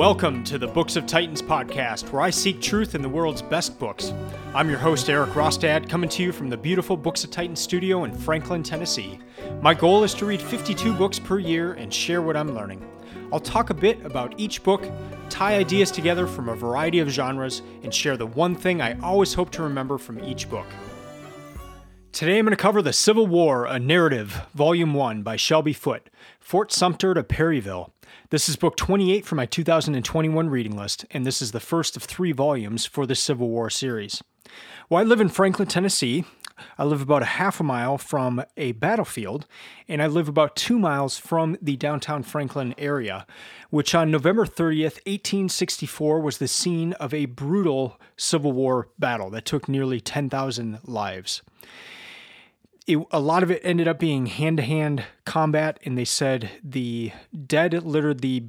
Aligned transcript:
Welcome 0.00 0.44
to 0.44 0.56
the 0.56 0.66
Books 0.66 0.96
of 0.96 1.04
Titans 1.04 1.42
podcast, 1.42 2.10
where 2.10 2.22
I 2.22 2.30
seek 2.30 2.62
truth 2.62 2.94
in 2.94 3.02
the 3.02 3.08
world's 3.10 3.42
best 3.42 3.78
books. 3.78 4.14
I'm 4.54 4.70
your 4.70 4.78
host, 4.78 5.10
Erik 5.10 5.32
Rostad, 5.32 5.90
coming 5.90 6.08
to 6.08 6.22
you 6.22 6.32
from 6.32 6.48
the 6.48 6.56
beautiful 6.56 6.96
Books 6.96 7.22
of 7.22 7.30
Titans 7.30 7.60
studio 7.60 8.04
in 8.04 8.16
Franklin, 8.16 8.62
Tennessee. 8.62 9.18
My 9.60 9.74
goal 9.74 10.02
is 10.02 10.14
to 10.14 10.24
read 10.24 10.40
52 10.40 10.94
books 10.94 11.18
per 11.18 11.38
year 11.38 11.74
and 11.74 11.92
share 11.92 12.22
what 12.22 12.34
I'm 12.34 12.54
learning. 12.54 12.82
I'll 13.30 13.40
talk 13.40 13.68
a 13.68 13.74
bit 13.74 14.02
about 14.06 14.32
each 14.40 14.62
book, 14.62 14.90
tie 15.28 15.56
ideas 15.56 15.90
together 15.90 16.26
from 16.26 16.48
a 16.48 16.56
variety 16.56 17.00
of 17.00 17.10
genres, 17.10 17.60
and 17.82 17.94
share 17.94 18.16
the 18.16 18.24
one 18.24 18.54
thing 18.54 18.80
I 18.80 18.98
always 19.00 19.34
hope 19.34 19.50
to 19.50 19.62
remember 19.62 19.98
from 19.98 20.24
each 20.24 20.48
book. 20.48 20.66
Today 22.12 22.38
I'm 22.38 22.46
going 22.46 22.56
to 22.56 22.62
cover 22.62 22.80
The 22.80 22.94
Civil 22.94 23.26
War, 23.26 23.66
a 23.66 23.78
Narrative, 23.78 24.46
Volume 24.54 24.94
1 24.94 25.22
by 25.22 25.36
Shelby 25.36 25.74
Foote, 25.74 26.08
Fort 26.40 26.72
Sumter 26.72 27.12
to 27.12 27.22
Perryville. 27.22 27.92
This 28.30 28.48
is 28.48 28.56
book 28.56 28.76
28 28.76 29.24
for 29.24 29.34
my 29.34 29.46
2021 29.46 30.48
reading 30.48 30.76
list, 30.76 31.04
and 31.10 31.26
this 31.26 31.42
is 31.42 31.52
the 31.52 31.60
first 31.60 31.96
of 31.96 32.04
three 32.04 32.32
volumes 32.32 32.86
for 32.86 33.06
the 33.06 33.14
Civil 33.14 33.48
War 33.48 33.70
series. 33.70 34.22
Well, 34.88 35.00
I 35.00 35.04
live 35.04 35.20
in 35.20 35.28
Franklin, 35.28 35.68
Tennessee. 35.68 36.24
I 36.78 36.84
live 36.84 37.00
about 37.00 37.22
a 37.22 37.26
half 37.26 37.60
a 37.60 37.64
mile 37.64 37.98
from 37.98 38.44
a 38.56 38.72
battlefield, 38.72 39.46
and 39.88 40.02
I 40.02 40.06
live 40.06 40.28
about 40.28 40.56
two 40.56 40.78
miles 40.78 41.18
from 41.18 41.56
the 41.60 41.76
downtown 41.76 42.22
Franklin 42.22 42.74
area, 42.76 43.26
which 43.70 43.94
on 43.94 44.10
November 44.10 44.44
30th, 44.44 45.00
1864, 45.06 46.20
was 46.20 46.38
the 46.38 46.48
scene 46.48 46.92
of 46.94 47.14
a 47.14 47.26
brutal 47.26 47.98
Civil 48.16 48.52
War 48.52 48.88
battle 48.98 49.30
that 49.30 49.44
took 49.44 49.68
nearly 49.68 50.00
10,000 50.00 50.80
lives 50.84 51.42
it, 52.92 53.06
a 53.10 53.20
lot 53.20 53.42
of 53.42 53.50
it 53.50 53.60
ended 53.64 53.88
up 53.88 53.98
being 53.98 54.26
hand 54.26 54.56
to 54.58 54.62
hand 54.62 55.04
combat, 55.24 55.78
and 55.84 55.96
they 55.96 56.04
said 56.04 56.50
the 56.62 57.12
dead 57.46 57.72
littered 57.84 58.20
the 58.20 58.44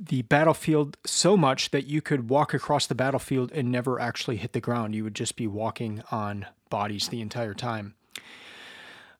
the 0.00 0.22
battlefield 0.22 0.96
so 1.04 1.36
much 1.36 1.72
that 1.72 1.86
you 1.86 2.00
could 2.00 2.28
walk 2.28 2.54
across 2.54 2.86
the 2.86 2.94
battlefield 2.94 3.50
and 3.50 3.72
never 3.72 3.98
actually 3.98 4.36
hit 4.36 4.52
the 4.52 4.60
ground. 4.60 4.94
You 4.94 5.02
would 5.02 5.14
just 5.14 5.34
be 5.34 5.48
walking 5.48 6.02
on 6.12 6.46
bodies 6.70 7.08
the 7.08 7.20
entire 7.20 7.54
time. 7.54 7.96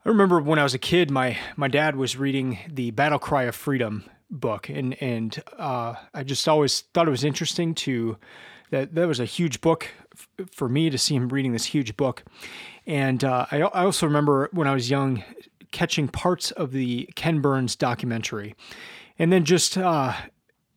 I 0.05 0.09
remember 0.09 0.41
when 0.41 0.61
I 0.61 0.63
was 0.63 0.75
a 0.75 0.79
kid, 0.79 1.11
my 1.11 1.37
my 1.57 1.69
dad 1.69 1.97
was 1.97 2.17
reading 2.17 2.59
the 2.69 2.93
Battle 2.93 3.19
Cry 3.19 3.45
of 3.45 3.55
Freedom 3.55 4.05
book, 4.31 4.69
and 4.69 5.01
and 5.03 5.43
uh, 5.59 5.95
I 6.15 6.23
just 6.23 6.49
always 6.49 6.83
thought 6.95 7.09
it 7.09 7.13
was 7.13 7.25
interesting 7.25 7.75
to 7.77 8.17
that 8.71 8.95
that 8.95 9.09
was 9.09 9.21
a 9.21 9.25
huge 9.25 9.61
book 9.61 9.89
f- 10.15 10.49
for 10.51 10.69
me 10.69 10.91
to 10.91 10.99
see 10.99 11.15
him 11.15 11.29
reading 11.29 11.53
this 11.53 11.67
huge 11.67 11.97
book, 11.97 12.25
and 12.89 13.23
uh, 13.23 13.47
I, 13.53 13.61
I 13.61 13.85
also 13.85 14.07
remember 14.07 14.49
when 14.53 14.67
I 14.67 14.73
was 14.73 14.91
young 14.91 15.23
catching 15.71 16.09
parts 16.09 16.51
of 16.53 16.73
the 16.73 17.09
Ken 17.15 17.41
Burns 17.41 17.77
documentary. 17.77 18.57
And 19.19 19.31
then 19.31 19.45
just 19.45 19.77
uh, 19.77 20.15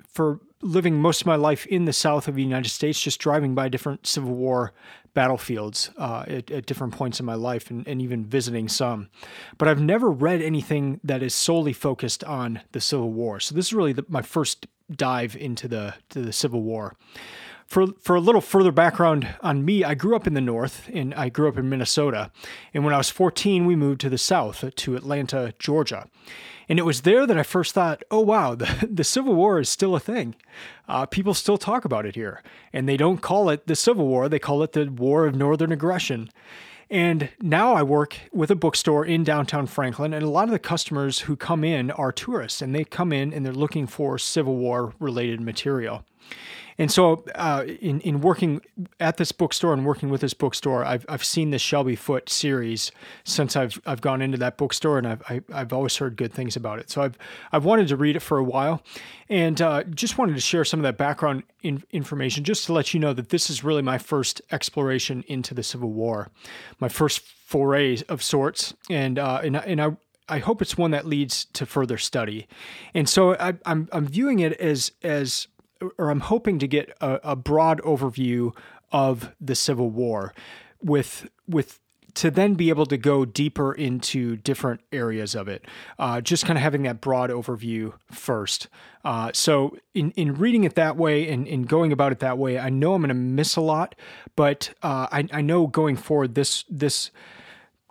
for 0.08 0.42
living 0.62 1.02
most 1.02 1.22
of 1.22 1.28
my 1.28 1.38
life 1.38 1.66
in 1.67 1.86
the 1.86 1.94
south 1.94 2.28
of 2.28 2.36
the 2.36 2.44
United 2.44 2.70
States, 2.70 3.02
just 3.02 3.20
driving 3.20 3.56
by 3.56 3.70
different 3.70 4.06
Civil 4.06 4.34
War 4.34 4.73
battlefields 5.14 5.89
uh, 5.98 6.26
at, 6.28 6.52
at, 6.52 6.66
different 6.66 6.94
points 6.94 7.20
in 7.20 7.26
my 7.26 7.34
life 7.34 7.70
and, 7.70 7.88
and, 7.88 8.02
even 8.02 8.26
visiting 8.26 8.70
some. 8.70 9.09
But 9.58 9.67
I've 9.67 9.82
never 9.82 10.09
read 10.09 10.42
anything 10.42 11.02
that 11.04 11.22
is 11.22 11.34
solely 11.34 11.73
focused 11.73 12.23
on 12.23 12.62
the 12.72 12.80
Civil 12.80 13.12
War. 13.12 13.39
So 13.39 13.56
this 13.56 13.67
is 13.67 13.73
really 13.73 13.92
the, 13.92 14.06
my 14.08 14.22
first 14.22 14.67
dive 14.89 15.36
into 15.36 15.67
the, 15.67 15.95
the 16.09 16.32
Civil 16.32 16.62
War 16.62 16.95
for 17.72 17.88
for 18.02 18.17
a 18.17 18.19
little 18.19 18.41
further 18.41 18.73
background 18.73 19.30
on 19.39 19.64
me, 19.64 19.81
I 19.81 19.94
grew 19.94 20.14
up 20.14 20.27
in 20.27 20.33
the 20.33 20.41
north 20.41 20.89
and 20.94 21.14
I 21.14 21.30
grew 21.30 21.47
up 21.47 21.58
in 21.58 21.69
Minnesota. 21.69 22.30
And 22.73 22.83
when 22.83 22.93
I 22.93 22.98
was 22.98 23.09
14, 23.09 23.65
we 23.65 23.77
moved 23.77 24.02
to 24.02 24.09
the 24.09 24.17
south 24.17 24.76
to 24.76 24.95
Atlanta, 24.98 25.54
Georgia. 25.58 26.10
And 26.67 26.80
it 26.80 26.83
was 26.83 27.04
there 27.04 27.26
that 27.26 27.37
I 27.37 27.43
first 27.43 27.73
thought, 27.73 28.04
oh, 28.11 28.20
wow, 28.20 28.55
the, 28.61 28.89
the 28.92 29.05
Civil 29.05 29.36
War 29.36 29.58
is 29.58 29.70
still 29.70 29.95
a 29.95 30.02
thing. 30.02 30.36
Uh, 30.89 31.05
people 31.05 31.33
still 31.33 31.58
talk 31.58 31.86
about 31.86 32.05
it 32.05 32.15
here. 32.15 32.43
And 32.73 32.89
they 32.89 32.98
don't 32.98 33.21
call 33.21 33.49
it 33.49 33.67
the 33.67 33.77
Civil 33.77 34.05
War, 34.05 34.27
they 34.27 34.37
call 34.37 34.64
it 34.64 34.73
the 34.73 34.92
War 34.92 35.26
of 35.26 35.36
Northern 35.36 35.71
Aggression. 35.71 36.30
And 36.89 37.30
now 37.39 37.73
I 37.73 37.83
work 37.83 38.17
with 38.33 38.52
a 38.52 38.55
bookstore 38.55 39.05
in 39.05 39.23
downtown 39.23 39.65
Franklin, 39.65 40.14
and 40.14 40.23
a 40.23 40.30
lot 40.30 40.49
of 40.49 40.52
the 40.52 40.60
customers 40.60 41.20
who 41.20 41.37
come 41.37 41.64
in 41.64 41.89
are 41.92 42.11
tourists, 42.11 42.61
and 42.61 42.76
they 42.76 42.83
come 42.83 43.14
in 43.14 43.33
and 43.33 43.45
they're 43.45 43.54
looking 43.54 43.87
for 43.87 44.17
Civil 44.17 44.58
War 44.58 44.93
related 44.99 45.39
material. 45.39 46.04
And 46.81 46.92
so, 46.92 47.23
uh, 47.36 47.64
in 47.80 48.02
in 48.02 48.21
working 48.21 48.59
at 48.99 49.17
this 49.17 49.31
bookstore 49.31 49.71
and 49.71 49.86
working 49.86 50.09
with 50.09 50.21
this 50.21 50.33
bookstore, 50.33 50.83
I've 50.83 51.05
I've 51.08 51.23
seen 51.23 51.52
the 51.52 51.59
Shelby 51.59 51.95
Foote 51.95 52.27
series 52.27 52.92
since 53.23 53.55
I've 53.55 53.80
I've 53.86 54.02
gone 54.02 54.19
into 54.19 54.39
that 54.39 54.58
bookstore, 54.58 54.97
and 54.97 55.08
I've 55.08 55.21
I, 55.30 55.33
have 55.36 55.43
i 55.53 55.58
have 55.59 55.73
always 55.73 55.95
heard 55.97 56.15
good 56.15 56.33
things 56.33 56.55
about 56.55 56.80
it. 56.80 56.89
So 56.89 57.03
I've 57.03 57.19
I've 57.52 57.65
wanted 57.65 57.87
to 57.89 57.97
read 57.97 58.15
it 58.15 58.21
for 58.21 58.39
a 58.39 58.43
while, 58.43 58.81
and 59.30 59.61
uh, 59.61 59.83
just 59.83 60.17
wanted 60.17 60.33
to 60.33 60.42
share 60.42 60.65
some 60.65 60.80
of 60.80 60.83
that 60.86 60.97
background 60.97 61.43
in, 61.61 61.83
information, 61.92 62.43
just 62.43 62.65
to 62.65 62.73
let 62.73 62.95
you 62.95 62.99
know 62.99 63.13
that 63.13 63.30
this 63.30 63.52
is 63.52 63.63
really 63.63 63.83
my 63.83 63.99
first 63.99 64.42
exploration 64.52 65.23
into 65.27 65.53
the 65.53 65.61
Civil 65.61 65.92
War, 65.92 66.30
my 66.80 66.89
first 66.89 67.19
foray 67.19 67.99
of 68.09 68.23
sorts, 68.23 68.73
and 68.89 69.19
uh, 69.19 69.39
and 69.43 69.55
and 69.55 69.80
I. 69.80 69.98
I 70.30 70.39
hope 70.39 70.61
it's 70.61 70.77
one 70.77 70.92
that 70.92 71.05
leads 71.05 71.43
to 71.53 71.65
further 71.65 71.98
study, 71.98 72.48
and 72.93 73.09
so 73.09 73.36
I, 73.36 73.55
I'm 73.65 73.89
I'm 73.92 74.08
viewing 74.08 74.39
it 74.39 74.53
as 74.53 74.93
as 75.03 75.48
or 75.97 76.09
I'm 76.09 76.21
hoping 76.21 76.59
to 76.59 76.67
get 76.67 76.95
a, 77.02 77.19
a 77.23 77.36
broad 77.36 77.81
overview 77.81 78.55
of 78.92 79.33
the 79.39 79.55
Civil 79.55 79.89
War 79.89 80.33
with 80.81 81.30
with 81.47 81.80
to 82.14 82.30
then 82.30 82.55
be 82.55 82.69
able 82.69 82.86
to 82.86 82.97
go 82.97 83.25
deeper 83.25 83.73
into 83.73 84.36
different 84.36 84.81
areas 84.92 85.36
of 85.36 85.47
it. 85.47 85.65
Uh, 85.97 86.21
just 86.21 86.45
kind 86.45 86.58
of 86.58 86.64
having 86.64 86.83
that 86.83 86.99
broad 86.99 87.30
overview 87.30 87.93
first. 88.11 88.67
Uh, 89.05 89.31
so 89.33 89.77
in, 89.93 90.11
in 90.11 90.36
reading 90.36 90.64
it 90.64 90.75
that 90.75 90.97
way 90.97 91.30
and 91.30 91.47
in 91.47 91.64
going 91.64 91.92
about 91.92 92.11
it 92.11 92.19
that 92.19 92.37
way, 92.37 92.59
I 92.59 92.69
know 92.69 92.93
I'm 92.93 93.02
going 93.02 93.09
to 93.09 93.13
miss 93.13 93.55
a 93.55 93.61
lot, 93.61 93.95
but 94.36 94.73
uh, 94.83 95.08
I, 95.11 95.27
I 95.31 95.42
know 95.42 95.67
going 95.67 95.95
forward 95.95 96.36
this 96.36 96.65
this 96.69 97.11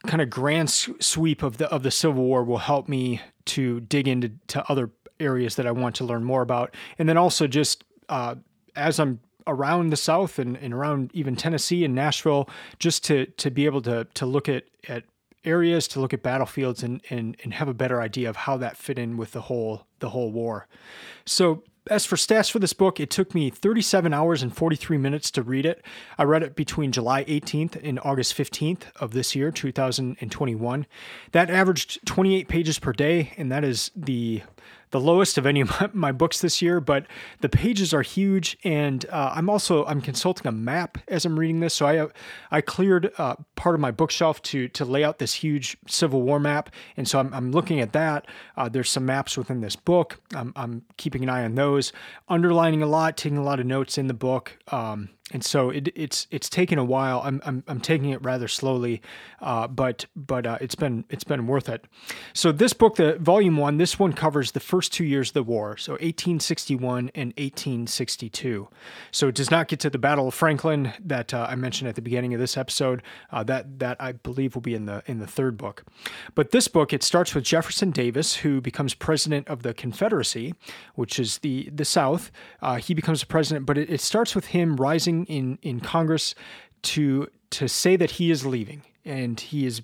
kind 0.06 0.22
of 0.22 0.30
grand 0.30 0.70
sweep 0.70 1.42
of 1.42 1.58
the 1.58 1.68
of 1.68 1.82
the 1.82 1.90
Civil 1.90 2.24
War 2.24 2.42
will 2.44 2.58
help 2.58 2.88
me 2.88 3.20
to 3.46 3.80
dig 3.80 4.06
into 4.08 4.32
to 4.48 4.64
other 4.70 4.90
areas 5.20 5.56
that 5.56 5.66
I 5.66 5.70
want 5.70 5.94
to 5.96 6.04
learn 6.04 6.24
more 6.24 6.42
about. 6.42 6.74
And 6.98 7.08
then 7.08 7.16
also 7.16 7.46
just 7.46 7.84
uh, 8.08 8.36
as 8.76 8.98
I'm 8.98 9.20
around 9.46 9.90
the 9.90 9.96
South 9.96 10.38
and, 10.38 10.56
and 10.56 10.74
around 10.74 11.10
even 11.14 11.36
Tennessee 11.36 11.84
and 11.84 11.94
Nashville, 11.94 12.48
just 12.78 13.04
to 13.04 13.26
to 13.26 13.50
be 13.50 13.66
able 13.66 13.82
to 13.82 14.06
to 14.14 14.26
look 14.26 14.48
at 14.48 14.64
at 14.88 15.04
areas, 15.44 15.88
to 15.88 16.00
look 16.00 16.12
at 16.12 16.22
battlefields 16.22 16.82
and 16.82 17.00
and 17.10 17.36
and 17.42 17.54
have 17.54 17.68
a 17.68 17.74
better 17.74 18.00
idea 18.00 18.28
of 18.28 18.36
how 18.36 18.56
that 18.58 18.76
fit 18.76 18.98
in 18.98 19.16
with 19.16 19.32
the 19.32 19.42
whole 19.42 19.86
the 20.00 20.10
whole 20.10 20.30
war. 20.30 20.66
So 21.24 21.62
as 21.88 22.04
for 22.04 22.16
stats 22.16 22.50
for 22.50 22.58
this 22.58 22.74
book, 22.74 23.00
it 23.00 23.10
took 23.10 23.34
me 23.34 23.48
37 23.48 24.12
hours 24.12 24.42
and 24.42 24.54
43 24.54 24.98
minutes 24.98 25.30
to 25.32 25.42
read 25.42 25.64
it. 25.64 25.82
I 26.18 26.24
read 26.24 26.42
it 26.42 26.54
between 26.54 26.92
July 26.92 27.24
18th 27.24 27.82
and 27.82 27.98
August 28.04 28.36
15th 28.36 28.82
of 28.96 29.12
this 29.12 29.34
year, 29.34 29.50
2021. 29.50 30.86
That 31.32 31.50
averaged 31.50 32.04
28 32.06 32.48
pages 32.48 32.78
per 32.78 32.92
day, 32.92 33.32
and 33.38 33.50
that 33.50 33.64
is 33.64 33.90
the 33.96 34.42
the 34.90 35.00
lowest 35.00 35.38
of 35.38 35.46
any 35.46 35.60
of 35.60 35.70
my, 35.80 35.90
my 35.92 36.12
books 36.12 36.40
this 36.40 36.60
year, 36.60 36.80
but 36.80 37.06
the 37.40 37.48
pages 37.48 37.94
are 37.94 38.02
huge. 38.02 38.58
And 38.64 39.04
uh, 39.10 39.32
I'm 39.34 39.48
also 39.48 39.84
I'm 39.86 40.00
consulting 40.00 40.46
a 40.46 40.52
map 40.52 40.98
as 41.08 41.24
I'm 41.24 41.38
reading 41.38 41.60
this, 41.60 41.74
so 41.74 41.86
I 41.86 42.08
I 42.50 42.60
cleared 42.60 43.12
uh, 43.18 43.36
part 43.56 43.74
of 43.74 43.80
my 43.80 43.90
bookshelf 43.90 44.42
to 44.42 44.68
to 44.68 44.84
lay 44.84 45.04
out 45.04 45.18
this 45.18 45.34
huge 45.34 45.76
Civil 45.86 46.22
War 46.22 46.40
map, 46.40 46.70
and 46.96 47.08
so 47.08 47.18
I'm, 47.18 47.32
I'm 47.32 47.52
looking 47.52 47.80
at 47.80 47.92
that. 47.92 48.26
Uh, 48.56 48.68
there's 48.68 48.90
some 48.90 49.06
maps 49.06 49.36
within 49.36 49.60
this 49.60 49.76
book. 49.76 50.20
I'm, 50.34 50.52
I'm 50.56 50.82
keeping 50.96 51.22
an 51.22 51.28
eye 51.28 51.44
on 51.44 51.54
those, 51.54 51.92
underlining 52.28 52.82
a 52.82 52.86
lot, 52.86 53.16
taking 53.16 53.38
a 53.38 53.42
lot 53.42 53.60
of 53.60 53.66
notes 53.66 53.98
in 53.98 54.06
the 54.06 54.14
book. 54.14 54.58
Um, 54.68 55.10
and 55.32 55.44
so 55.44 55.70
it, 55.70 55.88
it's 55.94 56.26
it's 56.30 56.48
taken 56.48 56.78
a 56.78 56.84
while. 56.84 57.22
I'm 57.24 57.40
I'm, 57.44 57.62
I'm 57.68 57.80
taking 57.80 58.10
it 58.10 58.22
rather 58.22 58.48
slowly, 58.48 59.00
uh, 59.40 59.68
but 59.68 60.06
but 60.16 60.46
uh, 60.46 60.58
it's 60.60 60.74
been 60.74 61.04
it's 61.08 61.24
been 61.24 61.46
worth 61.46 61.68
it. 61.68 61.84
So 62.32 62.52
this 62.52 62.72
book, 62.72 62.96
the 62.96 63.16
volume 63.18 63.56
one, 63.56 63.76
this 63.76 63.98
one 63.98 64.12
covers 64.12 64.52
the 64.52 64.60
first 64.60 64.92
two 64.92 65.04
years 65.04 65.30
of 65.30 65.34
the 65.34 65.42
war, 65.42 65.76
so 65.76 65.92
1861 65.92 67.10
and 67.14 67.28
1862. 67.36 68.68
So 69.12 69.28
it 69.28 69.34
does 69.34 69.50
not 69.50 69.68
get 69.68 69.80
to 69.80 69.90
the 69.90 69.98
Battle 69.98 70.28
of 70.28 70.34
Franklin 70.34 70.92
that 71.04 71.32
uh, 71.32 71.46
I 71.48 71.54
mentioned 71.54 71.88
at 71.88 71.94
the 71.94 72.02
beginning 72.02 72.34
of 72.34 72.40
this 72.40 72.56
episode. 72.56 73.02
Uh, 73.30 73.44
that 73.44 73.78
that 73.78 73.96
I 74.00 74.12
believe 74.12 74.54
will 74.54 74.62
be 74.62 74.74
in 74.74 74.86
the 74.86 75.02
in 75.06 75.20
the 75.20 75.26
third 75.26 75.56
book. 75.56 75.84
But 76.34 76.50
this 76.50 76.66
book 76.66 76.92
it 76.92 77.02
starts 77.02 77.34
with 77.34 77.44
Jefferson 77.44 77.92
Davis, 77.92 78.36
who 78.36 78.60
becomes 78.60 78.94
president 78.94 79.46
of 79.48 79.62
the 79.62 79.74
Confederacy, 79.74 80.54
which 80.96 81.20
is 81.20 81.38
the 81.38 81.70
the 81.70 81.84
South. 81.84 82.32
Uh, 82.60 82.76
he 82.76 82.94
becomes 82.94 83.22
a 83.22 83.26
president, 83.26 83.66
but 83.66 83.78
it, 83.78 83.88
it 83.88 84.00
starts 84.00 84.34
with 84.34 84.46
him 84.46 84.76
rising 84.76 85.19
in 85.26 85.58
in 85.62 85.80
Congress 85.80 86.34
to 86.82 87.28
to 87.50 87.68
say 87.68 87.96
that 87.96 88.12
he 88.12 88.30
is 88.30 88.46
leaving 88.46 88.82
and 89.04 89.40
he 89.40 89.66
is 89.66 89.82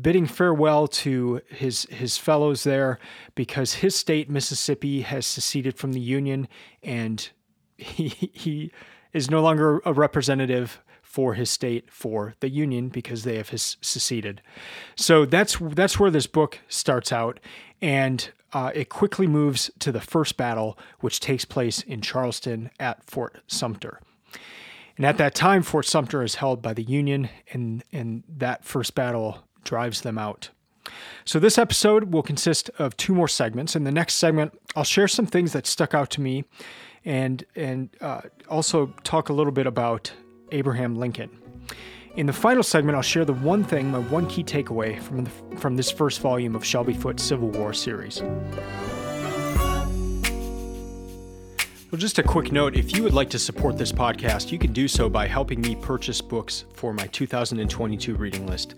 bidding 0.00 0.26
farewell 0.26 0.88
to 0.88 1.40
his 1.48 1.84
his 1.90 2.16
fellows 2.16 2.64
there 2.64 2.98
because 3.34 3.74
his 3.74 3.94
state 3.94 4.30
Mississippi 4.30 5.02
has 5.02 5.26
seceded 5.26 5.76
from 5.76 5.92
the 5.92 6.00
Union 6.00 6.48
and 6.82 7.30
he 7.76 8.08
he 8.08 8.72
is 9.12 9.30
no 9.30 9.42
longer 9.42 9.80
a 9.84 9.92
representative 9.92 10.80
for 11.02 11.34
his 11.34 11.50
state 11.50 11.92
for 11.92 12.34
the 12.40 12.48
Union 12.48 12.88
because 12.88 13.24
they 13.24 13.36
have 13.36 13.50
his 13.50 13.76
seceded. 13.82 14.40
So 14.96 15.26
that's 15.26 15.58
that's 15.60 16.00
where 16.00 16.10
this 16.10 16.26
book 16.26 16.60
starts 16.68 17.12
out 17.12 17.38
and 17.82 18.30
uh, 18.54 18.70
it 18.74 18.88
quickly 18.88 19.26
moves 19.26 19.70
to 19.78 19.92
the 19.92 20.00
first 20.00 20.36
battle, 20.36 20.78
which 21.00 21.20
takes 21.20 21.44
place 21.44 21.82
in 21.82 22.00
Charleston 22.00 22.70
at 22.78 23.04
Fort 23.04 23.40
Sumter. 23.46 24.00
And 24.96 25.06
at 25.06 25.18
that 25.18 25.34
time, 25.34 25.62
Fort 25.62 25.86
Sumter 25.86 26.22
is 26.22 26.36
held 26.36 26.62
by 26.62 26.74
the 26.74 26.82
Union, 26.82 27.28
and, 27.52 27.82
and 27.92 28.22
that 28.28 28.64
first 28.64 28.94
battle 28.94 29.44
drives 29.64 30.02
them 30.02 30.18
out. 30.18 30.50
So, 31.24 31.38
this 31.38 31.58
episode 31.58 32.12
will 32.12 32.22
consist 32.22 32.68
of 32.78 32.96
two 32.96 33.14
more 33.14 33.28
segments. 33.28 33.76
In 33.76 33.84
the 33.84 33.92
next 33.92 34.14
segment, 34.14 34.58
I'll 34.74 34.84
share 34.84 35.08
some 35.08 35.26
things 35.26 35.52
that 35.52 35.66
stuck 35.66 35.94
out 35.94 36.10
to 36.10 36.20
me 36.20 36.44
and, 37.04 37.44
and 37.54 37.90
uh, 38.00 38.22
also 38.48 38.86
talk 39.04 39.28
a 39.28 39.32
little 39.32 39.52
bit 39.52 39.66
about 39.66 40.12
Abraham 40.50 40.96
Lincoln. 40.96 41.30
In 42.16 42.26
the 42.26 42.32
final 42.32 42.62
segment, 42.62 42.96
I'll 42.96 43.02
share 43.02 43.24
the 43.24 43.32
one 43.32 43.64
thing, 43.64 43.90
my 43.90 44.00
one 44.00 44.26
key 44.26 44.44
takeaway 44.44 45.00
from, 45.00 45.24
the, 45.24 45.30
from 45.56 45.76
this 45.76 45.90
first 45.90 46.20
volume 46.20 46.54
of 46.54 46.64
Shelby 46.64 46.92
Foote 46.92 47.18
Civil 47.18 47.48
War 47.48 47.72
series. 47.72 48.22
Well, 51.92 51.98
just 51.98 52.18
a 52.18 52.22
quick 52.22 52.52
note 52.52 52.74
if 52.74 52.96
you 52.96 53.02
would 53.02 53.12
like 53.12 53.28
to 53.28 53.38
support 53.38 53.76
this 53.76 53.92
podcast, 53.92 54.50
you 54.50 54.58
can 54.58 54.72
do 54.72 54.88
so 54.88 55.10
by 55.10 55.26
helping 55.26 55.60
me 55.60 55.76
purchase 55.76 56.22
books 56.22 56.64
for 56.72 56.94
my 56.94 57.06
2022 57.08 58.14
reading 58.14 58.46
list. 58.46 58.76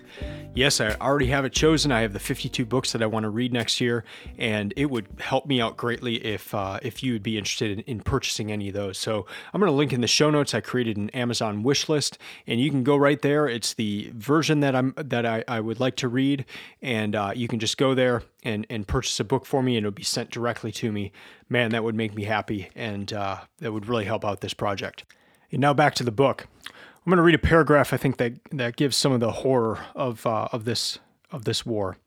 Yes, 0.52 0.80
I 0.80 0.94
already 0.94 1.26
have 1.26 1.44
it 1.44 1.52
chosen. 1.52 1.92
I 1.92 2.00
have 2.00 2.12
the 2.12 2.18
52 2.18 2.64
books 2.64 2.90
that 2.90 3.02
I 3.02 3.06
want 3.06 3.22
to 3.22 3.30
read 3.30 3.52
next 3.52 3.80
year, 3.80 4.04
and 4.36 4.74
it 4.76 4.86
would 4.86 5.06
help 5.20 5.46
me 5.46 5.60
out 5.60 5.76
greatly 5.76 6.24
if 6.24 6.52
uh, 6.54 6.80
if 6.82 7.04
you 7.04 7.12
would 7.12 7.22
be 7.22 7.38
interested 7.38 7.70
in, 7.70 7.80
in, 7.80 8.00
purchasing 8.00 8.50
any 8.50 8.68
of 8.68 8.74
those. 8.74 8.98
So 8.98 9.26
I'm 9.52 9.60
going 9.60 9.70
to 9.70 9.76
link 9.76 9.92
in 9.92 10.00
the 10.00 10.08
show 10.08 10.30
notes. 10.30 10.52
I 10.52 10.60
created 10.60 10.96
an 10.96 11.10
Amazon 11.10 11.62
wish 11.62 11.88
list, 11.88 12.18
and 12.48 12.60
you 12.60 12.70
can 12.70 12.82
go 12.82 12.96
right 12.96 13.20
there. 13.22 13.46
It's 13.46 13.74
the 13.74 14.10
version 14.14 14.58
that 14.60 14.74
I'm 14.74 14.92
that 14.96 15.24
I, 15.24 15.44
I 15.46 15.60
would 15.60 15.78
like 15.78 15.94
to 15.96 16.08
read, 16.08 16.44
and 16.82 17.14
uh, 17.14 17.32
you 17.34 17.46
can 17.46 17.60
just 17.60 17.76
go 17.76 17.94
there 17.94 18.22
and 18.42 18.66
and 18.70 18.86
purchase 18.88 19.18
a 19.20 19.24
book 19.24 19.46
for 19.46 19.62
me, 19.62 19.76
and 19.76 19.86
it'll 19.86 19.94
be 19.94 20.02
sent 20.02 20.30
directly 20.30 20.72
to 20.72 20.90
me 20.90 21.12
man, 21.48 21.70
that 21.70 21.84
would 21.84 21.94
make 21.94 22.14
me 22.14 22.24
happy 22.24 22.70
and 22.74 23.12
uh, 23.12 23.38
that 23.58 23.72
would 23.72 23.86
really 23.86 24.04
help 24.04 24.24
out 24.24 24.40
this 24.40 24.54
project. 24.54 25.04
And 25.50 25.60
now 25.60 25.74
back 25.74 25.94
to 25.96 26.04
the 26.04 26.12
book. 26.12 26.46
I'm 26.66 27.10
going 27.10 27.18
to 27.18 27.22
read 27.22 27.34
a 27.34 27.38
paragraph 27.38 27.92
I 27.92 27.98
think 27.98 28.16
that 28.16 28.32
that 28.50 28.76
gives 28.76 28.96
some 28.96 29.12
of 29.12 29.20
the 29.20 29.30
horror 29.30 29.84
of 29.94 30.26
uh, 30.26 30.48
of 30.52 30.64
this 30.64 30.98
of 31.30 31.44
this 31.44 31.66
war. 31.66 31.98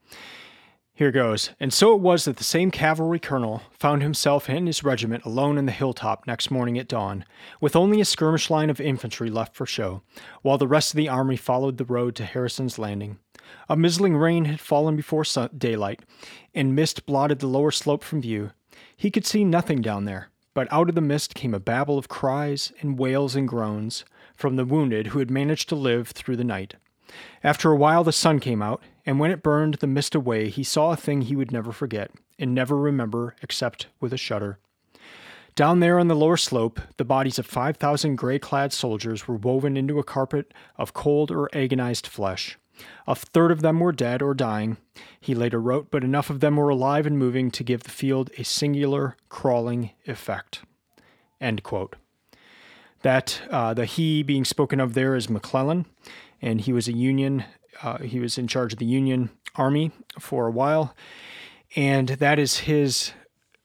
Here 0.97 1.11
goes. 1.11 1.51
And 1.59 1.71
so 1.71 1.93
it 1.93 2.01
was 2.01 2.25
that 2.25 2.37
the 2.37 2.43
same 2.43 2.71
cavalry 2.71 3.19
colonel 3.19 3.61
found 3.69 4.01
himself 4.01 4.49
and 4.49 4.65
his 4.65 4.83
regiment 4.83 5.25
alone 5.25 5.59
in 5.59 5.67
the 5.67 5.71
hilltop 5.71 6.25
next 6.25 6.49
morning 6.49 6.79
at 6.79 6.87
dawn, 6.87 7.23
with 7.61 7.75
only 7.75 8.01
a 8.01 8.05
skirmish 8.05 8.49
line 8.49 8.71
of 8.71 8.81
infantry 8.81 9.29
left 9.29 9.55
for 9.55 9.67
show, 9.67 10.01
while 10.41 10.57
the 10.57 10.67
rest 10.67 10.93
of 10.93 10.97
the 10.97 11.07
army 11.07 11.37
followed 11.37 11.77
the 11.77 11.85
road 11.85 12.15
to 12.15 12.25
Harrison's 12.25 12.79
Landing. 12.79 13.19
A 13.69 13.75
mizzling 13.75 14.19
rain 14.19 14.45
had 14.45 14.59
fallen 14.59 14.95
before 14.95 15.23
sun- 15.23 15.51
daylight, 15.55 16.01
and 16.55 16.75
mist 16.75 17.05
blotted 17.05 17.37
the 17.37 17.47
lower 17.47 17.69
slope 17.69 18.03
from 18.03 18.19
view, 18.23 18.49
he 18.97 19.11
could 19.11 19.25
see 19.25 19.45
nothing 19.45 19.81
down 19.81 20.05
there, 20.05 20.29
but 20.55 20.67
out 20.73 20.89
of 20.89 20.95
the 20.95 21.01
mist 21.01 21.35
came 21.35 21.53
a 21.53 21.59
babble 21.59 21.99
of 21.99 22.09
cries 22.09 22.73
and 22.81 22.97
wails 22.97 23.35
and 23.35 23.47
groans 23.47 24.03
from 24.35 24.55
the 24.55 24.65
wounded 24.65 25.07
who 25.07 25.19
had 25.19 25.29
managed 25.29 25.69
to 25.69 25.75
live 25.75 26.09
through 26.09 26.35
the 26.35 26.43
night. 26.43 26.73
After 27.43 27.71
a 27.71 27.77
while, 27.77 28.03
the 28.03 28.11
sun 28.11 28.39
came 28.39 28.61
out, 28.61 28.81
and 29.05 29.19
when 29.19 29.31
it 29.31 29.43
burned 29.43 29.75
the 29.75 29.87
mist 29.87 30.15
away, 30.15 30.49
he 30.49 30.63
saw 30.63 30.91
a 30.91 30.97
thing 30.97 31.21
he 31.21 31.35
would 31.35 31.51
never 31.51 31.71
forget 31.71 32.11
and 32.39 32.53
never 32.53 32.75
remember 32.75 33.35
except 33.41 33.87
with 34.01 34.11
a 34.13 34.17
shudder. 34.17 34.57
Down 35.55 35.79
there 35.79 35.97
on 35.97 36.07
the 36.07 36.15
lower 36.15 36.37
slope, 36.37 36.79
the 36.97 37.05
bodies 37.05 37.39
of 37.39 37.45
5,000 37.45 38.15
gray 38.15 38.37
clad 38.37 38.73
soldiers 38.73 39.27
were 39.27 39.37
woven 39.37 39.77
into 39.77 39.97
a 39.97 40.03
carpet 40.03 40.53
of 40.75 40.93
cold 40.93 41.31
or 41.31 41.49
agonized 41.55 42.05
flesh. 42.05 42.57
A 43.07 43.15
third 43.15 43.51
of 43.51 43.61
them 43.61 43.79
were 43.79 43.91
dead 43.91 44.21
or 44.21 44.33
dying, 44.33 44.77
he 45.19 45.33
later 45.33 45.59
wrote, 45.59 45.89
but 45.91 46.03
enough 46.03 46.29
of 46.29 46.39
them 46.39 46.57
were 46.57 46.69
alive 46.69 47.05
and 47.05 47.17
moving 47.17 47.51
to 47.51 47.63
give 47.63 47.83
the 47.83 47.91
field 47.91 48.29
a 48.37 48.43
singular 48.43 49.15
crawling 49.29 49.91
effect. 50.05 50.61
End 51.39 51.63
quote. 51.63 51.95
That 53.01 53.41
uh, 53.49 53.73
the 53.73 53.85
he 53.85 54.23
being 54.23 54.45
spoken 54.45 54.79
of 54.79 54.93
there 54.93 55.15
is 55.15 55.29
McClellan, 55.29 55.85
and 56.41 56.61
he 56.61 56.73
was 56.73 56.87
a 56.87 56.93
Union. 56.93 57.45
Uh, 57.81 57.99
he 57.99 58.19
was 58.19 58.37
in 58.37 58.47
charge 58.47 58.73
of 58.73 58.79
the 58.79 58.85
Union 58.85 59.29
Army 59.55 59.91
for 60.19 60.47
a 60.47 60.51
while, 60.51 60.95
and 61.75 62.09
that 62.09 62.39
is 62.39 62.59
his 62.59 63.13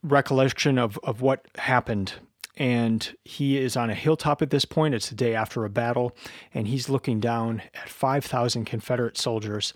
recollection 0.03 0.79
of, 0.79 0.99
of 1.03 1.23
what 1.23 1.47
happened 1.57 2.15
and 2.57 3.17
he 3.25 3.59
is 3.59 3.77
on 3.77 3.89
a 3.89 3.95
hilltop 3.95 4.43
at 4.43 4.51
this 4.51 4.65
point. 4.65 4.95
It's 4.95 5.09
the 5.09 5.15
day 5.15 5.35
after 5.35 5.65
a 5.65 5.71
battle, 5.71 6.15
and 6.53 6.69
he's 6.69 6.89
looking 6.89 7.19
down 7.19 7.63
at 7.75 7.89
5,000 7.89 8.65
Confederate 8.65 9.17
soldiers. 9.17 9.73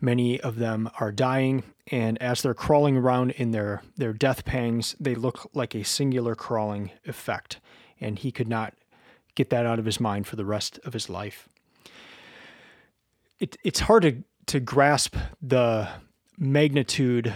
Many 0.00 0.40
of 0.40 0.56
them 0.56 0.88
are 1.00 1.10
dying, 1.10 1.64
and 1.88 2.20
as 2.22 2.42
they're 2.42 2.54
crawling 2.54 2.96
around 2.96 3.32
in 3.32 3.50
their, 3.50 3.82
their 3.96 4.12
death 4.12 4.44
pangs, 4.44 4.94
they 5.00 5.14
look 5.14 5.50
like 5.54 5.74
a 5.74 5.84
singular 5.84 6.34
crawling 6.34 6.90
effect, 7.04 7.58
and 8.00 8.18
he 8.18 8.30
could 8.30 8.48
not 8.48 8.74
get 9.34 9.50
that 9.50 9.66
out 9.66 9.78
of 9.78 9.84
his 9.84 9.98
mind 9.98 10.26
for 10.26 10.36
the 10.36 10.44
rest 10.44 10.78
of 10.84 10.92
his 10.92 11.08
life. 11.08 11.48
It, 13.40 13.56
it's 13.64 13.80
hard 13.80 14.02
to, 14.02 14.22
to 14.46 14.60
grasp 14.60 15.16
the 15.42 15.88
magnitude 16.38 17.34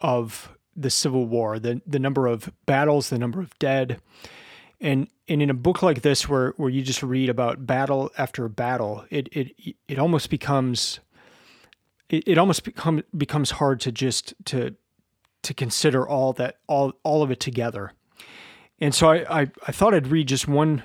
of 0.00 0.53
the 0.76 0.90
Civil 0.90 1.26
War, 1.26 1.58
the 1.58 1.80
the 1.86 1.98
number 1.98 2.26
of 2.26 2.50
battles, 2.66 3.10
the 3.10 3.18
number 3.18 3.40
of 3.40 3.58
dead, 3.58 4.00
and 4.80 5.08
and 5.28 5.42
in 5.42 5.50
a 5.50 5.54
book 5.54 5.82
like 5.82 6.02
this, 6.02 6.28
where 6.28 6.50
where 6.56 6.70
you 6.70 6.82
just 6.82 7.02
read 7.02 7.28
about 7.28 7.66
battle 7.66 8.10
after 8.18 8.48
battle, 8.48 9.04
it 9.10 9.28
it 9.32 9.76
it 9.88 9.98
almost 9.98 10.30
becomes 10.30 11.00
it, 12.08 12.24
it 12.26 12.38
almost 12.38 12.64
become 12.64 13.02
becomes 13.16 13.52
hard 13.52 13.80
to 13.80 13.92
just 13.92 14.34
to 14.46 14.74
to 15.42 15.54
consider 15.54 16.06
all 16.06 16.32
that 16.34 16.58
all 16.66 16.94
all 17.02 17.22
of 17.22 17.30
it 17.30 17.40
together. 17.40 17.92
And 18.80 18.94
so 18.94 19.10
I, 19.10 19.40
I, 19.42 19.50
I 19.66 19.72
thought 19.72 19.94
I'd 19.94 20.08
read 20.08 20.28
just 20.28 20.48
one 20.48 20.82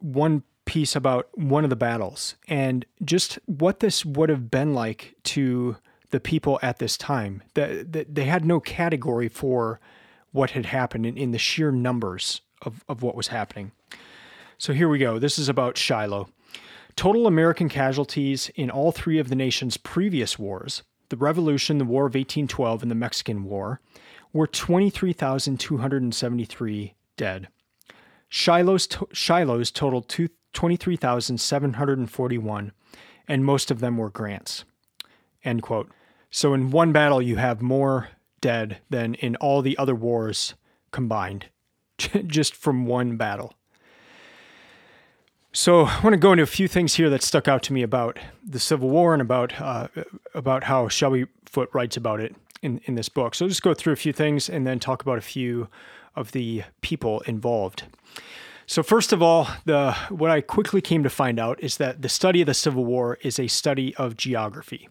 one 0.00 0.42
piece 0.64 0.96
about 0.96 1.28
one 1.34 1.64
of 1.64 1.70
the 1.70 1.76
battles 1.76 2.36
and 2.48 2.84
just 3.04 3.38
what 3.46 3.80
this 3.80 4.04
would 4.04 4.28
have 4.28 4.50
been 4.50 4.74
like 4.74 5.14
to 5.22 5.76
the 6.14 6.20
people 6.20 6.60
at 6.62 6.78
this 6.78 6.96
time. 6.96 7.42
That 7.54 7.92
the, 7.92 8.06
they 8.08 8.26
had 8.26 8.44
no 8.44 8.60
category 8.60 9.26
for 9.28 9.80
what 10.30 10.50
had 10.50 10.66
happened 10.66 11.06
in, 11.06 11.16
in 11.16 11.32
the 11.32 11.38
sheer 11.38 11.72
numbers 11.72 12.40
of, 12.62 12.84
of 12.88 13.02
what 13.02 13.16
was 13.16 13.26
happening. 13.28 13.72
So 14.56 14.72
here 14.72 14.88
we 14.88 15.00
go. 15.00 15.18
This 15.18 15.40
is 15.40 15.48
about 15.48 15.76
Shiloh. 15.76 16.28
Total 16.94 17.26
American 17.26 17.68
casualties 17.68 18.48
in 18.54 18.70
all 18.70 18.92
three 18.92 19.18
of 19.18 19.28
the 19.28 19.34
nation's 19.34 19.76
previous 19.76 20.38
wars 20.38 20.84
the 21.08 21.16
Revolution, 21.16 21.78
the 21.78 21.84
War 21.84 22.06
of 22.06 22.14
1812, 22.14 22.82
and 22.82 22.90
the 22.90 22.94
Mexican 22.94 23.42
War 23.42 23.80
were 24.32 24.46
23,273 24.46 26.94
dead. 27.16 27.48
Shiloh's, 28.28 28.86
to- 28.86 29.08
Shiloh's 29.12 29.72
totaled 29.72 30.08
23,741, 30.08 32.72
and 33.28 33.44
most 33.44 33.72
of 33.72 33.80
them 33.80 33.98
were 33.98 34.10
Grant's. 34.10 34.64
End 35.44 35.62
quote. 35.62 35.90
So 36.34 36.52
in 36.52 36.72
one 36.72 36.90
battle, 36.90 37.22
you 37.22 37.36
have 37.36 37.62
more 37.62 38.08
dead 38.40 38.78
than 38.90 39.14
in 39.14 39.36
all 39.36 39.62
the 39.62 39.78
other 39.78 39.94
wars 39.94 40.54
combined, 40.90 41.46
just 42.26 42.56
from 42.56 42.86
one 42.86 43.16
battle. 43.16 43.54
So 45.52 45.84
I 45.84 46.00
want 46.02 46.14
to 46.14 46.18
go 46.18 46.32
into 46.32 46.42
a 46.42 46.46
few 46.46 46.66
things 46.66 46.94
here 46.94 47.08
that 47.08 47.22
stuck 47.22 47.46
out 47.46 47.62
to 47.62 47.72
me 47.72 47.84
about 47.84 48.18
the 48.44 48.58
Civil 48.58 48.90
War 48.90 49.12
and 49.12 49.22
about 49.22 49.60
uh, 49.60 49.86
about 50.34 50.64
how 50.64 50.88
Shelby 50.88 51.26
Foote 51.46 51.70
writes 51.72 51.96
about 51.96 52.18
it 52.18 52.34
in, 52.62 52.80
in 52.86 52.96
this 52.96 53.08
book. 53.08 53.36
So 53.36 53.44
I'll 53.44 53.48
just 53.48 53.62
go 53.62 53.72
through 53.72 53.92
a 53.92 53.96
few 53.96 54.12
things 54.12 54.50
and 54.50 54.66
then 54.66 54.80
talk 54.80 55.02
about 55.02 55.18
a 55.18 55.20
few 55.20 55.68
of 56.16 56.32
the 56.32 56.64
people 56.80 57.20
involved. 57.28 57.84
So 58.66 58.82
first 58.82 59.12
of 59.12 59.22
all, 59.22 59.46
the 59.66 59.92
what 60.08 60.32
I 60.32 60.40
quickly 60.40 60.80
came 60.80 61.04
to 61.04 61.10
find 61.10 61.38
out 61.38 61.62
is 61.62 61.76
that 61.76 62.02
the 62.02 62.08
study 62.08 62.40
of 62.40 62.46
the 62.46 62.54
Civil 62.54 62.84
War 62.84 63.18
is 63.22 63.38
a 63.38 63.46
study 63.46 63.94
of 63.94 64.16
geography 64.16 64.88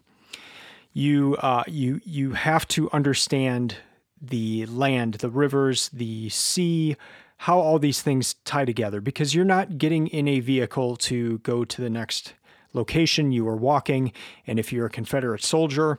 you 0.94 1.36
uh, 1.40 1.64
you 1.66 2.00
you 2.04 2.32
have 2.32 2.66
to 2.68 2.90
understand 2.92 3.76
the 4.22 4.64
land, 4.66 5.14
the 5.14 5.28
rivers, 5.28 5.90
the 5.90 6.30
sea, 6.30 6.96
how 7.38 7.58
all 7.58 7.78
these 7.78 8.00
things 8.00 8.34
tie 8.44 8.64
together 8.64 9.00
because 9.02 9.34
you're 9.34 9.44
not 9.44 9.76
getting 9.76 10.06
in 10.06 10.26
a 10.26 10.40
vehicle 10.40 10.96
to 10.96 11.38
go 11.38 11.64
to 11.64 11.82
the 11.82 11.90
next 11.90 12.34
location. 12.72 13.32
You 13.32 13.46
are 13.48 13.56
walking, 13.56 14.12
and 14.46 14.58
if 14.58 14.72
you're 14.72 14.86
a 14.86 14.90
Confederate 14.90 15.42
soldier, 15.42 15.98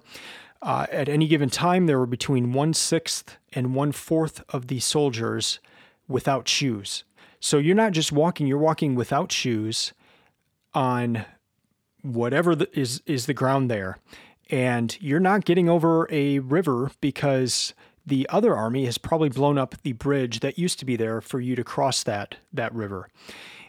uh, 0.61 0.87
at 0.89 1.09
any 1.09 1.27
given 1.27 1.49
time 1.49 1.85
there 1.85 1.99
were 1.99 2.07
between 2.07 2.53
one 2.53 2.73
sixth 2.73 3.37
and 3.51 3.75
one 3.75 3.91
fourth 3.91 4.43
of 4.49 4.67
the 4.67 4.79
soldiers 4.79 5.59
without 6.07 6.47
shoes. 6.47 7.03
So 7.41 7.57
you're 7.57 7.75
not 7.75 7.91
just 7.91 8.13
walking; 8.13 8.47
you're 8.47 8.57
walking 8.57 8.95
without 8.95 9.29
shoes 9.29 9.91
on 10.73 11.25
whatever 12.01 12.55
the, 12.55 12.79
is 12.79 13.01
is 13.05 13.25
the 13.25 13.33
ground 13.33 13.69
there 13.69 13.97
and 14.49 14.97
you're 15.01 15.19
not 15.19 15.45
getting 15.45 15.69
over 15.69 16.07
a 16.11 16.39
river 16.39 16.91
because 17.01 17.73
the 18.05 18.27
other 18.29 18.55
army 18.55 18.85
has 18.85 18.97
probably 18.97 19.29
blown 19.29 19.57
up 19.57 19.75
the 19.81 19.93
bridge 19.93 20.41
that 20.41 20.59
used 20.59 20.79
to 20.79 20.85
be 20.85 20.95
there 20.95 21.21
for 21.21 21.39
you 21.39 21.55
to 21.55 21.63
cross 21.63 22.03
that 22.03 22.35
that 22.53 22.73
river. 22.73 23.09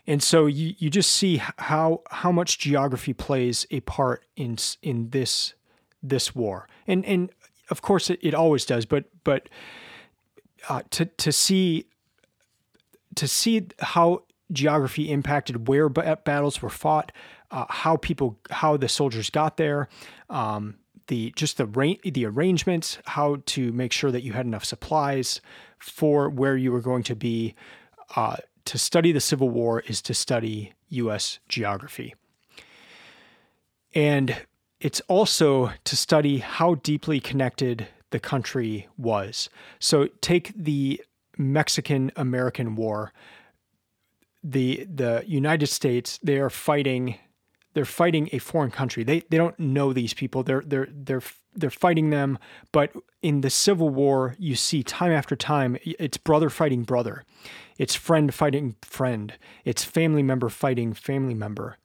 And 0.06 0.23
so 0.23 0.47
you, 0.47 0.75
you 0.78 0.90
just 0.90 1.11
see 1.11 1.42
how 1.59 2.02
how 2.11 2.30
much 2.30 2.59
geography 2.59 3.12
plays 3.12 3.66
a 3.71 3.80
part 3.80 4.25
in 4.37 4.56
in 4.83 5.11
this 5.11 5.54
this 6.02 6.35
war. 6.35 6.68
And 6.87 7.04
and 7.04 7.30
of 7.71 7.83
course 7.83 8.11
it, 8.11 8.21
it 8.23 8.35
always 8.35 8.64
does, 8.64 8.85
but 8.85 9.04
but 9.25 9.49
uh, 10.68 10.83
to 10.90 11.06
to 11.06 11.33
see 11.33 11.87
to 13.14 13.26
see 13.26 13.66
how 13.80 14.23
geography 14.52 15.11
impacted 15.11 15.66
where 15.66 15.88
battles 15.88 16.62
were 16.62 16.71
fought, 16.71 17.11
uh, 17.56 17.64
how 17.70 17.96
people, 17.96 18.38
how 18.50 18.76
the 18.76 18.86
soldiers 18.86 19.30
got 19.30 19.56
there, 19.56 19.88
um, 20.28 20.76
the 21.06 21.32
just 21.36 21.56
the 21.56 21.64
ra- 21.64 21.94
the 22.04 22.26
arrangements, 22.26 22.98
how 23.06 23.38
to 23.46 23.72
make 23.72 23.92
sure 23.92 24.10
that 24.10 24.22
you 24.22 24.34
had 24.34 24.44
enough 24.44 24.64
supplies 24.64 25.40
for 25.78 26.28
where 26.28 26.56
you 26.58 26.70
were 26.70 26.82
going 26.82 27.02
to 27.02 27.16
be. 27.16 27.54
Uh, 28.14 28.36
to 28.66 28.76
study 28.76 29.10
the 29.10 29.20
Civil 29.20 29.48
War 29.48 29.80
is 29.86 30.02
to 30.02 30.12
study 30.12 30.75
U.S. 30.90 31.38
geography, 31.48 32.14
and 33.94 34.36
it's 34.78 35.00
also 35.08 35.72
to 35.84 35.96
study 35.96 36.38
how 36.38 36.75
deeply 36.75 37.20
connected 37.20 37.86
the 38.10 38.20
country 38.20 38.86
was. 38.98 39.48
So 39.78 40.08
take 40.20 40.52
the 40.54 41.02
Mexican 41.38 42.12
American 42.16 42.76
War 42.76 43.14
the 44.44 44.86
the 44.92 45.25
United 45.26 45.66
States 45.66 46.20
they 46.22 46.38
are 46.38 46.50
fighting 46.50 47.18
they're 47.76 47.85
fighting 47.85 48.30
a 48.33 48.38
foreign 48.38 48.71
country. 48.71 49.04
They 49.04 49.21
they 49.28 49.37
don't 49.37 49.59
know 49.61 49.92
these 49.92 50.14
people. 50.14 50.42
They're 50.42 50.62
they're 50.64 50.88
they're 50.90 51.21
they're 51.54 51.68
fighting 51.68 52.09
them. 52.09 52.38
But 52.73 52.90
in 53.21 53.42
the 53.42 53.50
Civil 53.50 53.90
War, 53.90 54.35
you 54.38 54.54
see 54.54 54.83
time 54.83 55.12
after 55.12 55.37
time, 55.37 55.76
it's 55.85 56.16
brother 56.16 56.49
fighting 56.49 56.85
brother, 56.85 57.23
it's 57.76 57.95
friend 57.95 58.33
fighting 58.33 58.76
friend, 58.80 59.35
it's 59.66 59.85
family 59.85 60.23
member 60.23 60.49
fighting 60.49 60.95
family 60.95 61.35
member. 61.35 61.76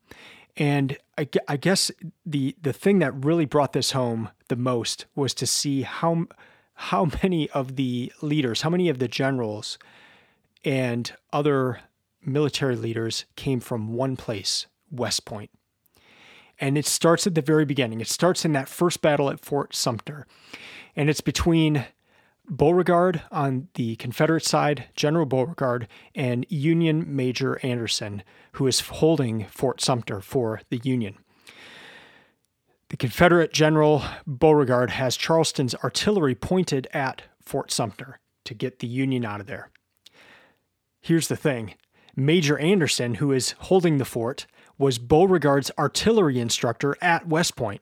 And 0.56 0.98
I, 1.18 1.28
I 1.50 1.58
guess 1.58 1.92
the 2.26 2.56
the 2.62 2.72
thing 2.72 3.00
that 3.00 3.26
really 3.26 3.46
brought 3.46 3.74
this 3.74 3.92
home 3.92 4.30
the 4.48 4.56
most 4.56 5.08
was 5.14 5.34
to 5.34 5.46
see 5.46 5.82
how 5.82 6.28
how 6.74 7.10
many 7.22 7.50
of 7.50 7.76
the 7.76 8.14
leaders, 8.22 8.62
how 8.62 8.70
many 8.70 8.88
of 8.88 9.00
the 9.00 9.10
generals, 9.10 9.78
and 10.64 11.12
other 11.34 11.82
military 12.24 12.78
leaders 12.78 13.26
came 13.36 13.60
from 13.60 13.92
one 13.92 14.16
place, 14.16 14.68
West 14.90 15.26
Point. 15.26 15.50
And 16.62 16.78
it 16.78 16.86
starts 16.86 17.28
at 17.28 17.36
the 17.36 17.42
very 17.42 17.66
beginning. 17.66 18.00
It 18.00 18.08
starts 18.08 18.46
in 18.46 18.54
that 18.54 18.70
first 18.70 19.02
battle 19.02 19.30
at 19.30 19.44
Fort 19.44 19.76
Sumter. 19.76 20.28
And 20.96 21.10
it's 21.10 21.20
between 21.20 21.88
Beauregard 22.48 23.24
on 23.32 23.70
the 23.74 23.96
Confederate 23.96 24.46
side, 24.46 24.86
General 24.96 25.26
Beauregard, 25.26 25.88
and 26.14 26.46
Union 26.50 27.16
Major 27.16 27.60
Anderson, 27.66 28.24
who 28.54 28.68
is 28.68 28.82
holding 28.82 29.46
Fort 29.46 29.82
Sumter 29.82 30.22
for 30.22 30.62
the 30.70 30.80
Union. 30.84 31.18
The 32.90 32.98
Confederate 32.98 33.54
General 33.54 34.04
Beauregard 34.28 34.92
has 34.92 35.16
Charleston's 35.16 35.74
artillery 35.76 36.36
pointed 36.36 36.88
at 36.94 37.24
Fort 37.42 37.72
Sumter 37.72 38.20
to 38.44 38.54
get 38.54 38.80
the 38.80 38.88
Union 38.88 39.26
out 39.26 39.40
of 39.40 39.48
there. 39.48 39.70
Here's 41.00 41.28
the 41.28 41.38
thing 41.38 41.76
Major 42.16 42.58
Anderson, 42.60 43.16
who 43.16 43.32
is 43.32 43.56
holding 43.60 43.98
the 43.98 44.06
fort, 44.06 44.46
was 44.82 44.98
Beauregard's 44.98 45.72
artillery 45.78 46.40
instructor 46.40 46.98
at 47.02 47.28
West 47.28 47.56
Point. 47.56 47.82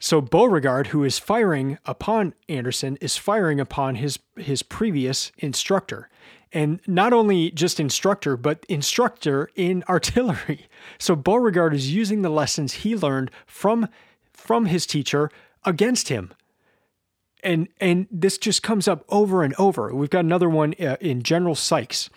So 0.00 0.20
Beauregard, 0.20 0.88
who 0.88 1.04
is 1.04 1.18
firing 1.18 1.78
upon 1.84 2.34
Anderson, 2.48 2.96
is 3.00 3.16
firing 3.16 3.60
upon 3.60 3.96
his 3.96 4.18
his 4.36 4.62
previous 4.62 5.30
instructor. 5.38 6.08
And 6.52 6.80
not 6.86 7.12
only 7.12 7.50
just 7.50 7.80
instructor, 7.80 8.36
but 8.36 8.64
instructor 8.68 9.50
in 9.54 9.84
artillery. 9.88 10.66
So 10.98 11.14
Beauregard 11.14 11.74
is 11.74 11.94
using 11.94 12.22
the 12.22 12.30
lessons 12.30 12.72
he 12.72 12.96
learned 12.96 13.30
from 13.46 13.88
from 14.32 14.66
his 14.66 14.86
teacher 14.86 15.30
against 15.64 16.08
him. 16.08 16.32
And 17.42 17.68
and 17.80 18.06
this 18.10 18.38
just 18.38 18.62
comes 18.62 18.88
up 18.88 19.04
over 19.08 19.42
and 19.42 19.54
over. 19.58 19.94
We've 19.94 20.10
got 20.10 20.24
another 20.24 20.48
one 20.48 20.74
uh, 20.80 20.96
in 21.00 21.22
General 21.22 21.54
Sykes 21.54 22.08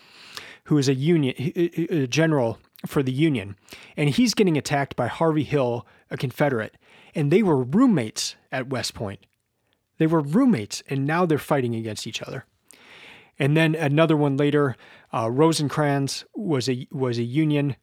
who 0.64 0.76
is 0.76 0.88
a 0.88 0.94
union 0.94 1.34
a 1.38 2.06
general 2.06 2.58
for 2.86 3.02
the 3.02 3.12
Union, 3.12 3.56
and 3.96 4.10
he's 4.10 4.34
getting 4.34 4.56
attacked 4.56 4.96
by 4.96 5.08
Harvey 5.08 5.44
Hill, 5.44 5.86
a 6.10 6.16
Confederate, 6.16 6.76
and 7.14 7.30
they 7.30 7.42
were 7.42 7.62
roommates 7.62 8.36
at 8.52 8.68
West 8.68 8.94
Point. 8.94 9.26
They 9.98 10.06
were 10.06 10.20
roommates, 10.20 10.82
and 10.88 11.06
now 11.06 11.26
they're 11.26 11.38
fighting 11.38 11.74
against 11.74 12.06
each 12.06 12.22
other. 12.22 12.44
And 13.38 13.56
then 13.56 13.74
another 13.74 14.16
one 14.16 14.36
later, 14.36 14.76
uh, 15.12 15.28
was 15.30 15.60
a 16.68 16.86
was 16.90 17.18
a 17.18 17.22
Union. 17.22 17.76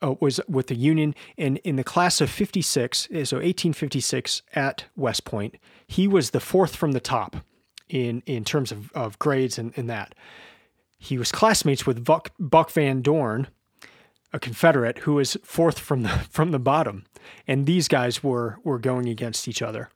Uh, 0.00 0.14
was 0.20 0.38
with 0.48 0.68
the 0.68 0.76
Union, 0.76 1.12
and 1.36 1.56
in 1.58 1.74
the 1.74 1.82
class 1.82 2.20
of 2.20 2.30
56, 2.30 3.08
eh, 3.10 3.24
so 3.24 3.38
1856 3.38 4.42
at 4.54 4.84
West 4.94 5.24
Point, 5.24 5.56
he 5.88 6.06
was 6.06 6.30
the 6.30 6.38
fourth 6.38 6.76
from 6.76 6.92
the 6.92 7.00
top 7.00 7.34
in 7.88 8.22
in 8.24 8.44
terms 8.44 8.70
of, 8.70 8.92
of 8.92 9.18
grades 9.18 9.58
and, 9.58 9.72
and 9.76 9.90
that. 9.90 10.14
He 10.98 11.18
was 11.18 11.32
classmates 11.32 11.84
with 11.84 12.04
Buck, 12.04 12.30
Buck 12.38 12.70
Van 12.70 13.02
Dorn, 13.02 13.48
a 14.32 14.38
Confederate 14.38 14.98
who 14.98 15.14
was 15.14 15.36
fourth 15.42 15.78
from 15.78 16.02
the 16.02 16.08
from 16.30 16.50
the 16.50 16.58
bottom, 16.58 17.04
and 17.46 17.66
these 17.66 17.88
guys 17.88 18.22
were 18.22 18.58
were 18.64 18.78
going 18.78 19.08
against 19.08 19.48
each 19.48 19.62
other. 19.62 19.90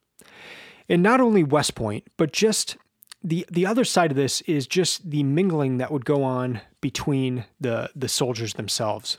And 0.89 1.03
not 1.03 1.21
only 1.21 1.43
West 1.43 1.75
Point, 1.75 2.05
but 2.17 2.33
just 2.33 2.77
the 3.23 3.47
the 3.51 3.67
other 3.67 3.85
side 3.85 4.11
of 4.11 4.17
this 4.17 4.41
is 4.43 4.67
just 4.67 5.11
the 5.11 5.23
mingling 5.23 5.79
that 5.79 5.93
would 5.93 6.05
go 6.05 6.23
on 6.23 6.61
between 6.81 7.45
the 7.61 7.91
the 7.95 8.09
soldiers 8.09 8.55
themselves. 8.55 9.19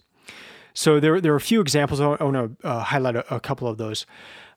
So 0.74 1.00
there 1.00 1.22
there 1.22 1.34
are 1.34 1.38
a 1.38 1.41
few 1.41 1.62
examples. 1.62 2.01
I 2.01 2.08
want 2.24 2.62
to 2.62 2.67
uh, 2.67 2.79
highlight 2.79 3.15
a, 3.15 3.36
a 3.36 3.39
couple 3.39 3.67
of 3.67 3.77
those. 3.77 4.05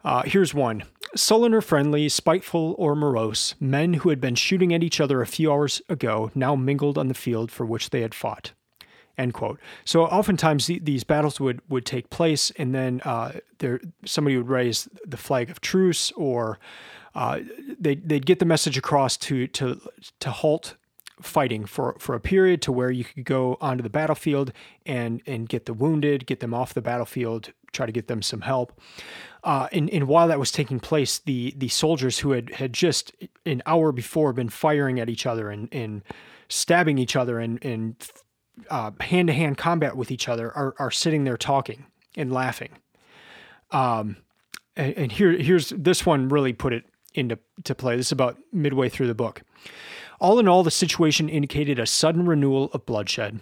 Uh, 0.05 0.23
here's 0.23 0.55
one 0.55 0.85
sullen 1.15 1.55
or 1.55 1.61
friendly, 1.61 2.09
spiteful 2.09 2.75
or 2.79 2.95
morose, 2.95 3.55
men 3.61 3.95
who 3.95 4.11
had 4.11 4.21
been 4.21 4.35
shooting 4.35 4.73
at 4.75 4.83
each 4.83 5.01
other 5.01 5.21
a 5.21 5.27
few 5.27 5.51
hours 5.51 5.83
ago 5.89 6.31
now 6.35 6.55
mingled 6.55 6.99
on 6.99 7.09
the 7.09 7.15
field 7.15 7.51
for 7.51 7.65
which 7.65 7.91
they 7.91 8.03
had 8.03 8.15
fought. 8.15 8.53
End 9.19 9.33
quote. 9.33 9.59
So 9.85 10.05
oftentimes 10.05 10.67
the, 10.67 10.79
these 10.79 11.05
battles 11.05 11.41
would, 11.41 11.61
would 11.69 11.87
take 11.87 12.11
place, 12.11 12.53
and 12.59 12.75
then 12.75 13.01
uh, 13.05 13.33
there 13.59 13.81
somebody 14.05 14.37
would 14.37 14.49
raise 14.49 14.89
the 15.07 15.17
flag 15.17 15.51
of 15.51 15.61
truce, 15.61 16.13
or 16.13 16.59
uh, 17.15 17.41
they 17.81 17.95
they'd 17.95 18.27
get 18.27 18.39
the 18.39 18.45
message 18.45 18.77
across 18.77 19.17
to 19.17 19.47
to 19.47 19.81
to 20.21 20.31
halt 20.31 20.77
fighting 21.23 21.65
for, 21.65 21.97
for 21.99 22.15
a 22.15 22.21
period 22.21 22.61
to 22.61 22.71
where 22.71 22.91
you 22.91 23.03
could 23.03 23.25
go 23.25 23.57
onto 23.61 23.83
the 23.83 23.89
battlefield 23.89 24.53
and 24.85 25.23
and 25.27 25.49
get 25.49 25.65
the 25.65 25.73
wounded, 25.73 26.27
get 26.27 26.41
them 26.41 26.53
off 26.53 26.75
the 26.75 26.83
battlefield, 26.83 27.53
try 27.73 27.87
to 27.87 27.93
get 27.93 28.07
them 28.09 28.21
some 28.23 28.43
help. 28.43 28.79
Uh, 29.43 29.69
and, 29.73 29.89
and 29.91 30.09
while 30.09 30.29
that 30.29 30.39
was 30.39 30.53
taking 30.53 30.79
place, 30.79 31.19
the 31.19 31.55
the 31.57 31.69
soldiers 31.69 32.19
who 32.19 32.33
had, 32.33 32.51
had 32.55 32.73
just 32.73 33.13
an 33.47 33.63
hour 33.65 33.93
before 33.93 34.33
been 34.33 34.51
firing 34.51 35.01
at 35.01 35.09
each 35.09 35.25
other 35.25 35.51
and, 35.51 35.69
and 35.73 36.03
stabbing 36.49 36.99
each 36.99 37.17
other 37.17 37.41
and, 37.41 37.65
and 37.65 37.97
hand 38.71 39.29
to 39.29 39.33
hand 39.33 39.59
combat 39.59 39.97
with 39.97 40.11
each 40.11 40.29
other 40.29 40.53
are, 40.57 40.75
are 40.79 40.91
sitting 40.91 41.25
there 41.25 41.37
talking 41.37 41.87
and 42.17 42.33
laughing. 42.33 42.71
Um, 43.71 44.17
and, 44.77 44.95
and 44.97 45.13
here 45.13 45.33
here's 45.33 45.71
this 45.71 46.07
one 46.07 46.29
really 46.29 46.53
put 46.53 46.73
it 46.73 46.85
into 47.15 47.39
to 47.65 47.75
play. 47.75 47.97
This 47.97 48.07
is 48.07 48.13
about 48.13 48.39
midway 48.53 48.89
through 48.89 49.09
the 49.09 49.15
book. 49.15 49.43
All 50.21 50.39
in 50.39 50.49
all, 50.49 50.63
the 50.63 50.71
situation 50.71 51.29
indicated 51.29 51.79
a 51.79 51.87
sudden 51.87 52.27
renewal 52.27 52.71
of 52.73 52.87
bloodshed. 52.87 53.41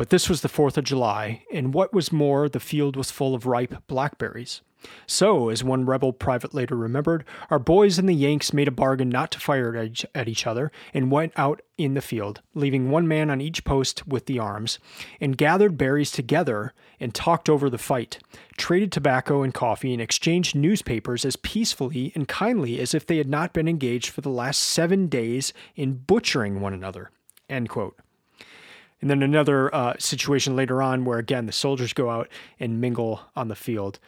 But 0.00 0.08
this 0.08 0.30
was 0.30 0.40
the 0.40 0.48
4th 0.48 0.78
of 0.78 0.84
July, 0.84 1.44
and 1.52 1.74
what 1.74 1.92
was 1.92 2.10
more, 2.10 2.48
the 2.48 2.58
field 2.58 2.96
was 2.96 3.10
full 3.10 3.34
of 3.34 3.44
ripe 3.44 3.86
blackberries. 3.86 4.62
So, 5.06 5.50
as 5.50 5.62
one 5.62 5.84
rebel 5.84 6.14
private 6.14 6.54
later 6.54 6.74
remembered, 6.74 7.22
our 7.50 7.58
boys 7.58 7.98
and 7.98 8.08
the 8.08 8.14
Yanks 8.14 8.54
made 8.54 8.66
a 8.66 8.70
bargain 8.70 9.10
not 9.10 9.30
to 9.32 9.38
fire 9.38 9.76
at 10.14 10.26
each 10.26 10.46
other 10.46 10.72
and 10.94 11.10
went 11.10 11.34
out 11.36 11.60
in 11.76 11.92
the 11.92 12.00
field, 12.00 12.40
leaving 12.54 12.88
one 12.88 13.06
man 13.06 13.28
on 13.28 13.42
each 13.42 13.62
post 13.62 14.08
with 14.08 14.24
the 14.24 14.38
arms, 14.38 14.78
and 15.20 15.36
gathered 15.36 15.76
berries 15.76 16.10
together 16.10 16.72
and 16.98 17.14
talked 17.14 17.50
over 17.50 17.68
the 17.68 17.76
fight, 17.76 18.20
traded 18.56 18.90
tobacco 18.90 19.42
and 19.42 19.52
coffee, 19.52 19.92
and 19.92 20.00
exchanged 20.00 20.56
newspapers 20.56 21.26
as 21.26 21.36
peacefully 21.36 22.10
and 22.14 22.26
kindly 22.26 22.80
as 22.80 22.94
if 22.94 23.04
they 23.04 23.18
had 23.18 23.28
not 23.28 23.52
been 23.52 23.68
engaged 23.68 24.08
for 24.08 24.22
the 24.22 24.30
last 24.30 24.62
seven 24.62 25.08
days 25.08 25.52
in 25.76 25.92
butchering 25.92 26.62
one 26.62 26.72
another. 26.72 27.10
End 27.50 27.68
quote. 27.68 27.98
And 29.00 29.08
then 29.08 29.22
another 29.22 29.74
uh, 29.74 29.94
situation 29.98 30.56
later 30.56 30.82
on 30.82 31.04
where, 31.04 31.18
again, 31.18 31.46
the 31.46 31.52
soldiers 31.52 31.92
go 31.92 32.10
out 32.10 32.28
and 32.58 32.80
mingle 32.80 33.22
on 33.34 33.48
the 33.48 33.56
field. 33.56 33.98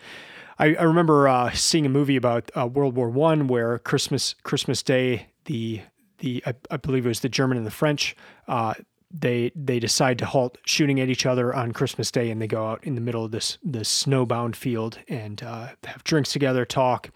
I, 0.58 0.74
I 0.74 0.82
remember 0.82 1.28
uh, 1.28 1.50
seeing 1.52 1.86
a 1.86 1.88
movie 1.88 2.16
about 2.16 2.50
uh, 2.56 2.66
World 2.66 2.94
War 2.94 3.08
One 3.08 3.46
where 3.46 3.78
Christmas 3.78 4.34
Christmas 4.42 4.82
Day 4.82 5.28
the 5.46 5.80
the 6.18 6.42
I, 6.46 6.54
I, 6.70 6.76
believe 6.76 7.04
it 7.04 7.08
was 7.08 7.20
the 7.20 7.28
German 7.28 7.56
and 7.56 7.66
the 7.66 7.70
French 7.70 8.14
uh, 8.46 8.74
they 9.12 9.52
they 9.54 9.78
decide 9.78 10.18
to 10.18 10.26
halt 10.26 10.58
shooting 10.64 11.00
at 11.00 11.08
each 11.08 11.26
other 11.26 11.54
on 11.54 11.72
Christmas 11.72 12.10
Day 12.10 12.30
and 12.30 12.40
they 12.40 12.46
go 12.46 12.66
out 12.66 12.84
in 12.84 12.94
the 12.94 13.00
middle 13.00 13.24
of 13.24 13.30
this 13.30 13.58
this 13.62 14.04
snowbound 14.04 14.56
field 14.56 14.98
and 15.08 15.42
uh, 15.42 15.68
have 15.84 16.02
drinks 16.04 16.32
together, 16.32 16.64
talk, 16.64 17.10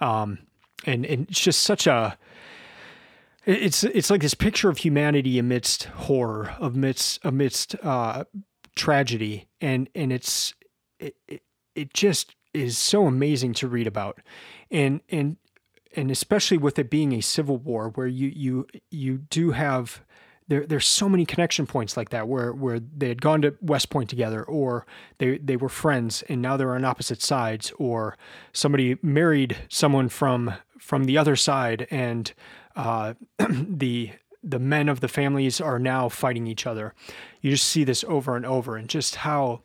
um, 0.00 0.38
and 0.84 1.06
and 1.06 1.28
it's 1.28 1.40
just 1.40 1.62
such 1.62 1.86
a 1.86 2.18
it's 3.46 3.84
it's 3.84 4.10
like 4.10 4.22
this 4.22 4.34
picture 4.34 4.68
of 4.68 4.78
humanity 4.78 5.38
amidst 5.38 5.84
horror, 5.84 6.54
amidst 6.60 7.20
amidst 7.24 7.76
uh, 7.82 8.24
tragedy, 8.74 9.46
and 9.60 9.88
and 9.94 10.12
it's 10.12 10.52
it, 10.98 11.14
it, 11.28 11.42
it 11.74 11.94
just 11.94 12.34
is 12.52 12.76
so 12.76 13.06
amazing 13.06 13.52
to 13.54 13.68
read 13.68 13.86
about. 13.86 14.20
And 14.70 15.00
and 15.08 15.36
and 15.94 16.10
especially 16.10 16.58
with 16.58 16.78
it 16.78 16.90
being 16.90 17.12
a 17.12 17.20
civil 17.20 17.56
war 17.56 17.90
where 17.90 18.06
you 18.06 18.32
you 18.34 18.66
you 18.90 19.18
do 19.18 19.52
have 19.52 20.02
there 20.48 20.66
there's 20.66 20.86
so 20.86 21.08
many 21.08 21.24
connection 21.24 21.66
points 21.66 21.96
like 21.96 22.10
that 22.10 22.28
where 22.28 22.52
where 22.52 22.80
they 22.80 23.08
had 23.08 23.22
gone 23.22 23.42
to 23.42 23.54
West 23.60 23.90
Point 23.90 24.10
together 24.10 24.42
or 24.42 24.86
they 25.18 25.38
they 25.38 25.56
were 25.56 25.68
friends 25.68 26.22
and 26.28 26.42
now 26.42 26.56
they're 26.56 26.74
on 26.74 26.84
opposite 26.84 27.22
sides 27.22 27.72
or 27.78 28.16
somebody 28.52 28.96
married 29.02 29.56
someone 29.68 30.08
from 30.08 30.52
from 30.78 31.04
the 31.04 31.18
other 31.18 31.36
side 31.36 31.86
and 31.90 32.32
uh, 32.76 33.14
the 33.48 34.12
the 34.42 34.58
men 34.60 34.88
of 34.88 35.00
the 35.00 35.08
families 35.08 35.60
are 35.60 35.78
now 35.78 36.08
fighting 36.08 36.46
each 36.46 36.66
other. 36.66 36.94
You 37.40 37.50
just 37.50 37.66
see 37.66 37.82
this 37.82 38.04
over 38.04 38.36
and 38.36 38.46
over 38.46 38.76
and 38.76 38.88
just 38.88 39.16
how 39.16 39.62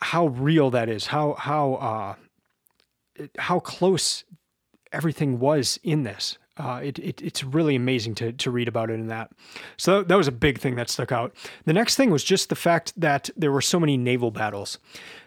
how 0.00 0.26
real 0.28 0.70
that 0.70 0.88
is, 0.88 1.06
how 1.06 1.34
how 1.34 1.74
uh, 1.74 2.14
how 3.38 3.60
close 3.60 4.24
everything 4.92 5.38
was 5.38 5.80
in 5.82 6.02
this. 6.02 6.38
Uh, 6.58 6.80
it, 6.82 6.98
it, 6.98 7.22
it's 7.22 7.42
really 7.42 7.74
amazing 7.74 8.14
to, 8.14 8.30
to 8.32 8.50
read 8.50 8.68
about 8.68 8.90
it 8.90 8.94
in 8.94 9.06
that. 9.06 9.30
So 9.78 10.02
that 10.02 10.16
was 10.16 10.28
a 10.28 10.32
big 10.32 10.58
thing 10.58 10.74
that 10.76 10.90
stuck 10.90 11.10
out. 11.10 11.34
The 11.64 11.72
next 11.72 11.96
thing 11.96 12.10
was 12.10 12.22
just 12.22 12.50
the 12.50 12.54
fact 12.54 12.92
that 12.94 13.30
there 13.34 13.50
were 13.50 13.62
so 13.62 13.80
many 13.80 13.96
naval 13.96 14.30
battles. 14.30 14.78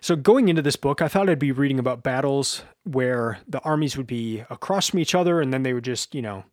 So 0.02 0.16
going 0.16 0.50
into 0.50 0.62
this 0.62 0.76
book, 0.76 1.02
I 1.02 1.08
thought 1.08 1.28
I'd 1.28 1.40
be 1.40 1.52
reading 1.52 1.80
about 1.80 2.04
battles 2.04 2.64
where 2.84 3.40
the 3.48 3.60
armies 3.62 3.98
would 3.98 4.06
be 4.06 4.44
across 4.52 4.90
from 4.90 5.00
each 5.00 5.16
other 5.16 5.42
and 5.42 5.52
then 5.52 5.64
they 5.64 5.74
would 5.74 5.84
just, 5.84 6.14
you 6.14 6.22
know, 6.22 6.44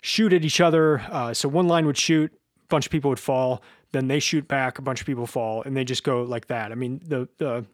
shoot 0.00 0.32
at 0.32 0.44
each 0.44 0.60
other. 0.60 1.00
Uh, 1.10 1.34
so 1.34 1.48
one 1.48 1.66
line 1.66 1.86
would 1.86 1.98
shoot, 1.98 2.32
a 2.32 2.66
bunch 2.68 2.86
of 2.86 2.92
people 2.92 3.08
would 3.08 3.18
fall, 3.18 3.60
then 3.90 4.08
they 4.08 4.20
shoot 4.20 4.46
back, 4.46 4.78
a 4.78 4.82
bunch 4.82 5.00
of 5.00 5.06
people 5.06 5.26
fall, 5.26 5.62
and 5.62 5.76
they 5.76 5.84
just 5.84 6.04
go 6.04 6.22
like 6.22 6.46
that. 6.46 6.72
I 6.72 6.74
mean, 6.74 7.00
the 7.04 7.28
the 7.38 7.64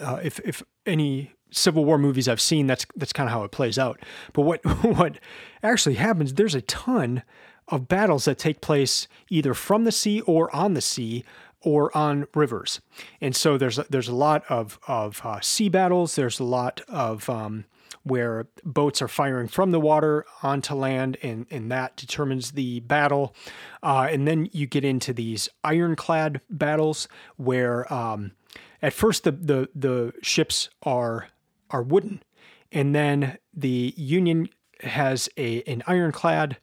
uh, 0.00 0.20
if 0.22 0.40
if 0.40 0.62
any 0.86 1.32
Civil 1.50 1.84
War 1.84 1.98
movies 1.98 2.28
I've 2.28 2.40
seen, 2.40 2.66
that's 2.66 2.86
that's 2.96 3.12
kind 3.12 3.28
of 3.28 3.32
how 3.32 3.44
it 3.44 3.50
plays 3.50 3.78
out. 3.78 4.00
But 4.32 4.42
what 4.42 4.64
what 4.84 5.18
actually 5.62 5.94
happens? 5.94 6.34
There's 6.34 6.54
a 6.54 6.62
ton 6.62 7.22
of 7.68 7.88
battles 7.88 8.24
that 8.24 8.38
take 8.38 8.60
place 8.60 9.06
either 9.30 9.54
from 9.54 9.84
the 9.84 9.92
sea 9.92 10.20
or 10.22 10.54
on 10.54 10.74
the 10.74 10.80
sea 10.80 11.24
or 11.60 11.96
on 11.96 12.26
rivers, 12.34 12.80
and 13.20 13.36
so 13.36 13.56
there's 13.56 13.76
there's 13.90 14.08
a 14.08 14.14
lot 14.14 14.44
of 14.48 14.78
of 14.88 15.20
uh, 15.24 15.40
sea 15.40 15.68
battles. 15.68 16.16
There's 16.16 16.40
a 16.40 16.44
lot 16.44 16.80
of 16.88 17.28
um, 17.30 17.66
where 18.04 18.48
boats 18.64 19.00
are 19.00 19.08
firing 19.08 19.48
from 19.48 19.70
the 19.70 19.80
water 19.80 20.24
onto 20.42 20.74
land, 20.74 21.16
and, 21.22 21.46
and 21.50 21.70
that 21.70 21.96
determines 21.96 22.52
the 22.52 22.80
battle. 22.80 23.34
Uh, 23.82 24.08
and 24.10 24.26
then 24.26 24.48
you 24.52 24.66
get 24.66 24.84
into 24.84 25.12
these 25.12 25.48
ironclad 25.62 26.40
battles 26.50 27.08
where 27.36 27.92
um, 27.92 28.32
at 28.82 28.92
first 28.92 29.24
the, 29.24 29.32
the, 29.32 29.68
the 29.74 30.12
ships 30.22 30.68
are 30.82 31.28
are 31.70 31.82
wooden. 31.82 32.22
And 32.70 32.94
then 32.94 33.38
the 33.54 33.94
Union 33.96 34.48
has 34.80 35.28
a 35.36 35.62
an 35.62 35.82
ironclad 35.86 36.58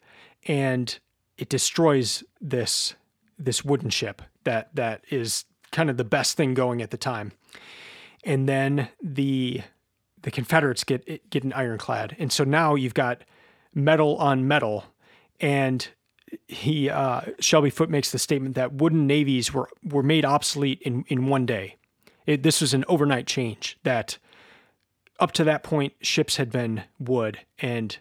and 0.47 0.99
it 1.37 1.49
destroys 1.49 2.23
this 2.39 2.95
this 3.37 3.63
wooden 3.63 3.89
ship 3.89 4.21
that 4.43 4.75
that 4.75 5.03
is 5.09 5.45
kind 5.71 5.89
of 5.89 5.97
the 5.97 6.03
best 6.03 6.35
thing 6.37 6.53
going 6.53 6.81
at 6.81 6.91
the 6.91 6.97
time. 6.97 7.31
And 8.23 8.47
then 8.47 8.89
the 9.01 9.61
the 10.21 10.31
Confederates 10.31 10.83
get 10.83 11.29
get 11.29 11.43
an 11.43 11.53
ironclad. 11.53 12.15
And 12.19 12.31
so 12.31 12.43
now 12.43 12.75
you've 12.75 12.93
got 12.93 13.23
metal 13.73 14.17
on 14.17 14.47
metal 14.47 14.85
and 15.39 15.87
he 16.47 16.89
uh, 16.89 17.21
Shelby 17.39 17.69
Foote 17.69 17.89
makes 17.89 18.11
the 18.11 18.19
statement 18.19 18.55
that 18.55 18.73
wooden 18.73 19.07
navies 19.07 19.53
were 19.53 19.69
were 19.83 20.03
made 20.03 20.25
obsolete 20.25 20.81
in 20.81 21.05
in 21.07 21.27
one 21.27 21.45
day. 21.45 21.77
It, 22.29 22.43
this 22.43 22.61
was 22.61 22.75
an 22.75 22.85
overnight 22.87 23.25
change 23.25 23.79
that 23.81 24.19
up 25.19 25.31
to 25.31 25.43
that 25.45 25.63
point, 25.63 25.93
ships 25.99 26.35
had 26.35 26.51
been 26.51 26.83
wood 26.99 27.39
and 27.57 27.97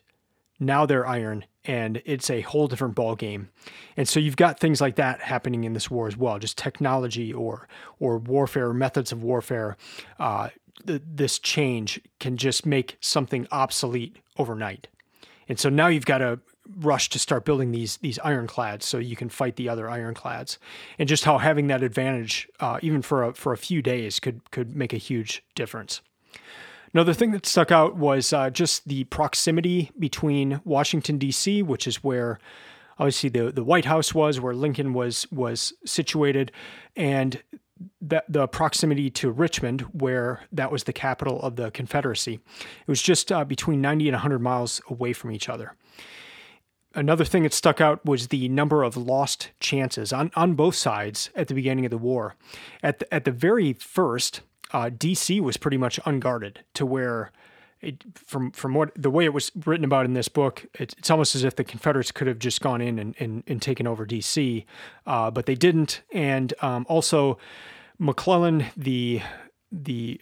now 0.60 0.84
they're 0.84 1.06
iron 1.06 1.46
and 1.64 2.02
it's 2.04 2.28
a 2.28 2.42
whole 2.42 2.68
different 2.68 2.94
ball 2.94 3.16
game. 3.16 3.48
And 3.96 4.06
so 4.06 4.20
you've 4.20 4.36
got 4.36 4.60
things 4.60 4.82
like 4.82 4.96
that 4.96 5.22
happening 5.22 5.64
in 5.64 5.72
this 5.72 5.90
war 5.90 6.08
as 6.08 6.16
well, 6.18 6.38
just 6.38 6.58
technology 6.58 7.32
or 7.32 7.68
or 8.00 8.18
warfare 8.18 8.74
methods 8.74 9.12
of 9.12 9.22
warfare. 9.22 9.78
Uh, 10.18 10.50
th- 10.86 11.00
this 11.06 11.38
change 11.38 11.98
can 12.20 12.36
just 12.36 12.66
make 12.66 12.98
something 13.00 13.48
obsolete 13.50 14.18
overnight. 14.36 14.88
And 15.48 15.58
so 15.58 15.70
now 15.70 15.86
you've 15.86 16.04
got 16.04 16.18
to 16.18 16.38
rush 16.80 17.08
to 17.10 17.18
start 17.18 17.44
building 17.44 17.72
these 17.72 17.96
these 17.98 18.18
ironclads 18.20 18.86
so 18.86 18.98
you 18.98 19.16
can 19.16 19.28
fight 19.28 19.56
the 19.56 19.68
other 19.68 19.88
ironclads. 19.88 20.58
And 20.98 21.08
just 21.08 21.24
how 21.24 21.38
having 21.38 21.66
that 21.68 21.82
advantage, 21.82 22.48
uh, 22.60 22.78
even 22.82 23.02
for 23.02 23.24
a, 23.24 23.34
for 23.34 23.52
a 23.52 23.58
few 23.58 23.82
days, 23.82 24.20
could 24.20 24.50
could 24.50 24.76
make 24.76 24.92
a 24.92 24.98
huge 24.98 25.42
difference. 25.54 26.00
Another 26.94 27.12
thing 27.12 27.32
that 27.32 27.44
stuck 27.44 27.70
out 27.70 27.96
was 27.96 28.32
uh, 28.32 28.50
just 28.50 28.88
the 28.88 29.04
proximity 29.04 29.90
between 29.98 30.60
Washington 30.64 31.18
D.C., 31.18 31.62
which 31.62 31.86
is 31.86 32.02
where 32.02 32.38
obviously 32.98 33.28
the 33.28 33.52
the 33.52 33.64
White 33.64 33.84
House 33.84 34.14
was, 34.14 34.40
where 34.40 34.54
Lincoln 34.54 34.92
was 34.92 35.26
was 35.30 35.72
situated, 35.84 36.52
and 36.96 37.42
the, 38.00 38.24
the 38.28 38.48
proximity 38.48 39.10
to 39.10 39.30
Richmond, 39.30 39.82
where 39.92 40.42
that 40.52 40.72
was 40.72 40.84
the 40.84 40.92
capital 40.92 41.40
of 41.42 41.56
the 41.56 41.70
Confederacy. 41.70 42.34
It 42.34 42.88
was 42.88 43.02
just 43.02 43.30
uh, 43.30 43.44
between 43.44 43.80
90 43.80 44.08
and 44.08 44.14
100 44.14 44.40
miles 44.40 44.80
away 44.88 45.12
from 45.12 45.30
each 45.30 45.48
other. 45.48 45.74
Another 46.94 47.24
thing 47.24 47.42
that 47.42 47.52
stuck 47.52 47.80
out 47.80 48.04
was 48.04 48.28
the 48.28 48.48
number 48.48 48.82
of 48.82 48.96
lost 48.96 49.50
chances 49.60 50.12
on, 50.12 50.30
on 50.34 50.54
both 50.54 50.74
sides 50.74 51.30
at 51.34 51.48
the 51.48 51.54
beginning 51.54 51.84
of 51.84 51.90
the 51.90 51.98
war. 51.98 52.34
At 52.82 53.00
the, 53.00 53.14
at 53.14 53.24
the 53.24 53.30
very 53.30 53.74
first, 53.74 54.40
uh, 54.72 54.90
DC 54.90 55.40
was 55.40 55.56
pretty 55.56 55.76
much 55.76 56.00
unguarded 56.06 56.64
to 56.74 56.86
where 56.86 57.30
it, 57.80 58.02
from 58.14 58.50
from 58.50 58.74
what 58.74 58.90
the 58.96 59.10
way 59.10 59.24
it 59.24 59.32
was 59.32 59.52
written 59.64 59.84
about 59.84 60.04
in 60.04 60.14
this 60.14 60.28
book, 60.28 60.66
it, 60.74 60.94
it's 60.98 61.10
almost 61.10 61.34
as 61.34 61.44
if 61.44 61.56
the 61.56 61.64
Confederates 61.64 62.10
could 62.10 62.26
have 62.26 62.38
just 62.38 62.60
gone 62.60 62.80
in 62.80 62.98
and, 62.98 63.14
and, 63.20 63.44
and 63.46 63.62
taken 63.62 63.86
over 63.86 64.04
D.C., 64.04 64.66
uh, 65.06 65.30
but 65.30 65.46
they 65.46 65.54
didn't. 65.54 66.02
And 66.12 66.54
um, 66.60 66.86
also, 66.88 67.38
McClellan, 67.98 68.66
the 68.76 69.22
the 69.70 70.20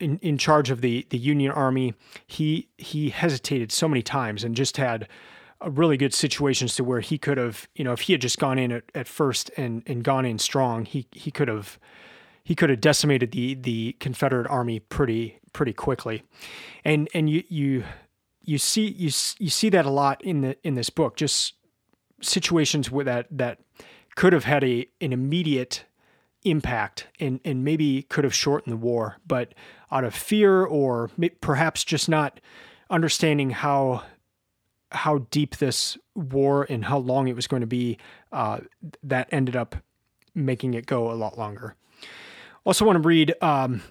in, 0.00 0.18
in 0.18 0.38
charge 0.38 0.70
of 0.70 0.80
the 0.80 1.06
the 1.10 1.18
Union 1.18 1.50
Army, 1.52 1.94
he 2.26 2.68
he 2.78 3.10
hesitated 3.10 3.70
so 3.70 3.86
many 3.86 4.02
times 4.02 4.42
and 4.42 4.56
just 4.56 4.78
had 4.78 5.06
really 5.68 5.96
good 5.96 6.14
situations 6.14 6.76
to 6.76 6.84
where 6.84 7.00
he 7.00 7.18
could 7.18 7.38
have, 7.38 7.68
you 7.74 7.84
know, 7.84 7.92
if 7.92 8.02
he 8.02 8.12
had 8.12 8.20
just 8.20 8.38
gone 8.38 8.58
in 8.58 8.72
at, 8.72 8.84
at 8.94 9.08
first 9.08 9.50
and 9.56 9.82
and 9.86 10.04
gone 10.04 10.24
in 10.24 10.38
strong, 10.38 10.84
he 10.84 11.06
he 11.12 11.30
could 11.30 11.48
have 11.48 11.78
he 12.44 12.54
could 12.54 12.70
have 12.70 12.80
decimated 12.80 13.32
the 13.32 13.54
the 13.54 13.96
Confederate 14.00 14.46
army 14.48 14.80
pretty 14.80 15.38
pretty 15.52 15.72
quickly, 15.72 16.22
and 16.84 17.08
and 17.14 17.30
you 17.30 17.42
you 17.48 17.84
you 18.42 18.58
see 18.58 18.86
you 18.86 19.10
you 19.38 19.50
see 19.50 19.68
that 19.70 19.86
a 19.86 19.90
lot 19.90 20.22
in 20.22 20.42
the 20.42 20.56
in 20.62 20.74
this 20.74 20.90
book. 20.90 21.16
Just 21.16 21.54
situations 22.20 22.90
where 22.90 23.04
that 23.04 23.26
that 23.30 23.60
could 24.14 24.32
have 24.32 24.44
had 24.44 24.62
a 24.64 24.86
an 25.00 25.12
immediate 25.12 25.84
impact 26.44 27.06
and 27.18 27.40
and 27.44 27.64
maybe 27.64 28.02
could 28.02 28.24
have 28.24 28.34
shortened 28.34 28.72
the 28.72 28.76
war, 28.76 29.16
but 29.26 29.54
out 29.90 30.04
of 30.04 30.14
fear 30.14 30.64
or 30.64 31.10
perhaps 31.40 31.84
just 31.84 32.08
not 32.08 32.40
understanding 32.90 33.50
how 33.50 34.02
how 34.94 35.18
deep 35.30 35.56
this 35.56 35.98
war 36.14 36.66
and 36.70 36.84
how 36.84 36.98
long 36.98 37.28
it 37.28 37.36
was 37.36 37.46
going 37.46 37.60
to 37.60 37.66
be, 37.66 37.98
uh, 38.32 38.60
that 39.02 39.28
ended 39.30 39.56
up 39.56 39.76
making 40.34 40.74
it 40.74 40.86
go 40.86 41.10
a 41.10 41.14
lot 41.14 41.38
longer. 41.38 41.74
Also, 42.64 42.84
want 42.84 43.02
to 43.02 43.06
read 43.06 43.34
um, 43.42 43.82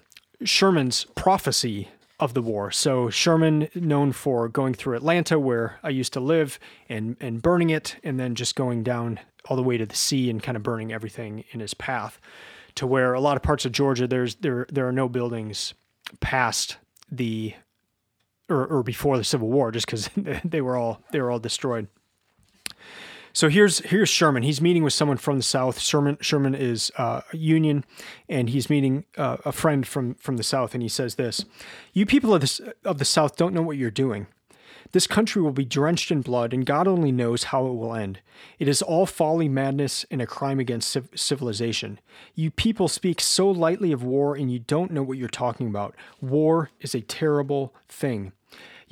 Sherman's 0.42 1.06
prophecy 1.14 1.88
of 2.20 2.34
the 2.34 2.42
war. 2.42 2.70
So 2.70 3.10
Sherman, 3.10 3.68
known 3.74 4.12
for 4.12 4.48
going 4.48 4.74
through 4.74 4.96
Atlanta, 4.96 5.38
where 5.38 5.78
I 5.82 5.90
used 5.90 6.12
to 6.14 6.20
live, 6.20 6.58
and 6.88 7.16
and 7.20 7.42
burning 7.42 7.70
it, 7.70 7.96
and 8.02 8.18
then 8.18 8.34
just 8.34 8.56
going 8.56 8.82
down 8.82 9.20
all 9.46 9.56
the 9.56 9.62
way 9.62 9.76
to 9.76 9.86
the 9.86 9.96
sea 9.96 10.30
and 10.30 10.42
kind 10.42 10.56
of 10.56 10.62
burning 10.62 10.92
everything 10.92 11.44
in 11.52 11.60
his 11.60 11.74
path, 11.74 12.20
to 12.76 12.86
where 12.86 13.14
a 13.14 13.20
lot 13.20 13.36
of 13.36 13.42
parts 13.42 13.64
of 13.64 13.72
Georgia 13.72 14.06
there's 14.06 14.36
there 14.36 14.66
there 14.70 14.88
are 14.88 14.92
no 14.92 15.08
buildings 15.08 15.74
past 16.20 16.78
the 17.10 17.54
or, 18.48 18.66
or 18.66 18.82
before 18.82 19.16
the 19.16 19.24
Civil 19.24 19.48
War, 19.48 19.70
just 19.70 19.86
because 19.86 20.10
they 20.44 20.60
were 20.60 20.76
all 20.76 21.02
they 21.12 21.20
were 21.20 21.30
all 21.30 21.38
destroyed. 21.38 21.88
So 23.32 23.48
here's 23.48 23.80
here's 23.80 24.08
Sherman. 24.08 24.44
He's 24.44 24.60
meeting 24.60 24.84
with 24.84 24.92
someone 24.92 25.16
from 25.16 25.38
the 25.38 25.42
South. 25.42 25.80
Sherman 25.80 26.18
Sherman 26.20 26.54
is 26.54 26.92
uh, 26.96 27.22
Union, 27.32 27.84
and 28.28 28.48
he's 28.48 28.70
meeting 28.70 29.06
uh, 29.18 29.38
a 29.44 29.50
friend 29.50 29.86
from 29.86 30.14
from 30.14 30.36
the 30.36 30.44
South. 30.44 30.72
And 30.72 30.82
he 30.82 30.88
says 30.88 31.16
this: 31.16 31.44
"You 31.92 32.06
people 32.06 32.32
of 32.32 32.42
the 32.42 32.74
of 32.84 32.98
the 32.98 33.04
South 33.04 33.36
don't 33.36 33.52
know 33.52 33.62
what 33.62 33.76
you're 33.76 33.90
doing. 33.90 34.28
This 34.94 35.08
country 35.08 35.42
will 35.42 35.50
be 35.50 35.64
drenched 35.64 36.12
in 36.12 36.20
blood, 36.20 36.54
and 36.54 36.64
God 36.64 36.86
only 36.86 37.10
knows 37.10 37.44
how 37.44 37.66
it 37.66 37.74
will 37.74 37.96
end. 37.96 38.20
It 38.60 38.68
is 38.68 38.80
all 38.80 39.06
folly, 39.06 39.48
madness, 39.48 40.06
and 40.08 40.22
a 40.22 40.26
crime 40.26 40.60
against 40.60 40.96
civilization. 41.16 41.98
You 42.36 42.52
people 42.52 42.86
speak 42.86 43.20
so 43.20 43.50
lightly 43.50 43.90
of 43.90 44.04
war, 44.04 44.36
and 44.36 44.52
you 44.52 44.60
don't 44.60 44.92
know 44.92 45.02
what 45.02 45.18
you're 45.18 45.28
talking 45.28 45.66
about. 45.66 45.96
War 46.20 46.70
is 46.80 46.94
a 46.94 47.00
terrible 47.00 47.74
thing." 47.88 48.30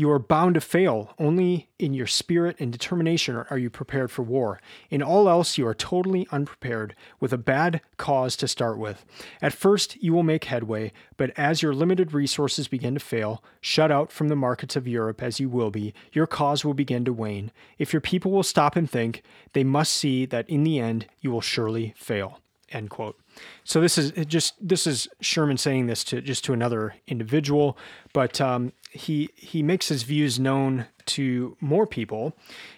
You 0.02 0.10
are 0.10 0.18
bound 0.18 0.56
to 0.56 0.60
fail. 0.60 1.14
Only 1.16 1.68
in 1.78 1.94
your 1.94 2.08
spirit 2.08 2.56
and 2.58 2.72
determination 2.72 3.36
are 3.36 3.56
you 3.56 3.70
prepared 3.70 4.10
for 4.10 4.24
war. 4.24 4.60
In 4.90 5.00
all 5.00 5.28
else, 5.28 5.56
you 5.56 5.64
are 5.64 5.76
totally 5.76 6.26
unprepared, 6.32 6.96
with 7.20 7.32
a 7.32 7.38
bad 7.38 7.80
cause 7.98 8.34
to 8.38 8.48
start 8.48 8.78
with. 8.78 9.04
At 9.40 9.52
first, 9.52 10.02
you 10.02 10.12
will 10.12 10.24
make 10.24 10.46
headway, 10.46 10.90
but 11.16 11.30
as 11.36 11.62
your 11.62 11.72
limited 11.72 12.12
resources 12.12 12.66
begin 12.66 12.94
to 12.94 12.98
fail, 12.98 13.44
shut 13.60 13.92
out 13.92 14.10
from 14.10 14.26
the 14.26 14.34
markets 14.34 14.74
of 14.74 14.88
Europe 14.88 15.22
as 15.22 15.38
you 15.38 15.48
will 15.48 15.70
be, 15.70 15.94
your 16.12 16.26
cause 16.26 16.64
will 16.64 16.74
begin 16.74 17.04
to 17.04 17.12
wane. 17.12 17.52
If 17.78 17.92
your 17.92 18.00
people 18.00 18.32
will 18.32 18.42
stop 18.42 18.74
and 18.74 18.90
think, 18.90 19.22
they 19.52 19.62
must 19.62 19.92
see 19.92 20.26
that 20.26 20.50
in 20.50 20.64
the 20.64 20.80
end, 20.80 21.06
you 21.20 21.30
will 21.30 21.40
surely 21.40 21.94
fail. 21.96 22.40
End 22.72 22.90
quote. 22.90 23.20
So 23.64 23.80
this 23.80 23.98
is 23.98 24.10
just 24.26 24.54
this 24.60 24.86
is 24.86 25.06
Sherman 25.20 25.58
saying 25.58 25.86
this 25.86 26.02
to 26.04 26.20
just 26.20 26.42
to 26.46 26.52
another 26.52 26.96
individual, 27.06 27.76
but 28.12 28.40
um, 28.40 28.72
he 28.92 29.30
he 29.34 29.62
makes 29.62 29.88
his 29.88 30.02
views 30.02 30.38
known 30.38 30.86
to 31.06 31.56
more 31.60 31.86
people, 31.86 32.34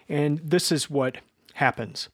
and 0.08 0.38
this 0.38 0.72
is 0.72 0.88
what 0.88 1.18
happens. 1.54 2.08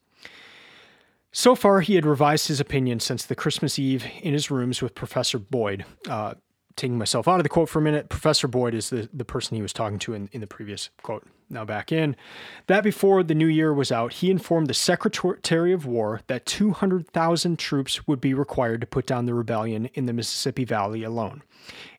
So 1.31 1.55
far, 1.55 1.79
he 1.81 1.95
had 1.95 2.05
revised 2.05 2.47
his 2.47 2.59
opinion 2.59 2.99
since 2.99 3.25
the 3.25 3.35
Christmas 3.35 3.79
Eve 3.79 4.05
in 4.21 4.33
his 4.33 4.51
rooms 4.51 4.81
with 4.81 4.95
Professor 4.95 5.39
Boyd. 5.39 5.85
Uh, 6.09 6.33
taking 6.81 6.97
myself 6.97 7.27
out 7.27 7.39
of 7.39 7.43
the 7.43 7.49
quote 7.49 7.69
for 7.69 7.77
a 7.77 7.81
minute, 7.81 8.09
Professor 8.09 8.47
Boyd 8.47 8.73
is 8.73 8.89
the, 8.89 9.07
the 9.13 9.23
person 9.23 9.55
he 9.55 9.61
was 9.61 9.71
talking 9.71 9.99
to 9.99 10.13
in, 10.13 10.29
in 10.31 10.41
the 10.41 10.47
previous 10.47 10.89
quote. 11.03 11.23
Now 11.47 11.63
back 11.63 11.91
in. 11.91 12.15
That 12.65 12.83
before 12.83 13.21
the 13.21 13.35
new 13.35 13.45
year 13.45 13.71
was 13.71 13.91
out, 13.91 14.13
he 14.13 14.31
informed 14.31 14.65
the 14.67 14.73
Secretary 14.73 15.73
of 15.73 15.85
War 15.85 16.21
that 16.25 16.47
200,000 16.47 17.59
troops 17.59 18.07
would 18.07 18.19
be 18.19 18.33
required 18.33 18.81
to 18.81 18.87
put 18.87 19.05
down 19.05 19.27
the 19.27 19.33
rebellion 19.35 19.87
in 19.93 20.07
the 20.07 20.13
Mississippi 20.13 20.65
Valley 20.65 21.03
alone. 21.03 21.43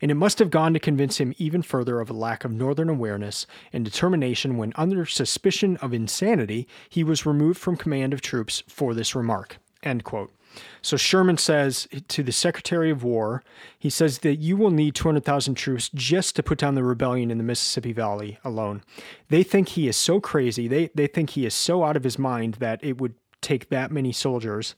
And 0.01 0.11
it 0.11 0.14
must 0.14 0.40
have 0.40 0.51
gone 0.51 0.73
to 0.73 0.81
convince 0.81 1.18
him 1.18 1.33
even 1.38 1.62
further 1.62 2.01
of 2.01 2.11
a 2.11 2.14
lack 2.14 2.45
of 2.45 2.51
Northern 2.51 2.88
awareness 2.88 3.47
and 3.73 3.85
determination 3.85 4.57
when, 4.57 4.73
under 4.75 5.07
suspicion 5.07 5.77
of 5.77 5.95
insanity, 5.95 6.66
he 6.88 7.05
was 7.05 7.25
removed 7.25 7.61
from 7.61 7.77
command 7.77 8.12
of 8.12 8.21
troops 8.21 8.64
for 8.66 8.95
this 8.95 9.14
remark. 9.14 9.59
End 9.85 10.03
quote. 10.03 10.33
So 10.81 10.97
Sherman 10.97 11.38
says 11.38 11.88
to 12.09 12.23
the 12.23 12.33
Secretary 12.33 12.91
of 12.91 13.03
War, 13.05 13.43
he 13.79 13.91
says 13.91 14.19
that 14.21 14.37
you 14.37 14.57
will 14.57 14.71
need 14.71 14.95
200,000 14.95 15.55
troops 15.55 15.91
just 15.95 16.37
to 16.37 16.43
put 16.43 16.59
down 16.59 16.75
the 16.75 16.85
rebellion 16.85 17.31
in 17.31 17.38
the 17.38 17.45
Mississippi 17.45 17.93
Valley 17.93 18.38
alone. 18.45 18.83
They 19.29 19.43
think 19.43 19.71
he 19.71 19.88
is 19.88 19.97
so 19.97 20.21
crazy, 20.21 20.69
they, 20.69 20.91
they 20.95 21.07
think 21.07 21.31
he 21.31 21.47
is 21.47 21.55
so 21.55 21.85
out 21.85 21.97
of 21.97 22.05
his 22.05 22.19
mind 22.19 22.55
that 22.55 22.83
it 22.83 23.01
would 23.01 23.15
take 23.41 23.69
that 23.71 23.91
many 23.91 24.12
soldiers 24.12 24.75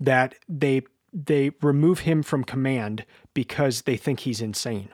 that 0.00 0.34
they 0.48 0.82
they 1.12 1.50
remove 1.62 2.00
him 2.00 2.22
from 2.22 2.44
command 2.44 3.04
because 3.32 3.82
they 3.82 3.96
think 3.96 4.20
he's 4.20 4.42
insane. 4.42 4.90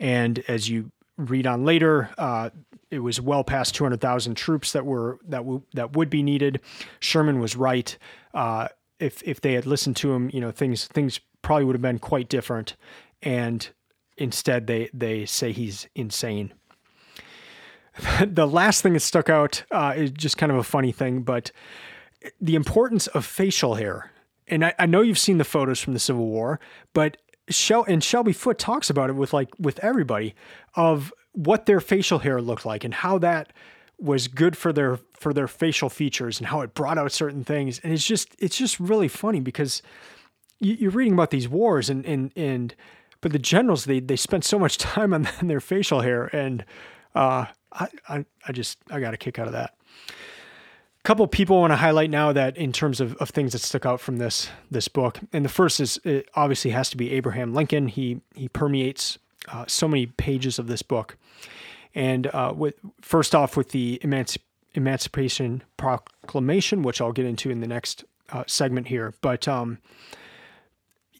And 0.00 0.42
as 0.48 0.68
you 0.68 0.90
read 1.16 1.46
on 1.46 1.64
later, 1.64 2.10
uh, 2.18 2.50
it 2.90 3.00
was 3.00 3.20
well 3.20 3.44
past 3.44 3.74
200,000 3.74 4.34
troops 4.34 4.72
that 4.72 4.86
were 4.86 5.18
that 5.28 5.38
w- 5.38 5.62
that 5.74 5.94
would 5.94 6.10
be 6.10 6.22
needed. 6.22 6.60
Sherman 7.00 7.38
was 7.38 7.56
right. 7.56 7.96
Uh, 8.32 8.68
if 9.00 9.22
if 9.22 9.40
they 9.40 9.54
had 9.54 9.66
listened 9.66 9.96
to 9.96 10.12
him, 10.12 10.30
you 10.32 10.40
know, 10.40 10.50
things 10.50 10.86
things 10.86 11.20
probably 11.42 11.64
would 11.64 11.74
have 11.74 11.82
been 11.82 11.98
quite 11.98 12.28
different. 12.28 12.76
And 13.22 13.68
instead, 14.16 14.66
they 14.66 14.90
they 14.92 15.26
say 15.26 15.52
he's 15.52 15.88
insane. 15.94 16.52
the 18.24 18.46
last 18.46 18.82
thing 18.82 18.92
that 18.92 19.00
stuck 19.00 19.28
out 19.28 19.64
uh, 19.70 19.94
is 19.96 20.10
just 20.10 20.36
kind 20.36 20.52
of 20.52 20.58
a 20.58 20.62
funny 20.64 20.92
thing, 20.92 21.22
but 21.22 21.50
the 22.40 22.54
importance 22.54 23.06
of 23.08 23.24
facial 23.24 23.74
hair. 23.74 24.10
And 24.46 24.64
I, 24.64 24.74
I 24.78 24.86
know 24.86 25.02
you've 25.02 25.18
seen 25.18 25.38
the 25.38 25.44
photos 25.44 25.80
from 25.80 25.92
the 25.92 25.98
Civil 25.98 26.26
War, 26.26 26.58
but 26.94 27.18
Shel- 27.50 27.84
and 27.84 28.02
Shelby 28.02 28.32
Foote 28.32 28.58
talks 28.58 28.88
about 28.88 29.10
it 29.10 29.14
with 29.14 29.32
like 29.32 29.50
with 29.58 29.78
everybody 29.80 30.34
of 30.74 31.12
what 31.32 31.66
their 31.66 31.80
facial 31.80 32.20
hair 32.20 32.40
looked 32.40 32.64
like 32.66 32.84
and 32.84 32.94
how 32.94 33.18
that 33.18 33.52
was 34.00 34.28
good 34.28 34.56
for 34.56 34.72
their 34.72 34.98
for 35.12 35.32
their 35.32 35.48
facial 35.48 35.88
features 35.88 36.38
and 36.38 36.48
how 36.48 36.60
it 36.60 36.74
brought 36.74 36.98
out 36.98 37.10
certain 37.10 37.42
things 37.42 37.80
and 37.80 37.92
it's 37.92 38.04
just 38.04 38.34
it's 38.38 38.56
just 38.56 38.78
really 38.78 39.08
funny 39.08 39.40
because 39.40 39.82
you, 40.60 40.88
are 40.88 40.92
reading 40.92 41.12
about 41.12 41.30
these 41.30 41.48
wars 41.48 41.90
and 41.90 42.04
and 42.06 42.32
and 42.36 42.74
but 43.20 43.32
the 43.32 43.38
generals 43.38 43.84
they 43.84 44.00
they 44.00 44.16
spent 44.16 44.44
so 44.44 44.58
much 44.58 44.78
time 44.78 45.12
on, 45.12 45.28
their 45.42 45.60
facial 45.60 46.00
hair 46.00 46.26
and 46.34 46.64
uh, 47.14 47.46
I, 47.72 47.88
I 48.08 48.24
I 48.46 48.52
just 48.52 48.78
I 48.90 49.00
got 49.00 49.14
a 49.14 49.16
kick 49.16 49.38
out 49.38 49.46
of 49.46 49.52
that. 49.52 49.74
A 50.08 51.02
couple 51.04 51.26
people 51.26 51.60
want 51.60 51.72
to 51.72 51.76
highlight 51.76 52.10
now 52.10 52.32
that 52.32 52.56
in 52.56 52.72
terms 52.72 53.00
of, 53.00 53.14
of 53.16 53.30
things 53.30 53.52
that 53.52 53.60
stuck 53.60 53.86
out 53.86 54.00
from 54.00 54.18
this 54.18 54.50
this 54.70 54.88
book, 54.88 55.18
and 55.32 55.44
the 55.44 55.48
first 55.48 55.80
is 55.80 55.98
it 56.04 56.28
obviously 56.34 56.70
has 56.72 56.90
to 56.90 56.96
be 56.96 57.10
Abraham 57.12 57.54
Lincoln. 57.54 57.88
He 57.88 58.20
he 58.34 58.48
permeates 58.48 59.18
uh, 59.48 59.64
so 59.66 59.88
many 59.88 60.06
pages 60.06 60.58
of 60.58 60.66
this 60.66 60.82
book. 60.82 61.16
And 61.94 62.26
uh, 62.28 62.52
with 62.56 62.74
first 63.00 63.34
off 63.34 63.56
with 63.56 63.70
the 63.70 64.00
Emanci- 64.02 64.38
Emancipation 64.74 65.62
Proclamation, 65.76 66.82
which 66.82 67.00
I'll 67.00 67.12
get 67.12 67.26
into 67.26 67.50
in 67.50 67.60
the 67.60 67.66
next 67.66 68.04
uh, 68.30 68.44
segment 68.46 68.88
here, 68.88 69.14
but 69.20 69.48
um, 69.48 69.78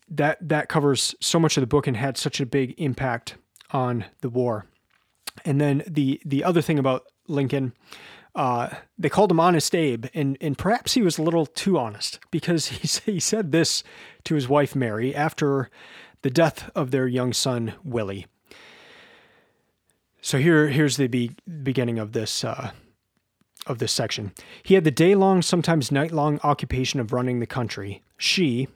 that 0.08 0.36
that 0.46 0.68
covers 0.68 1.14
so 1.20 1.38
much 1.38 1.56
of 1.56 1.60
the 1.62 1.66
book 1.66 1.86
and 1.86 1.96
had 1.96 2.16
such 2.16 2.40
a 2.40 2.46
big 2.46 2.74
impact 2.78 3.36
on 3.70 4.04
the 4.20 4.28
war. 4.28 4.66
And 5.44 5.60
then 5.60 5.82
the 5.86 6.20
the 6.24 6.44
other 6.44 6.62
thing 6.62 6.78
about 6.78 7.04
Lincoln, 7.26 7.72
uh, 8.34 8.70
they 8.98 9.08
called 9.08 9.30
him 9.30 9.40
Honest 9.40 9.74
Abe, 9.74 10.06
and 10.14 10.36
and 10.40 10.56
perhaps 10.56 10.94
he 10.94 11.02
was 11.02 11.18
a 11.18 11.22
little 11.22 11.46
too 11.46 11.78
honest 11.78 12.20
because 12.30 12.66
he 13.04 13.12
he 13.12 13.20
said 13.20 13.52
this 13.52 13.82
to 14.24 14.34
his 14.34 14.48
wife 14.48 14.74
Mary 14.74 15.14
after 15.14 15.70
the 16.22 16.30
death 16.30 16.70
of 16.74 16.90
their 16.90 17.06
young 17.06 17.32
son 17.32 17.74
Willie. 17.84 18.26
So 20.20 20.38
here, 20.38 20.68
here's 20.68 20.96
the 20.96 21.06
be- 21.06 21.36
beginning 21.62 21.98
of 21.98 22.12
this 22.12 22.44
uh, 22.44 22.72
of 23.66 23.78
this 23.78 23.92
section. 23.92 24.32
He 24.62 24.74
had 24.74 24.84
the 24.84 24.90
day-long, 24.90 25.42
sometimes 25.42 25.92
night-long 25.92 26.40
occupation 26.42 27.00
of 27.00 27.12
running 27.12 27.40
the 27.40 27.46
country. 27.46 28.02
She, 28.16 28.68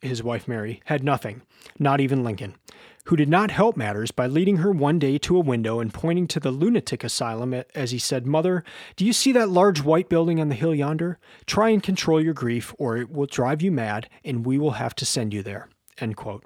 his 0.00 0.22
wife 0.22 0.48
Mary, 0.48 0.82
had 0.86 1.04
nothing, 1.04 1.42
not 1.78 2.00
even 2.00 2.24
Lincoln, 2.24 2.56
who 3.04 3.16
did 3.16 3.28
not 3.28 3.50
help 3.50 3.76
matters 3.76 4.10
by 4.10 4.26
leading 4.26 4.58
her 4.58 4.72
one 4.72 4.98
day 4.98 5.18
to 5.18 5.36
a 5.36 5.40
window 5.40 5.78
and 5.78 5.94
pointing 5.94 6.26
to 6.28 6.40
the 6.40 6.50
lunatic 6.50 7.04
asylum 7.04 7.54
as 7.74 7.92
he 7.92 7.98
said, 7.98 8.26
"Mother, 8.26 8.64
do 8.96 9.04
you 9.04 9.12
see 9.12 9.32
that 9.32 9.48
large 9.48 9.82
white 9.82 10.08
building 10.08 10.40
on 10.40 10.48
the 10.48 10.54
hill 10.54 10.74
yonder? 10.74 11.18
Try 11.46 11.70
and 11.70 11.82
control 11.82 12.20
your 12.20 12.34
grief, 12.34 12.74
or 12.78 12.96
it 12.96 13.10
will 13.10 13.26
drive 13.26 13.62
you 13.62 13.70
mad, 13.70 14.08
and 14.24 14.44
we 14.44 14.58
will 14.58 14.72
have 14.72 14.94
to 14.96 15.06
send 15.06 15.32
you 15.32 15.42
there." 15.42 15.68
End 15.98 16.16
quote. 16.16 16.44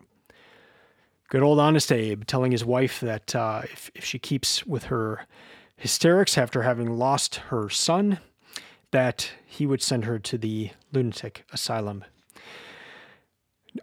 Good 1.29 1.43
old 1.43 1.59
Honest 1.59 1.91
Abe 1.91 2.25
telling 2.27 2.53
his 2.53 2.65
wife 2.65 3.01
that 3.01 3.35
uh, 3.35 3.63
if, 3.65 3.91
if 3.95 4.05
she 4.05 4.19
keeps 4.19 4.67
with 4.67 4.85
her 4.85 5.27
hysterics 5.77 6.39
after 6.39 6.63
having 6.63 6.99
lost 6.99 7.37
her 7.37 7.69
son, 7.69 8.19
that 8.91 9.33
he 9.45 9.67
would 9.67 9.83
send 9.83 10.05
her 10.05 10.19
to 10.19 10.39
the 10.39 10.71
lunatic 10.93 11.45
asylum. 11.53 12.05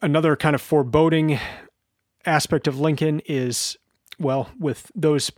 Another 0.02 0.36
kind 0.36 0.56
of 0.56 0.62
foreboding 0.62 1.40
aspect 2.26 2.68
of 2.68 2.80
Lincoln 2.80 3.22
is, 3.26 3.76
well, 4.20 4.50
with 4.58 4.92
those 4.96 5.32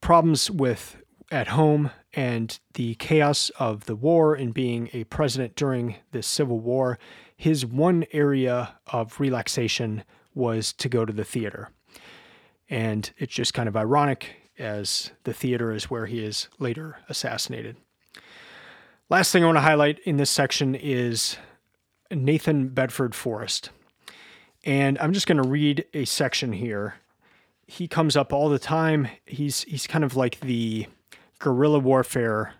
problems 0.00 0.50
with 0.50 0.98
at 1.30 1.48
home 1.48 1.90
and 2.12 2.58
the 2.74 2.94
chaos 2.96 3.50
of 3.58 3.86
the 3.86 3.96
war 3.96 4.34
and 4.34 4.52
being 4.52 4.90
a 4.92 5.04
president 5.04 5.56
during 5.56 5.96
the 6.12 6.22
Civil 6.22 6.60
War, 6.60 6.98
his 7.36 7.64
one 7.64 8.04
area 8.12 8.76
of 8.86 9.18
relaxation 9.20 10.04
was 10.36 10.72
to 10.74 10.88
go 10.88 11.04
to 11.04 11.12
the 11.12 11.24
theater. 11.24 11.70
And 12.68 13.10
it's 13.18 13.32
just 13.32 13.54
kind 13.54 13.68
of 13.68 13.76
ironic 13.76 14.36
as 14.58 15.10
the 15.24 15.32
theater 15.32 15.72
is 15.72 15.90
where 15.90 16.06
he 16.06 16.24
is 16.24 16.48
later 16.58 16.98
assassinated. 17.08 17.76
Last 19.08 19.32
thing 19.32 19.42
I 19.42 19.46
want 19.46 19.56
to 19.56 19.62
highlight 19.62 19.98
in 20.00 20.16
this 20.16 20.30
section 20.30 20.74
is 20.74 21.36
Nathan 22.10 22.68
Bedford 22.68 23.14
Forrest. 23.14 23.70
And 24.64 24.98
I'm 24.98 25.12
just 25.12 25.26
going 25.26 25.42
to 25.42 25.48
read 25.48 25.84
a 25.94 26.04
section 26.04 26.52
here. 26.52 26.94
He 27.66 27.88
comes 27.88 28.16
up 28.16 28.32
all 28.32 28.48
the 28.48 28.58
time. 28.58 29.08
He's 29.24 29.62
he's 29.62 29.86
kind 29.86 30.04
of 30.04 30.16
like 30.16 30.40
the 30.40 30.86
guerrilla 31.38 31.78
warfare 31.78 32.54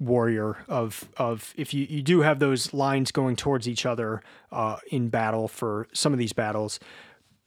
warrior 0.00 0.56
of 0.68 1.08
of 1.16 1.54
if 1.56 1.72
you, 1.72 1.86
you 1.88 2.02
do 2.02 2.22
have 2.22 2.40
those 2.40 2.74
lines 2.74 3.12
going 3.12 3.36
towards 3.36 3.68
each 3.68 3.86
other 3.86 4.22
uh, 4.50 4.78
in 4.90 5.08
battle 5.08 5.46
for 5.46 5.86
some 5.92 6.12
of 6.12 6.18
these 6.18 6.32
battles, 6.32 6.80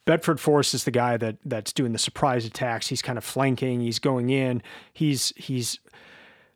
Bedford 0.06 0.40
Forrest 0.40 0.74
is 0.74 0.84
the 0.84 0.92
guy 0.92 1.18
that 1.18 1.38
that's 1.44 1.74
doing 1.74 1.92
the 1.92 2.00
surprise 2.00 2.46
attacks. 2.46 2.88
He's 2.88 3.02
kind 3.02 3.18
of 3.18 3.24
flanking. 3.24 3.82
He's 3.82 4.00
going 4.00 4.30
in. 4.30 4.62
He's 4.94 5.34
he's 5.36 5.80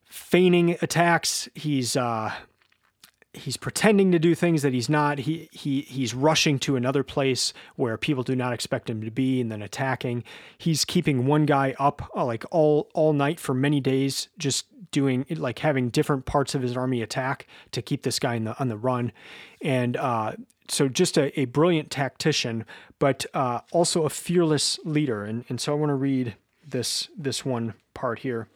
feigning 0.06 0.78
attacks. 0.82 1.50
He's 1.56 1.96
uh, 1.96 2.32
he's 3.34 3.58
pretending 3.58 4.12
to 4.12 4.20
do 4.20 4.36
things 4.36 4.62
that 4.62 4.74
he's 4.74 4.90
not. 4.90 5.20
He 5.20 5.50
he 5.52 5.82
he's 5.82 6.14
rushing 6.14 6.60
to 6.60 6.76
another 6.76 7.04
place 7.04 7.54
where 7.76 7.98
people 7.98 8.24
do 8.24 8.36
not 8.36 8.54
expect 8.54 8.90
him 8.90 9.02
to 9.02 9.12
be, 9.12 9.42
and 9.42 9.52
then 9.52 9.62
attacking. 9.62 10.24
He's 10.58 10.86
keeping 10.86 11.26
one 11.26 11.46
guy 11.46 11.76
up 11.80 12.10
uh, 12.16 12.26
like 12.26 12.44
all 12.52 12.90
all 12.94 13.14
night 13.14 13.40
for 13.40 13.54
many 13.54 13.80
days, 13.80 14.30
just 14.38 14.66
doing 14.92 15.26
like 15.30 15.60
having 15.60 15.90
different 15.90 16.26
parts 16.26 16.56
of 16.56 16.62
his 16.62 16.76
army 16.76 17.02
attack 17.02 17.48
to 17.72 17.82
keep 17.82 18.04
this 18.04 18.20
guy 18.20 18.36
in 18.36 18.44
the 18.44 18.60
on 18.60 18.68
the 18.68 18.78
run, 18.78 19.12
and 19.62 19.98
uh, 19.98 20.34
so 20.72 20.88
just 20.88 21.18
a, 21.18 21.38
a 21.40 21.46
brilliant 21.46 21.92
tactician, 21.92 22.66
but 23.00 23.26
uh, 23.34 23.62
also 23.72 24.04
a 24.04 24.10
fearless 24.10 24.80
leader. 24.84 25.24
And, 25.24 25.46
and 25.50 25.60
so 25.60 25.74
I 25.74 25.76
want 25.76 25.90
to 25.90 25.96
read 25.96 26.36
this 26.68 27.10
this 27.18 27.44
one 27.46 27.74
part 27.94 28.20
here. 28.20 28.48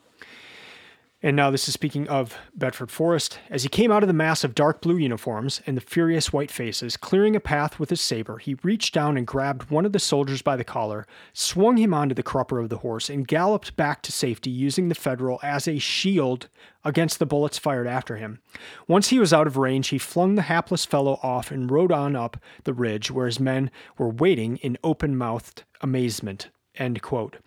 And 1.25 1.37
now 1.37 1.49
this 1.49 1.69
is 1.69 1.73
speaking 1.73 2.05
of 2.09 2.37
Bedford 2.53 2.91
Forrest. 2.91 3.39
As 3.49 3.63
he 3.63 3.69
came 3.69 3.93
out 3.93 4.03
of 4.03 4.07
the 4.07 4.13
mass 4.13 4.43
of 4.43 4.53
dark 4.53 4.81
blue 4.81 4.97
uniforms 4.97 5.61
and 5.65 5.77
the 5.77 5.81
furious 5.81 6.33
white 6.33 6.51
faces, 6.51 6.97
clearing 6.97 7.33
a 7.33 7.39
path 7.39 7.79
with 7.79 7.91
his 7.91 8.01
saber, 8.01 8.39
he 8.39 8.57
reached 8.61 8.93
down 8.93 9.15
and 9.15 9.25
grabbed 9.25 9.71
one 9.71 9.85
of 9.85 9.93
the 9.93 9.99
soldiers 9.99 10.41
by 10.41 10.57
the 10.57 10.65
collar, 10.65 11.07
swung 11.31 11.77
him 11.77 11.93
onto 11.93 12.13
the 12.13 12.23
crupper 12.23 12.61
of 12.61 12.67
the 12.67 12.79
horse, 12.79 13.09
and 13.09 13.25
galloped 13.25 13.77
back 13.77 14.01
to 14.01 14.11
safety 14.11 14.49
using 14.49 14.89
the 14.89 14.95
Federal 14.95 15.39
as 15.41 15.65
a 15.65 15.79
shield 15.79 16.49
against 16.83 17.19
the 17.19 17.25
bullets 17.25 17.57
fired 17.57 17.87
after 17.87 18.17
him. 18.17 18.41
Once 18.89 19.07
he 19.07 19.17
was 19.17 19.31
out 19.31 19.47
of 19.47 19.55
range, 19.55 19.87
he 19.87 19.97
flung 19.97 20.35
the 20.35 20.41
hapless 20.41 20.85
fellow 20.85 21.21
off 21.23 21.51
and 21.51 21.71
rode 21.71 21.93
on 21.93 22.17
up 22.17 22.35
the 22.65 22.73
ridge 22.73 23.09
where 23.09 23.27
his 23.27 23.39
men 23.39 23.71
were 23.97 24.09
waiting 24.09 24.57
in 24.57 24.77
open 24.83 25.15
mouthed 25.15 25.63
amazement. 25.79 26.49
End 26.75 27.01
quote. 27.01 27.37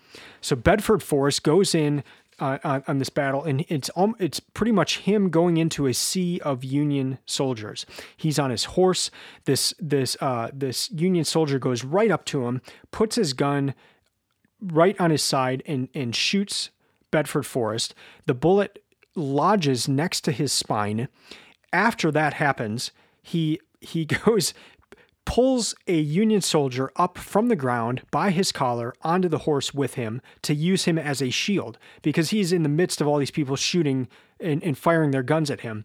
So 0.40 0.54
Bedford 0.54 1.02
Forrest 1.02 1.42
goes 1.42 1.74
in 1.74 2.04
uh, 2.38 2.58
on, 2.64 2.84
on, 2.86 2.98
this 2.98 3.08
battle, 3.08 3.44
and 3.44 3.64
it's 3.68 3.90
um, 3.96 4.14
it's 4.18 4.40
pretty 4.40 4.72
much 4.72 4.98
him 4.98 5.30
going 5.30 5.56
into 5.56 5.86
a 5.86 5.94
sea 5.94 6.40
of 6.40 6.62
Union 6.62 7.18
soldiers. 7.24 7.86
He's 8.16 8.38
on 8.38 8.50
his 8.50 8.64
horse. 8.64 9.10
This 9.44 9.74
this 9.78 10.16
uh, 10.20 10.50
this 10.52 10.90
Union 10.90 11.24
soldier 11.24 11.58
goes 11.58 11.84
right 11.84 12.10
up 12.10 12.24
to 12.26 12.46
him, 12.46 12.60
puts 12.90 13.16
his 13.16 13.32
gun 13.32 13.74
right 14.60 14.98
on 15.00 15.10
his 15.10 15.22
side, 15.22 15.62
and 15.66 15.88
and 15.94 16.14
shoots 16.14 16.70
Bedford 17.10 17.46
Forrest. 17.46 17.94
The 18.26 18.34
bullet 18.34 18.82
lodges 19.14 19.88
next 19.88 20.20
to 20.22 20.32
his 20.32 20.52
spine. 20.52 21.08
After 21.72 22.10
that 22.12 22.34
happens, 22.34 22.92
he 23.22 23.60
he 23.80 24.04
goes 24.26 24.52
pulls 25.26 25.74
a 25.86 25.98
Union 25.98 26.40
soldier 26.40 26.90
up 26.96 27.18
from 27.18 27.48
the 27.48 27.56
ground 27.56 28.00
by 28.10 28.30
his 28.30 28.52
collar 28.52 28.94
onto 29.02 29.28
the 29.28 29.38
horse 29.38 29.74
with 29.74 29.94
him 29.94 30.22
to 30.40 30.54
use 30.54 30.84
him 30.84 30.98
as 30.98 31.20
a 31.20 31.28
shield 31.28 31.76
because 32.00 32.30
he's 32.30 32.52
in 32.52 32.62
the 32.62 32.68
midst 32.70 33.02
of 33.02 33.06
all 33.06 33.18
these 33.18 33.30
people 33.30 33.56
shooting 33.56 34.08
and, 34.40 34.62
and, 34.62 34.78
firing 34.78 35.10
their 35.10 35.22
guns 35.22 35.50
at 35.50 35.60
him. 35.60 35.84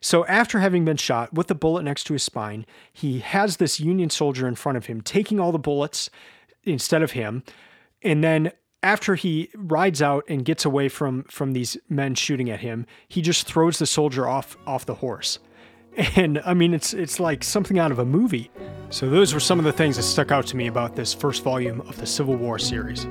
So, 0.00 0.24
after 0.26 0.60
having 0.60 0.84
been 0.84 0.96
shot 0.96 1.34
with 1.34 1.50
a 1.50 1.54
bullet 1.54 1.82
next 1.82 2.04
to 2.04 2.12
his 2.12 2.22
spine, 2.22 2.64
he 2.92 3.18
has 3.18 3.56
this 3.56 3.80
Union 3.80 4.08
soldier 4.08 4.46
in 4.46 4.54
front 4.54 4.78
of 4.78 4.86
him 4.86 5.00
taking 5.00 5.40
all 5.40 5.52
the 5.52 5.58
bullets 5.58 6.08
instead 6.64 7.02
of 7.02 7.12
him. 7.12 7.42
And 8.02 8.22
then 8.22 8.52
after 8.82 9.16
he 9.16 9.50
rides 9.56 10.00
out 10.00 10.24
and 10.28 10.44
gets 10.44 10.64
away 10.64 10.88
from 10.88 11.24
from 11.24 11.52
these 11.52 11.76
men 11.88 12.14
shooting 12.14 12.48
at 12.50 12.60
him, 12.60 12.86
he 13.08 13.20
just 13.20 13.46
throws 13.46 13.78
the 13.78 13.86
soldier 13.86 14.28
off 14.28 14.56
off 14.66 14.86
the 14.86 14.94
horse. 14.96 15.38
And 15.96 16.40
I 16.44 16.52
mean, 16.52 16.74
it's 16.74 16.92
it's 16.92 17.18
like 17.18 17.42
something 17.42 17.78
out 17.78 17.90
of 17.90 17.98
a 17.98 18.04
movie. 18.04 18.50
So 18.90 19.08
those 19.08 19.32
were 19.32 19.40
some 19.40 19.58
of 19.58 19.64
the 19.64 19.72
things 19.72 19.96
that 19.96 20.02
stuck 20.02 20.30
out 20.30 20.46
to 20.48 20.56
me 20.56 20.66
about 20.66 20.94
this 20.94 21.14
first 21.14 21.42
volume 21.42 21.80
of 21.82 21.96
the 21.96 22.06
Civil 22.06 22.36
War 22.36 22.58
series. 22.58 23.06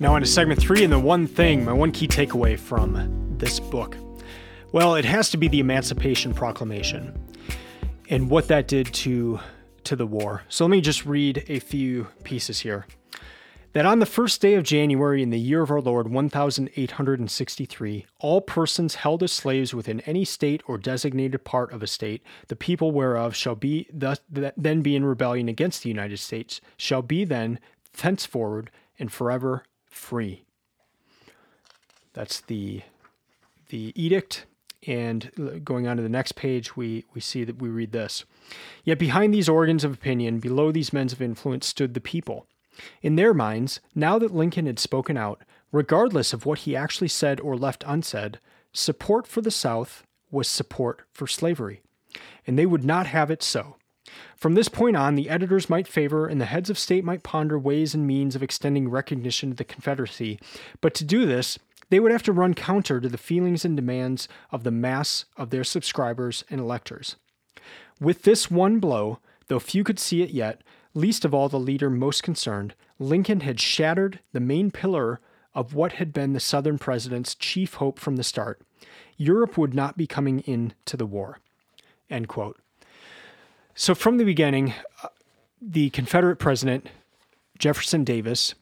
Now 0.00 0.14
on 0.14 0.22
to 0.22 0.26
segment 0.26 0.60
three 0.60 0.82
and 0.82 0.92
the 0.92 0.98
one 0.98 1.26
thing, 1.26 1.64
my 1.64 1.74
one 1.74 1.92
key 1.92 2.08
takeaway 2.08 2.58
from 2.58 3.36
this 3.36 3.60
book. 3.60 3.96
Well, 4.72 4.94
it 4.94 5.04
has 5.04 5.30
to 5.30 5.36
be 5.36 5.48
the 5.48 5.60
Emancipation 5.60 6.32
Proclamation 6.32 7.18
and 8.08 8.30
what 8.30 8.48
that 8.48 8.66
did 8.66 8.92
to 8.94 9.40
to 9.84 9.96
the 9.96 10.06
war. 10.06 10.42
So 10.48 10.64
let 10.64 10.70
me 10.70 10.80
just 10.80 11.04
read 11.04 11.44
a 11.48 11.58
few 11.58 12.08
pieces 12.24 12.60
here 12.60 12.86
that 13.72 13.86
on 13.86 14.00
the 14.00 14.06
first 14.06 14.40
day 14.40 14.54
of 14.54 14.64
January 14.64 15.22
in 15.22 15.30
the 15.30 15.38
year 15.38 15.62
of 15.62 15.70
our 15.70 15.80
Lord 15.80 16.10
1863, 16.10 18.06
all 18.18 18.40
persons 18.40 18.96
held 18.96 19.22
as 19.22 19.30
slaves 19.30 19.72
within 19.72 20.00
any 20.00 20.24
state 20.24 20.62
or 20.66 20.76
designated 20.76 21.44
part 21.44 21.72
of 21.72 21.82
a 21.82 21.86
state, 21.86 22.22
the 22.48 22.56
people 22.56 22.90
whereof 22.90 23.36
shall 23.36 23.54
be 23.54 23.86
thus, 23.92 24.20
then 24.28 24.82
be 24.82 24.96
in 24.96 25.04
rebellion 25.04 25.48
against 25.48 25.82
the 25.82 25.88
United 25.88 26.18
States, 26.18 26.60
shall 26.76 27.02
be 27.02 27.24
then 27.24 27.60
thenceforward 27.92 28.70
and 28.98 29.12
forever 29.12 29.64
free. 29.86 30.44
That's 32.12 32.40
the 32.40 32.82
the 33.68 33.92
edict. 33.94 34.46
And 34.86 35.62
going 35.62 35.86
on 35.86 35.98
to 35.98 36.02
the 36.02 36.08
next 36.08 36.32
page, 36.32 36.74
we, 36.74 37.04
we 37.12 37.20
see 37.20 37.44
that 37.44 37.60
we 37.60 37.68
read 37.68 37.92
this. 37.92 38.24
Yet 38.82 38.98
behind 38.98 39.34
these 39.34 39.46
organs 39.46 39.84
of 39.84 39.92
opinion, 39.92 40.40
below 40.40 40.72
these 40.72 40.90
men 40.90 41.08
of 41.08 41.20
influence, 41.20 41.66
stood 41.66 41.92
the 41.92 42.00
people 42.00 42.46
in 43.02 43.16
their 43.16 43.34
minds, 43.34 43.80
now 43.94 44.18
that 44.18 44.34
Lincoln 44.34 44.66
had 44.66 44.78
spoken 44.78 45.16
out, 45.16 45.42
regardless 45.72 46.32
of 46.32 46.46
what 46.46 46.60
he 46.60 46.76
actually 46.76 47.08
said 47.08 47.40
or 47.40 47.56
left 47.56 47.84
unsaid, 47.86 48.38
support 48.72 49.26
for 49.26 49.40
the 49.40 49.50
South 49.50 50.04
was 50.30 50.48
support 50.48 51.02
for 51.12 51.26
slavery. 51.26 51.80
And 52.46 52.58
they 52.58 52.66
would 52.66 52.84
not 52.84 53.06
have 53.06 53.30
it 53.30 53.42
so. 53.42 53.76
From 54.36 54.54
this 54.54 54.68
point 54.68 54.96
on, 54.96 55.14
the 55.14 55.28
editors 55.28 55.70
might 55.70 55.86
favor 55.86 56.26
and 56.26 56.40
the 56.40 56.46
heads 56.46 56.70
of 56.70 56.78
state 56.78 57.04
might 57.04 57.22
ponder 57.22 57.58
ways 57.58 57.94
and 57.94 58.06
means 58.06 58.34
of 58.34 58.42
extending 58.42 58.88
recognition 58.88 59.50
to 59.50 59.56
the 59.56 59.64
Confederacy, 59.64 60.40
but 60.80 60.94
to 60.94 61.04
do 61.04 61.26
this, 61.26 61.58
they 61.90 62.00
would 62.00 62.12
have 62.12 62.22
to 62.22 62.32
run 62.32 62.54
counter 62.54 63.00
to 63.00 63.08
the 63.08 63.18
feelings 63.18 63.64
and 63.64 63.76
demands 63.76 64.28
of 64.50 64.64
the 64.64 64.70
mass 64.70 65.26
of 65.36 65.50
their 65.50 65.64
subscribers 65.64 66.44
and 66.48 66.60
electors. 66.60 67.16
With 68.00 68.22
this 68.22 68.50
one 68.50 68.78
blow, 68.78 69.18
though 69.48 69.58
few 69.58 69.84
could 69.84 69.98
see 69.98 70.22
it 70.22 70.30
yet, 70.30 70.62
Least 70.94 71.24
of 71.24 71.32
all 71.32 71.48
the 71.48 71.58
leader 71.58 71.88
most 71.88 72.22
concerned, 72.22 72.74
Lincoln 72.98 73.40
had 73.40 73.60
shattered 73.60 74.20
the 74.32 74.40
main 74.40 74.70
pillar 74.70 75.20
of 75.54 75.74
what 75.74 75.92
had 75.92 76.12
been 76.12 76.32
the 76.32 76.40
Southern 76.40 76.78
president's 76.78 77.34
chief 77.34 77.74
hope 77.74 77.98
from 77.98 78.16
the 78.16 78.24
start. 78.24 78.60
Europe 79.16 79.58
would 79.58 79.74
not 79.74 79.96
be 79.96 80.06
coming 80.06 80.40
into 80.40 80.96
the 80.96 81.06
war. 81.06 81.38
End 82.08 82.28
quote. 82.28 82.58
So, 83.74 83.94
from 83.94 84.18
the 84.18 84.24
beginning, 84.24 84.74
uh, 85.02 85.08
the 85.60 85.90
Confederate 85.90 86.36
president, 86.36 86.88
Jefferson 87.58 88.04
Davis, 88.04 88.54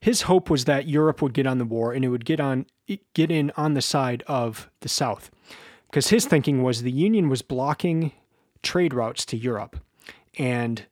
his 0.00 0.22
hope 0.22 0.50
was 0.50 0.64
that 0.64 0.88
Europe 0.88 1.22
would 1.22 1.34
get 1.34 1.46
on 1.46 1.58
the 1.58 1.64
war 1.64 1.92
and 1.92 2.04
it 2.04 2.08
would 2.08 2.24
get 2.24 2.40
on 2.40 2.66
get 3.14 3.30
in 3.30 3.52
on 3.56 3.74
the 3.74 3.82
side 3.82 4.22
of 4.26 4.70
the 4.80 4.88
South. 4.88 5.30
Because 5.90 6.08
his 6.08 6.26
thinking 6.26 6.62
was 6.62 6.82
the 6.82 6.92
Union 6.92 7.28
was 7.28 7.42
blocking 7.42 8.12
trade 8.62 8.94
routes 8.94 9.24
to 9.26 9.36
Europe. 9.36 9.76
And 10.38 10.86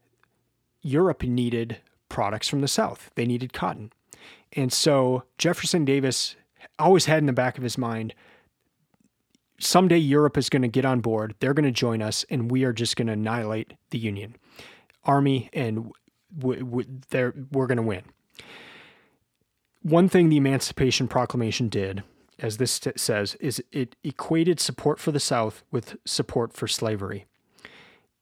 Europe 0.85 1.23
needed 1.25 1.79
products 2.09 2.49
from 2.49 2.61
the 2.61 2.69
South. 2.69 3.11
They 3.17 3.27
needed 3.27 3.53
cotton. 3.53 3.93
And 4.53 4.73
so 4.73 5.25
Jefferson 5.39 5.85
Davis 5.85 6.37
always 6.79 7.07
had 7.07 7.19
in 7.19 7.27
the 7.27 7.33
back 7.33 7.59
of 7.59 7.65
his 7.65 7.77
mind 7.77 8.15
someday 9.59 9.99
Europe 9.99 10.37
is 10.37 10.49
going 10.49 10.63
to 10.63 10.69
get 10.69 10.85
on 10.85 11.01
board. 11.01 11.35
They're 11.41 11.55
going 11.55 11.65
to 11.65 11.73
join 11.73 12.03
us, 12.03 12.25
and 12.31 12.51
we 12.51 12.65
are 12.65 12.73
just 12.73 12.97
going 12.97 13.07
to 13.07 13.15
annihilate 13.15 13.75
the 13.91 13.99
Union 13.99 14.37
Army, 15.05 15.51
and 15.53 15.91
w- 16.37 16.65
w- 16.65 17.47
we're 17.53 17.67
going 17.67 17.77
to 17.77 17.83
win. 17.83 18.03
One 19.83 20.09
thing 20.09 20.29
the 20.29 20.39
Emancipation 20.39 21.09
Proclamation 21.09 21.69
did, 21.69 22.03
as 22.39 22.57
this 22.57 22.79
t- 22.79 22.93
says, 22.97 23.35
is 23.37 23.63
it 23.71 23.97
equated 24.03 24.61
support 24.61 24.99
for 24.99 25.13
the 25.13 25.21
South 25.21 25.63
with 25.71 25.97
support 26.05 26.53
for 26.53 26.67
slavery. 26.67 27.27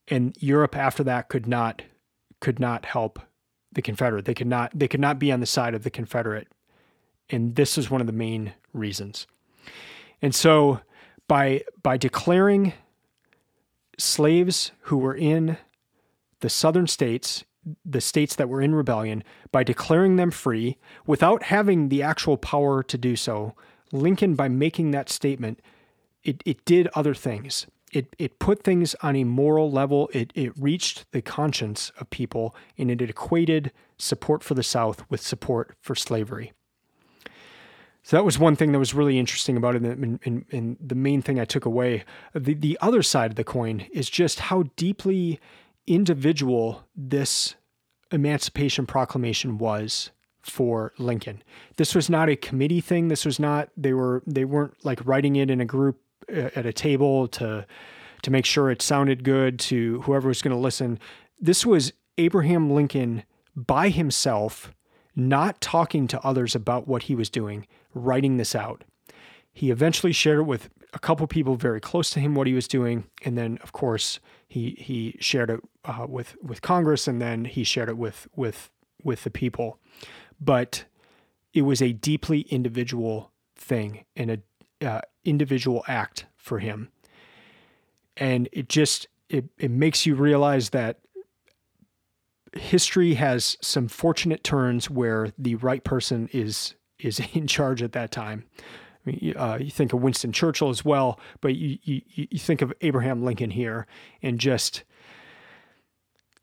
And 0.08 0.36
Europe 0.40 0.76
after 0.76 1.04
that 1.04 1.28
could 1.28 1.46
not 1.46 1.82
could 2.42 2.58
not 2.58 2.84
help 2.84 3.20
the 3.72 3.80
Confederate. 3.80 4.26
They 4.26 4.34
could 4.34 4.48
not 4.48 4.72
they 4.74 4.88
could 4.88 5.00
not 5.00 5.18
be 5.18 5.32
on 5.32 5.40
the 5.40 5.46
side 5.46 5.74
of 5.74 5.84
the 5.84 5.90
Confederate. 5.90 6.48
And 7.30 7.54
this 7.54 7.78
is 7.78 7.88
one 7.88 8.02
of 8.02 8.06
the 8.08 8.12
main 8.12 8.52
reasons. 8.74 9.26
And 10.20 10.34
so 10.34 10.80
by 11.28 11.62
by 11.82 11.96
declaring 11.96 12.74
slaves 13.96 14.72
who 14.82 14.98
were 14.98 15.14
in 15.14 15.56
the 16.40 16.50
southern 16.50 16.88
states, 16.88 17.44
the 17.84 18.00
states 18.00 18.34
that 18.34 18.48
were 18.48 18.60
in 18.60 18.74
rebellion, 18.74 19.22
by 19.52 19.62
declaring 19.62 20.16
them 20.16 20.32
free 20.32 20.76
without 21.06 21.44
having 21.44 21.88
the 21.88 22.02
actual 22.02 22.36
power 22.36 22.82
to 22.82 22.98
do 22.98 23.14
so, 23.14 23.54
Lincoln 23.92 24.34
by 24.34 24.48
making 24.48 24.90
that 24.90 25.08
statement, 25.08 25.60
it, 26.24 26.42
it 26.44 26.64
did 26.64 26.88
other 26.94 27.14
things 27.14 27.68
it, 27.92 28.16
it 28.18 28.38
put 28.38 28.64
things 28.64 28.94
on 29.02 29.14
a 29.16 29.24
moral 29.24 29.70
level. 29.70 30.10
It, 30.12 30.32
it 30.34 30.52
reached 30.58 31.10
the 31.12 31.22
conscience 31.22 31.92
of 31.98 32.10
people 32.10 32.56
and 32.78 32.90
it 32.90 33.02
equated 33.02 33.70
support 33.98 34.42
for 34.42 34.54
the 34.54 34.62
South 34.62 35.04
with 35.10 35.20
support 35.20 35.76
for 35.80 35.94
slavery. 35.94 36.52
So 38.02 38.16
that 38.16 38.24
was 38.24 38.38
one 38.38 38.56
thing 38.56 38.72
that 38.72 38.78
was 38.78 38.94
really 38.94 39.18
interesting 39.18 39.56
about 39.56 39.76
it. 39.76 39.82
And, 39.82 40.18
and, 40.24 40.44
and, 40.50 40.76
the 40.80 40.96
main 40.96 41.22
thing 41.22 41.38
I 41.38 41.44
took 41.44 41.64
away. 41.64 42.02
The, 42.34 42.54
the 42.54 42.76
other 42.80 43.00
side 43.00 43.30
of 43.30 43.36
the 43.36 43.44
coin 43.44 43.86
is 43.92 44.10
just 44.10 44.40
how 44.40 44.64
deeply 44.74 45.38
individual 45.86 46.82
this 46.96 47.54
Emancipation 48.10 48.86
Proclamation 48.86 49.56
was 49.56 50.10
for 50.42 50.92
Lincoln. 50.98 51.42
This 51.76 51.94
was 51.94 52.10
not 52.10 52.28
a 52.28 52.34
committee 52.34 52.80
thing. 52.80 53.06
This 53.06 53.24
was 53.24 53.38
not 53.38 53.68
they 53.76 53.92
were 53.92 54.22
they 54.26 54.44
weren't 54.44 54.84
like 54.84 55.04
writing 55.06 55.36
it 55.36 55.50
in 55.50 55.60
a 55.60 55.64
group 55.64 56.01
at 56.28 56.66
a 56.66 56.72
table 56.72 57.28
to 57.28 57.66
to 58.22 58.30
make 58.30 58.44
sure 58.46 58.70
it 58.70 58.80
sounded 58.82 59.24
good 59.24 59.58
to 59.58 60.00
whoever 60.02 60.28
was 60.28 60.42
going 60.42 60.54
to 60.54 60.60
listen. 60.60 60.98
This 61.40 61.66
was 61.66 61.92
Abraham 62.18 62.70
Lincoln 62.70 63.24
by 63.56 63.88
himself, 63.88 64.72
not 65.16 65.60
talking 65.60 66.06
to 66.08 66.20
others 66.20 66.54
about 66.54 66.86
what 66.86 67.04
he 67.04 67.14
was 67.16 67.28
doing, 67.28 67.66
writing 67.94 68.36
this 68.36 68.54
out. 68.54 68.84
he 69.52 69.70
eventually 69.70 70.12
shared 70.12 70.38
it 70.38 70.42
with 70.44 70.70
a 70.94 70.98
couple 70.98 71.26
people 71.26 71.56
very 71.56 71.80
close 71.80 72.10
to 72.10 72.20
him 72.20 72.34
what 72.34 72.46
he 72.46 72.54
was 72.54 72.68
doing, 72.68 73.04
and 73.24 73.36
then 73.36 73.58
of 73.62 73.72
course 73.72 74.18
he 74.48 74.76
he 74.78 75.16
shared 75.20 75.50
it 75.50 75.60
uh, 75.84 76.06
with 76.08 76.36
with 76.42 76.62
Congress, 76.62 77.06
and 77.06 77.20
then 77.20 77.44
he 77.44 77.64
shared 77.64 77.88
it 77.88 77.98
with 77.98 78.28
with 78.34 78.70
with 79.04 79.24
the 79.24 79.30
people. 79.30 79.78
But 80.40 80.84
it 81.54 81.62
was 81.62 81.82
a 81.82 81.92
deeply 81.92 82.42
individual 82.42 83.30
thing 83.56 84.04
and 84.16 84.30
a 84.30 84.86
uh, 84.86 85.00
individual 85.24 85.84
act 85.86 86.26
for 86.36 86.58
him, 86.58 86.90
and 88.16 88.48
it 88.52 88.68
just 88.68 89.08
it 89.28 89.46
it 89.58 89.70
makes 89.70 90.06
you 90.06 90.14
realize 90.14 90.70
that 90.70 90.98
history 92.54 93.14
has 93.14 93.56
some 93.60 93.88
fortunate 93.88 94.44
turns 94.44 94.90
where 94.90 95.32
the 95.38 95.54
right 95.56 95.84
person 95.84 96.28
is 96.32 96.74
is 96.98 97.20
in 97.32 97.46
charge 97.46 97.82
at 97.82 97.92
that 97.92 98.10
time. 98.10 98.44
I 99.04 99.10
mean, 99.10 99.34
uh, 99.36 99.58
you 99.60 99.70
think 99.70 99.92
of 99.92 100.00
Winston 100.00 100.30
Churchill 100.30 100.68
as 100.68 100.84
well, 100.84 101.18
but 101.40 101.56
you, 101.56 101.76
you, 101.82 102.02
you 102.06 102.38
think 102.38 102.62
of 102.62 102.72
Abraham 102.82 103.24
Lincoln 103.24 103.50
here, 103.50 103.88
and 104.22 104.38
just 104.38 104.84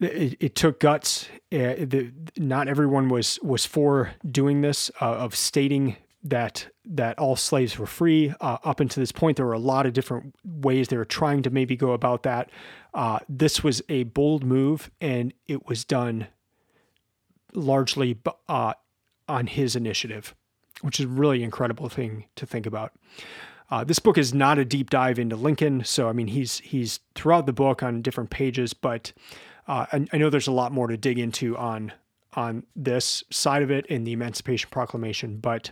it, 0.02 0.36
it 0.40 0.56
took 0.56 0.80
guts. 0.80 1.30
Uh, 1.54 1.76
the, 1.80 2.12
not 2.38 2.68
everyone 2.68 3.10
was 3.10 3.40
was 3.42 3.66
for 3.66 4.12
doing 4.30 4.62
this 4.62 4.92
uh, 5.02 5.06
of 5.06 5.36
stating 5.36 5.96
that 6.24 6.68
that 6.86 7.18
all 7.18 7.36
slaves 7.36 7.78
were 7.78 7.86
free. 7.86 8.34
Uh, 8.42 8.58
up 8.64 8.80
until 8.80 9.02
this 9.02 9.12
point, 9.12 9.38
there 9.38 9.46
were 9.46 9.54
a 9.54 9.60
lot 9.60 9.86
of 9.86 9.94
different 9.94 10.36
ways 10.44 10.88
they 10.88 10.98
were 10.98 11.06
trying 11.06 11.42
to 11.44 11.50
maybe 11.50 11.76
go 11.76 11.92
about 11.92 12.24
that. 12.24 12.50
Uh, 12.94 13.20
this 13.30 13.64
was 13.64 13.82
a 13.90 14.04
bold 14.04 14.44
move, 14.44 14.92
and 15.00 15.34
it 15.48 15.68
was 15.68 15.86
done 15.86 16.28
largely 17.54 18.18
uh, 18.48 18.74
on 19.28 19.48
his 19.48 19.76
initiative, 19.76 20.36
which 20.82 21.00
is 21.00 21.06
a 21.06 21.10
really 21.10 21.44
incredible 21.44 21.90
thing 21.90 22.26
to 22.36 22.46
think 22.46 22.66
about. 22.66 22.94
Uh, 23.72 23.84
this 23.84 24.00
book 24.00 24.18
is 24.18 24.34
not 24.34 24.58
a 24.58 24.66
deep 24.66 24.90
dive 24.90 25.20
into 25.20 25.36
Lincoln, 25.36 25.84
so 25.84 26.10
I 26.10 26.14
mean 26.14 26.28
he's 26.28 26.60
he's 26.60 27.00
throughout 27.16 27.46
the 27.46 27.54
book 27.54 27.84
on 27.84 28.02
different 28.02 28.30
pages, 28.30 28.74
but 28.74 29.14
uh, 29.68 29.86
I, 29.94 30.08
I 30.12 30.18
know 30.18 30.30
there's 30.30 30.48
a 30.48 30.52
lot 30.52 30.72
more 30.72 30.88
to 30.88 30.98
dig 30.98 31.20
into 31.20 31.56
on 31.56 31.94
on 32.34 32.64
this 32.76 33.24
side 33.32 33.64
of 33.64 33.72
it 33.72 33.86
in 33.88 34.04
the 34.04 34.14
Emancipation 34.14 34.70
Proclamation, 34.70 35.38
but 35.38 35.72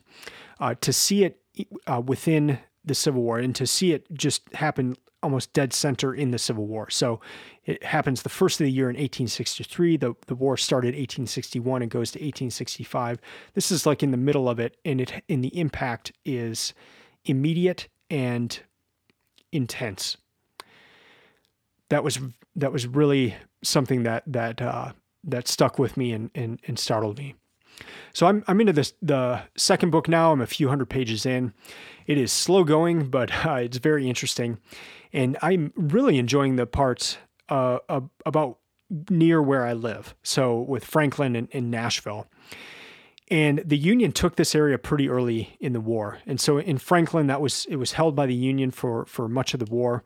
uh, 0.59 0.75
to 0.81 0.91
see 0.91 1.23
it 1.23 1.39
uh, 1.85 2.01
within 2.05 2.59
the 2.83 2.95
Civil 2.95 3.21
War 3.21 3.37
and 3.37 3.55
to 3.55 3.67
see 3.67 3.93
it 3.93 4.05
just 4.13 4.41
happen 4.53 4.95
almost 5.23 5.51
dead 5.53 5.73
center 5.73 6.13
in 6.13 6.31
the 6.31 6.37
Civil 6.37 6.67
War. 6.67 6.89
So 6.89 7.19
it 7.65 7.83
happens 7.83 8.21
the 8.21 8.29
first 8.29 8.59
of 8.61 8.65
the 8.65 8.71
year 8.71 8.89
in 8.89 8.95
1863. 8.95 9.97
The, 9.97 10.15
the 10.27 10.35
war 10.35 10.57
started 10.57 10.89
1861 10.89 11.81
and 11.81 11.91
goes 11.91 12.11
to 12.11 12.19
1865. 12.19 13.19
This 13.53 13.71
is 13.71 13.85
like 13.85 14.03
in 14.03 14.11
the 14.11 14.17
middle 14.17 14.47
of 14.47 14.59
it, 14.59 14.77
and 14.85 15.01
it 15.01 15.23
and 15.27 15.43
the 15.43 15.57
impact 15.59 16.13
is 16.23 16.73
immediate 17.25 17.87
and 18.09 18.59
intense. 19.51 20.17
That 21.89 22.03
was 22.03 22.19
that 22.55 22.71
was 22.71 22.87
really 22.87 23.35
something 23.63 24.03
that 24.03 24.23
that 24.27 24.61
uh, 24.61 24.93
that 25.23 25.47
stuck 25.47 25.79
with 25.79 25.97
me 25.97 26.11
and, 26.11 26.31
and, 26.35 26.59
and 26.67 26.79
startled 26.79 27.17
me. 27.17 27.35
So 28.13 28.25
I'm 28.25 28.43
I'm 28.47 28.59
into 28.59 28.73
this 28.73 28.93
the 29.01 29.41
second 29.55 29.91
book 29.91 30.07
now. 30.07 30.31
I'm 30.31 30.41
a 30.41 30.47
few 30.47 30.69
hundred 30.69 30.89
pages 30.89 31.25
in. 31.25 31.53
It 32.07 32.17
is 32.17 32.31
slow 32.31 32.63
going, 32.63 33.09
but 33.09 33.31
uh, 33.45 33.55
it's 33.55 33.77
very 33.77 34.07
interesting, 34.07 34.57
and 35.13 35.37
I'm 35.41 35.73
really 35.75 36.17
enjoying 36.17 36.55
the 36.55 36.65
parts 36.65 37.17
uh, 37.49 37.79
about 38.25 38.57
near 39.09 39.41
where 39.41 39.65
I 39.65 39.73
live. 39.73 40.15
So 40.23 40.59
with 40.61 40.85
Franklin 40.85 41.35
and, 41.35 41.49
and 41.51 41.69
Nashville. 41.69 42.27
And 43.29 43.61
the 43.65 43.77
Union 43.77 44.13
took 44.13 44.37
this 44.37 44.55
area 44.55 44.77
pretty 44.77 45.09
early 45.09 45.57
in 45.59 45.73
the 45.73 45.81
war. 45.81 46.19
And 46.25 46.39
so 46.39 46.59
in 46.59 46.77
Franklin, 46.77 47.27
that 47.27 47.41
was 47.41 47.65
it 47.69 47.75
was 47.75 47.91
held 47.91 48.15
by 48.15 48.25
the 48.25 48.33
Union 48.33 48.71
for 48.71 49.05
for 49.05 49.27
much 49.27 49.53
of 49.53 49.59
the 49.59 49.65
war 49.65 50.05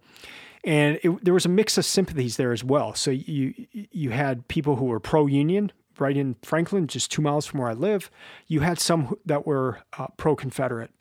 and 0.63 0.99
it, 1.03 1.23
there 1.23 1.33
was 1.33 1.45
a 1.45 1.49
mix 1.49 1.77
of 1.77 1.85
sympathies 1.85 2.37
there 2.37 2.51
as 2.51 2.63
well. 2.63 2.93
So 2.93 3.11
you 3.11 3.53
you 3.71 4.11
had 4.11 4.47
people 4.47 4.75
who 4.75 4.85
were 4.85 4.99
pro 4.99 5.25
union 5.27 5.71
right 5.99 6.15
in 6.15 6.35
Franklin, 6.41 6.87
just 6.87 7.11
two 7.11 7.21
miles 7.21 7.45
from 7.45 7.59
where 7.59 7.69
I 7.69 7.73
live. 7.73 8.09
You 8.47 8.61
had 8.61 8.79
some 8.79 9.15
that 9.25 9.45
were 9.45 9.79
uh, 9.97 10.07
pro 10.17 10.35
Confederate, 10.35 10.91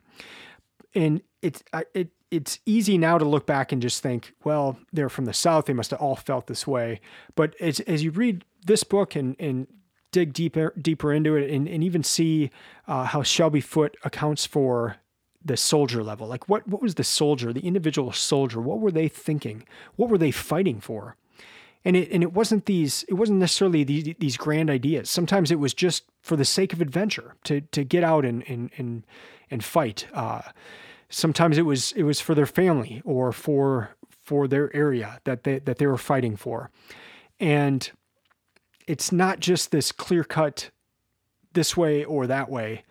and 0.94 1.23
it's 1.42 1.62
it 1.94 2.11
it's 2.31 2.61
easy 2.64 2.96
now 2.96 3.18
to 3.18 3.25
look 3.25 3.46
back 3.46 3.73
and 3.73 3.83
just 3.83 4.03
think, 4.03 4.35
well, 4.44 4.79
they're 4.92 5.09
from 5.09 5.25
the 5.25 5.33
South; 5.33 5.66
they 5.66 5.73
must 5.73 5.90
have 5.90 6.01
all 6.01 6.16
felt 6.16 6.46
this 6.46 6.66
way. 6.66 7.01
But 7.35 7.55
as 7.61 7.81
as 7.81 8.03
you 8.03 8.11
read 8.11 8.44
this 8.64 8.85
book 8.85 9.14
and 9.16 9.37
and 9.38 9.66
dig 10.12 10.33
deeper 10.33 10.73
deeper 10.81 11.12
into 11.12 11.37
it, 11.37 11.51
and, 11.51 11.68
and 11.68 11.85
even 11.85 12.03
see 12.03 12.51
uh, 12.87 13.05
how 13.05 13.23
Shelby 13.23 13.61
Foote 13.61 13.96
accounts 14.05 14.46
for 14.46 14.96
the 15.44 15.57
soldier 15.57 16.03
level. 16.03 16.26
Like 16.26 16.48
what 16.48 16.66
what 16.68 16.83
was 16.83 16.96
the 16.96 17.05
soldier, 17.05 17.53
the 17.53 17.66
individual 17.66 18.12
soldier? 18.12 18.61
What 18.61 18.81
were 18.81 18.90
they 18.90 19.09
thinking? 19.09 19.64
What 19.96 20.11
were 20.11 20.18
they 20.18 20.31
fighting 20.31 20.81
for? 20.81 21.16
And 21.85 21.96
it 21.96 22.11
and 22.11 22.22
it 22.22 22.33
wasn't 22.33 22.66
these 22.66 23.05
it 23.09 23.14
wasn't 23.14 23.38
necessarily 23.38 23.85
these, 23.85 24.14
these 24.18 24.37
grand 24.37 24.68
ideas. 24.68 25.09
Sometimes 25.09 25.50
it 25.50 25.59
was 25.59 25.72
just 25.72 26.05
for 26.20 26.37
the 26.37 26.44
sake 26.44 26.72
of 26.72 26.81
adventure 26.81 27.35
to 27.44 27.62
to 27.62 27.85
get 27.85 28.05
out 28.05 28.24
and 28.24 28.44
and 28.48 28.70
and, 28.76 29.05
and 29.50 29.64
fight. 29.64 30.07
Uh, 30.12 30.42
sometimes 31.09 31.57
it 31.57 31.64
was 31.64 31.92
it 31.92 32.03
was 32.03 32.20
for 32.20 32.35
their 32.35 32.46
family 32.46 33.00
or 33.05 33.33
for 33.33 33.90
for 34.22 34.46
their 34.46 34.74
area 34.76 35.20
that 35.24 35.44
they 35.44 35.59
that 35.61 35.79
they 35.79 35.87
were 35.87 35.98
fighting 35.98 36.37
for. 36.37 36.70
And 37.38 37.90
it's 38.87 39.11
not 39.11 39.40
just 39.40 39.70
this 39.70 39.90
clear 39.90 40.24
cut 40.24 40.70
this 41.53 41.76
way 41.76 42.05
or 42.05 42.26
that 42.26 42.50
way. 42.50 42.85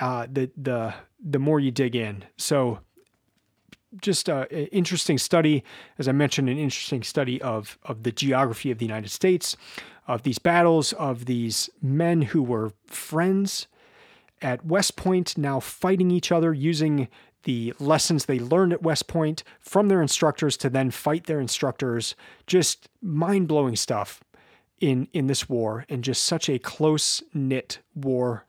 Uh, 0.00 0.26
the 0.30 0.50
the 0.56 0.94
the 1.22 1.38
more 1.38 1.60
you 1.60 1.70
dig 1.70 1.94
in. 1.94 2.24
So, 2.36 2.80
just 4.00 4.28
an 4.28 4.46
interesting 4.46 5.18
study, 5.18 5.62
as 5.98 6.08
I 6.08 6.12
mentioned, 6.12 6.48
an 6.48 6.58
interesting 6.58 7.02
study 7.02 7.40
of 7.42 7.78
of 7.84 8.02
the 8.02 8.12
geography 8.12 8.70
of 8.70 8.78
the 8.78 8.86
United 8.86 9.10
States, 9.10 9.56
of 10.06 10.22
these 10.22 10.38
battles, 10.38 10.92
of 10.94 11.26
these 11.26 11.68
men 11.80 12.22
who 12.22 12.42
were 12.42 12.72
friends 12.86 13.66
at 14.40 14.64
West 14.64 14.96
Point, 14.96 15.38
now 15.38 15.60
fighting 15.60 16.10
each 16.10 16.32
other 16.32 16.52
using 16.52 17.08
the 17.44 17.74
lessons 17.78 18.24
they 18.24 18.38
learned 18.38 18.72
at 18.72 18.82
West 18.82 19.08
Point 19.08 19.42
from 19.60 19.88
their 19.88 20.00
instructors 20.00 20.56
to 20.56 20.70
then 20.70 20.90
fight 20.90 21.26
their 21.26 21.40
instructors. 21.40 22.14
Just 22.46 22.88
mind 23.00 23.48
blowing 23.48 23.76
stuff 23.76 24.22
in 24.80 25.08
in 25.12 25.26
this 25.26 25.48
war, 25.48 25.84
and 25.88 26.02
just 26.02 26.24
such 26.24 26.48
a 26.48 26.58
close 26.58 27.22
knit 27.34 27.80
war 27.94 28.46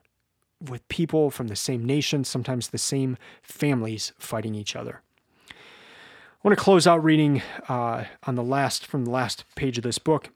with 0.68 0.88
people 0.88 1.30
from 1.30 1.48
the 1.48 1.56
same 1.56 1.84
nation, 1.84 2.24
sometimes 2.24 2.68
the 2.68 2.78
same 2.78 3.16
families 3.42 4.12
fighting 4.18 4.54
each 4.54 4.76
other. 4.76 5.02
I 5.50 6.48
want 6.48 6.58
to 6.58 6.62
close 6.62 6.86
out 6.86 7.02
reading 7.02 7.42
uh, 7.68 8.04
on 8.24 8.34
the 8.34 8.42
last 8.42 8.86
from 8.86 9.04
the 9.04 9.10
last 9.10 9.44
page 9.54 9.78
of 9.78 9.84
this 9.84 9.98
book, 9.98 10.30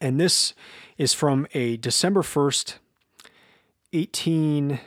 and 0.00 0.18
this 0.18 0.54
is 0.96 1.12
from 1.12 1.46
a 1.52 1.76
December 1.76 2.22
first, 2.22 2.78
eighteen 3.92 4.80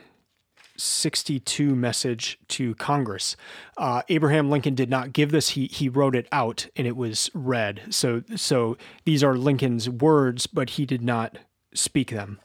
sixty-two 0.75 1.75
message 1.75 2.39
to 2.47 2.73
Congress. 2.75 3.35
Uh, 3.77 4.01
Abraham 4.07 4.49
Lincoln 4.49 4.75
did 4.75 4.89
not 4.89 5.13
give 5.13 5.31
this; 5.31 5.49
he 5.49 5.67
he 5.67 5.87
wrote 5.87 6.15
it 6.15 6.27
out, 6.31 6.67
and 6.75 6.87
it 6.87 6.95
was 6.95 7.29
read. 7.33 7.81
So 7.89 8.23
so 8.35 8.75
these 9.05 9.23
are 9.23 9.35
Lincoln's 9.35 9.87
words, 9.87 10.47
but 10.47 10.71
he 10.71 10.85
did 10.85 11.03
not 11.03 11.37
speak 11.75 12.09
them. 12.09 12.39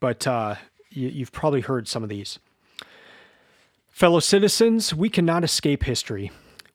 But 0.00 0.26
uh, 0.26 0.56
You've 0.96 1.32
probably 1.32 1.60
heard 1.60 1.86
some 1.86 2.02
of 2.02 2.08
these. 2.08 2.38
Fellow 3.90 4.20
citizens, 4.20 4.94
we 4.94 5.08
cannot 5.08 5.44
escape 5.44 5.84
history. 5.84 6.30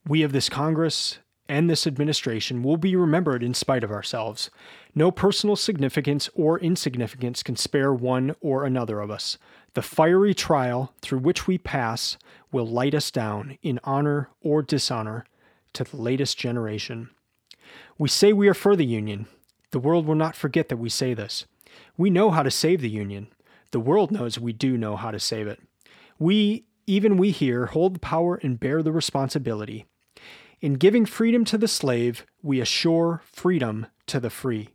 We 0.08 0.24
of 0.24 0.32
this 0.32 0.48
Congress 0.48 1.20
and 1.50 1.70
this 1.70 1.86
administration 1.86 2.64
will 2.64 2.78
be 2.78 2.96
remembered 2.96 3.44
in 3.44 3.54
spite 3.54 3.84
of 3.84 3.92
ourselves. 3.92 4.50
No 4.96 5.12
personal 5.12 5.56
significance 5.56 6.30
or 6.34 6.60
insignificance 6.60 7.44
can 7.44 7.56
spare 7.56 7.94
one 7.94 8.36
or 8.42 8.64
another 8.64 9.02
of 9.02 9.12
us. 9.12 9.38
The 9.74 9.82
fiery 9.82 10.34
trial 10.34 10.94
through 11.02 11.20
which 11.20 11.48
we 11.48 11.58
pass 11.58 12.18
will 12.52 12.68
light 12.68 12.94
us 12.94 13.12
down 13.12 13.58
in 13.62 13.80
honor 13.84 14.30
or 14.42 14.62
dishonor 14.62 15.26
to 15.74 15.84
the 15.84 15.98
latest 15.98 16.38
generation. 16.38 17.10
We 17.98 18.08
say 18.08 18.34
we 18.34 18.48
are 18.48 18.54
for 18.54 18.76
the 18.76 18.86
Union. 18.86 19.28
The 19.72 19.80
world 19.80 20.06
will 20.06 20.16
not 20.16 20.36
forget 20.36 20.70
that 20.70 20.78
we 20.78 20.90
say 20.90 21.14
this. 21.14 21.46
We 21.98 22.10
know 22.10 22.32
how 22.32 22.44
to 22.44 22.52
save 22.52 22.82
the 22.82 22.90
Union. 22.90 23.28
The 23.72 23.80
world 23.80 24.12
knows 24.12 24.40
we 24.40 24.54
do 24.54 24.78
know 24.78 24.96
how 24.96 25.12
to 25.12 25.19
save 25.19 25.48
it. 25.48 25.60
We, 26.19 26.65
even 26.88 27.17
we 27.17 27.32
here, 27.32 27.67
hold 27.67 27.96
the 27.96 28.00
power 28.00 28.36
and 28.36 28.60
bear 28.60 28.84
the 28.84 28.92
responsibility. 28.92 29.86
In 30.60 30.74
giving 30.74 31.06
freedom 31.06 31.44
to 31.46 31.58
the 31.58 31.67
slave, 31.67 32.26
we 32.44 32.62
assure 32.62 33.24
freedom 33.26 33.88
to 34.08 34.19
the 34.19 34.30
free. 34.30 34.69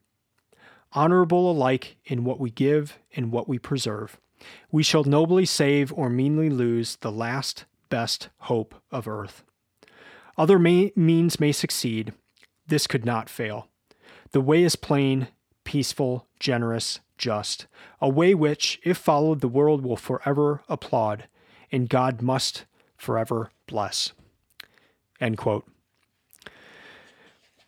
Honorable 0.92 1.50
alike 1.50 1.96
in 2.04 2.24
what 2.24 2.40
we 2.40 2.50
give 2.50 2.98
and 3.14 3.30
what 3.30 3.48
we 3.48 3.58
preserve, 3.58 4.18
we 4.70 4.82
shall 4.82 5.04
nobly 5.04 5.44
save 5.44 5.92
or 5.92 6.08
meanly 6.08 6.50
lose 6.50 6.96
the 6.96 7.12
last 7.12 7.66
best 7.88 8.30
hope 8.38 8.74
of 8.90 9.06
earth. 9.06 9.44
Other 10.38 10.58
may, 10.58 10.92
means 10.96 11.40
may 11.40 11.52
succeed, 11.52 12.12
this 12.66 12.86
could 12.86 13.04
not 13.04 13.28
fail. 13.28 13.68
The 14.32 14.40
way 14.40 14.64
is 14.64 14.76
plain, 14.76 15.28
peaceful, 15.66 16.26
generous, 16.40 17.00
just, 17.18 17.66
a 18.00 18.08
way 18.08 18.34
which, 18.34 18.80
if 18.84 18.96
followed, 18.96 19.40
the 19.40 19.48
world 19.48 19.84
will 19.84 19.96
forever 19.96 20.62
applaud, 20.68 21.24
and 21.70 21.88
God 21.88 22.22
must 22.22 22.64
forever 22.96 23.50
bless. 23.66 24.12
End 25.20 25.36
quote. 25.36 25.66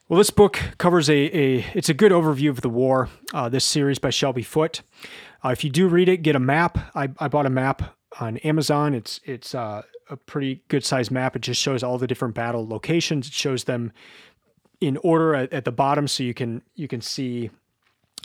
Well, 0.09 0.17
this 0.17 0.31
book 0.31 0.59
covers 0.79 1.11
a, 1.11 1.37
a 1.37 1.67
it's 1.75 1.91
a 1.91 1.95
good 1.95 2.13
overview 2.13 2.49
of 2.49 2.63
the 2.63 2.71
war. 2.71 3.11
Uh, 3.35 3.51
this 3.51 3.65
series 3.65 3.99
by 3.99 4.09
Shelby 4.09 4.43
Foote. 4.43 4.81
Uh, 5.45 5.51
if 5.51 5.63
you 5.65 5.71
do 5.71 5.87
read 5.87 6.09
it, 6.09 6.23
get 6.23 6.35
a 6.35 6.41
map. 6.41 6.79
I, 6.95 7.11
I 7.19 7.29
bought 7.29 7.45
a 7.45 7.51
map 7.51 7.95
on 8.19 8.39
Amazon. 8.39 8.95
It's 8.95 9.21
it's 9.25 9.55
uh, 9.55 9.83
a 10.09 10.17
pretty 10.17 10.63
good 10.69 10.83
sized 10.83 11.11
map. 11.11 11.37
It 11.37 11.43
just 11.43 11.61
shows 11.61 11.83
all 11.83 11.99
the 11.99 12.07
different 12.07 12.35
battle 12.35 12.67
locations. 12.67 13.27
It 13.27 13.35
shows 13.35 13.65
them 13.65 13.93
in 14.81 14.97
order 14.99 15.35
at, 15.35 15.53
at 15.53 15.65
the 15.67 15.73
bottom, 15.73 16.09
so 16.09 16.23
you 16.23 16.33
can 16.33 16.63
you 16.75 16.89
can 16.89 17.03
see 17.03 17.51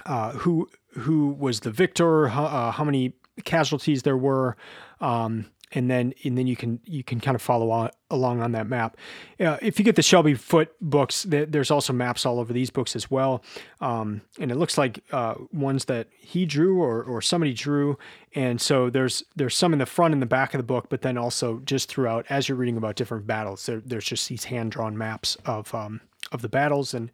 uh, 0.06 0.32
who 0.32 0.70
who 0.91 1.30
was 1.30 1.62
the 1.62 1.72
victor, 1.72 2.28
how, 2.28 2.45
uh, 2.45 2.72
how 2.72 2.84
many 2.84 3.14
casualties 3.45 4.04
there 4.04 4.18
were, 4.18 4.56
um, 5.01 5.45
and 5.72 5.89
then 5.89 6.14
and 6.24 6.38
then 6.38 6.45
you 6.45 6.56
can 6.56 6.80
you 6.86 7.04
can 7.04 7.20
kind 7.20 7.36
of 7.36 7.41
follow 7.41 7.72
on, 7.72 7.89
along 8.12 8.41
on 8.41 8.51
that 8.51 8.68
map. 8.68 8.95
Uh, 9.39 9.58
if 9.62 9.80
you 9.80 9.86
get 9.86 9.95
the 9.95 10.04
Shelby 10.04 10.36
Foote 10.36 10.72
books, 10.82 11.24
th- 11.24 11.49
there's 11.49 11.72
also 11.72 11.93
maps 11.93 12.26
all 12.26 12.39
over 12.39 12.54
these 12.54 12.70
books 12.70 12.95
as 12.95 13.10
well, 13.10 13.43
um, 13.82 14.22
and 14.39 14.51
it 14.51 14.56
looks 14.56 14.78
like 14.78 15.04
uh, 15.12 15.36
ones 15.51 15.86
that 15.86 16.08
he 16.20 16.45
drew 16.45 16.82
or 16.82 17.04
or 17.04 17.22
somebody 17.22 17.54
drew, 17.54 17.97
and 18.36 18.62
so 18.62 18.89
there's 18.89 19.24
there's 19.36 19.56
some 19.56 19.74
in 19.74 19.80
the 19.80 19.86
front 19.86 20.14
and 20.14 20.22
the 20.22 20.28
back 20.28 20.54
of 20.54 20.60
the 20.60 20.64
book, 20.64 20.88
but 20.89 21.01
then 21.01 21.18
also 21.18 21.60
just 21.66 21.89
throughout 21.89 22.26
as 22.30 22.47
you're 22.47 22.58
reading 22.58 22.78
about 22.78 22.95
different 22.95 23.26
battles, 23.26 23.66
there, 23.66 23.82
there's 23.84 24.06
just 24.06 24.30
these 24.30 24.43
hand 24.45 24.72
drawn 24.72 24.97
maps 24.97 25.38
of 25.45 25.74
um, 25.74 26.01
of 26.32 26.41
the 26.41 26.49
battles. 26.49 26.93
And 26.93 27.12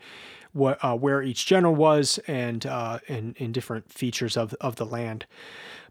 what 0.60 0.84
uh, 0.84 0.95
where 0.95 1.24
each 1.24 1.45
general 1.45 1.74
was 1.74 2.20
and 2.28 2.66
uh, 2.66 2.99
and 3.07 3.53
different 3.53 3.91
features 3.91 4.38
of 4.38 4.53
of 4.62 4.76
the 4.76 4.86
land. 4.86 5.26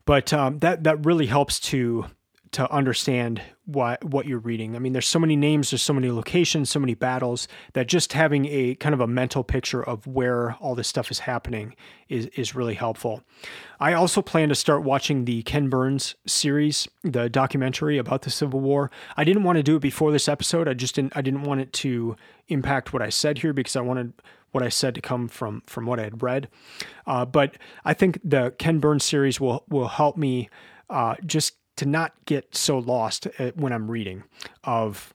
But 0.04 0.32
um, 0.32 0.60
that 0.60 0.84
that 0.84 1.04
really 1.04 1.26
helps 1.26 1.58
to 1.60 2.06
to 2.52 2.70
understand 2.72 3.42
what 3.66 4.02
what 4.02 4.26
you're 4.26 4.38
reading. 4.38 4.74
I 4.74 4.78
mean, 4.78 4.92
there's 4.92 5.06
so 5.06 5.18
many 5.18 5.36
names, 5.36 5.70
there's 5.70 5.82
so 5.82 5.92
many 5.92 6.10
locations, 6.10 6.70
so 6.70 6.80
many 6.80 6.94
battles 6.94 7.48
that 7.74 7.86
just 7.88 8.12
having 8.14 8.46
a 8.46 8.74
kind 8.76 8.94
of 8.94 9.00
a 9.00 9.06
mental 9.06 9.44
picture 9.44 9.82
of 9.82 10.06
where 10.06 10.54
all 10.54 10.74
this 10.74 10.88
stuff 10.88 11.10
is 11.10 11.20
happening 11.20 11.74
is 12.08 12.26
is 12.28 12.54
really 12.54 12.74
helpful. 12.74 13.22
I 13.80 13.92
also 13.92 14.22
plan 14.22 14.48
to 14.48 14.54
start 14.54 14.82
watching 14.82 15.24
the 15.24 15.42
Ken 15.42 15.68
Burns 15.68 16.14
series, 16.26 16.88
the 17.02 17.28
documentary 17.28 17.98
about 17.98 18.22
the 18.22 18.30
Civil 18.30 18.60
War. 18.60 18.90
I 19.16 19.24
didn't 19.24 19.44
want 19.44 19.56
to 19.56 19.62
do 19.62 19.76
it 19.76 19.80
before 19.82 20.12
this 20.12 20.28
episode. 20.28 20.68
I 20.68 20.74
just 20.74 20.94
didn't 20.94 21.16
I 21.16 21.22
didn't 21.22 21.42
want 21.42 21.60
it 21.60 21.72
to 21.74 22.16
impact 22.48 22.92
what 22.92 23.02
I 23.02 23.10
said 23.10 23.38
here 23.38 23.52
because 23.52 23.76
I 23.76 23.82
wanted 23.82 24.14
what 24.52 24.62
I 24.62 24.68
said 24.68 24.94
to 24.94 25.00
come 25.00 25.28
from 25.28 25.62
from 25.66 25.86
what 25.86 26.00
I 26.00 26.04
had 26.04 26.22
read. 26.22 26.48
Uh, 27.06 27.24
but 27.24 27.56
I 27.84 27.94
think 27.94 28.20
the 28.24 28.54
Ken 28.58 28.78
Burns 28.78 29.04
series 29.04 29.40
will 29.40 29.64
will 29.68 29.88
help 29.88 30.16
me 30.16 30.48
uh, 30.90 31.16
just 31.24 31.54
to 31.76 31.86
not 31.86 32.12
get 32.24 32.54
so 32.56 32.78
lost 32.78 33.26
uh, 33.38 33.52
when 33.54 33.72
I'm 33.72 33.90
reading 33.90 34.24
of 34.64 35.14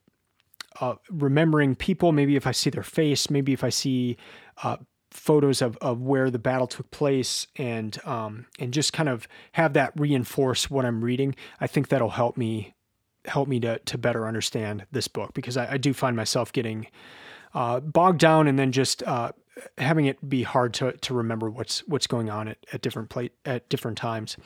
uh, 0.79 0.95
remembering 1.09 1.75
people. 1.75 2.11
Maybe 2.11 2.35
if 2.35 2.47
I 2.47 2.51
see 2.51 2.69
their 2.69 2.83
face, 2.83 3.29
maybe 3.29 3.53
if 3.53 3.63
I 3.63 3.69
see 3.69 4.17
uh, 4.63 4.77
photos 5.11 5.61
of, 5.61 5.77
of 5.77 6.01
where 6.01 6.29
the 6.29 6.39
battle 6.39 6.67
took 6.67 6.89
place 6.91 7.47
and 7.55 7.97
um, 8.05 8.47
and 8.59 8.73
just 8.73 8.93
kind 8.93 9.09
of 9.09 9.27
have 9.53 9.73
that 9.73 9.93
reinforce 9.95 10.69
what 10.69 10.85
I'm 10.85 11.03
reading. 11.03 11.35
I 11.59 11.67
think 11.67 11.89
that'll 11.89 12.09
help 12.09 12.37
me 12.37 12.73
help 13.25 13.47
me 13.47 13.59
to 13.61 13.79
to 13.79 13.97
better 13.97 14.27
understand 14.27 14.85
this 14.91 15.07
book 15.07 15.33
because 15.33 15.57
I, 15.57 15.73
I 15.73 15.77
do 15.77 15.93
find 15.93 16.15
myself 16.15 16.51
getting 16.51 16.87
uh, 17.53 17.79
bogged 17.79 18.19
down 18.19 18.47
and 18.47 18.57
then 18.57 18.71
just 18.71 19.03
uh, 19.03 19.31
having 19.77 20.05
it 20.05 20.27
be 20.27 20.43
hard 20.43 20.73
to, 20.75 20.93
to 20.93 21.13
remember 21.13 21.49
what's 21.49 21.87
what's 21.87 22.07
going 22.07 22.29
on 22.29 22.47
at, 22.47 22.57
at 22.71 22.81
different 22.81 23.09
plate 23.09 23.33
at 23.45 23.67
different 23.69 23.97
times. 23.97 24.37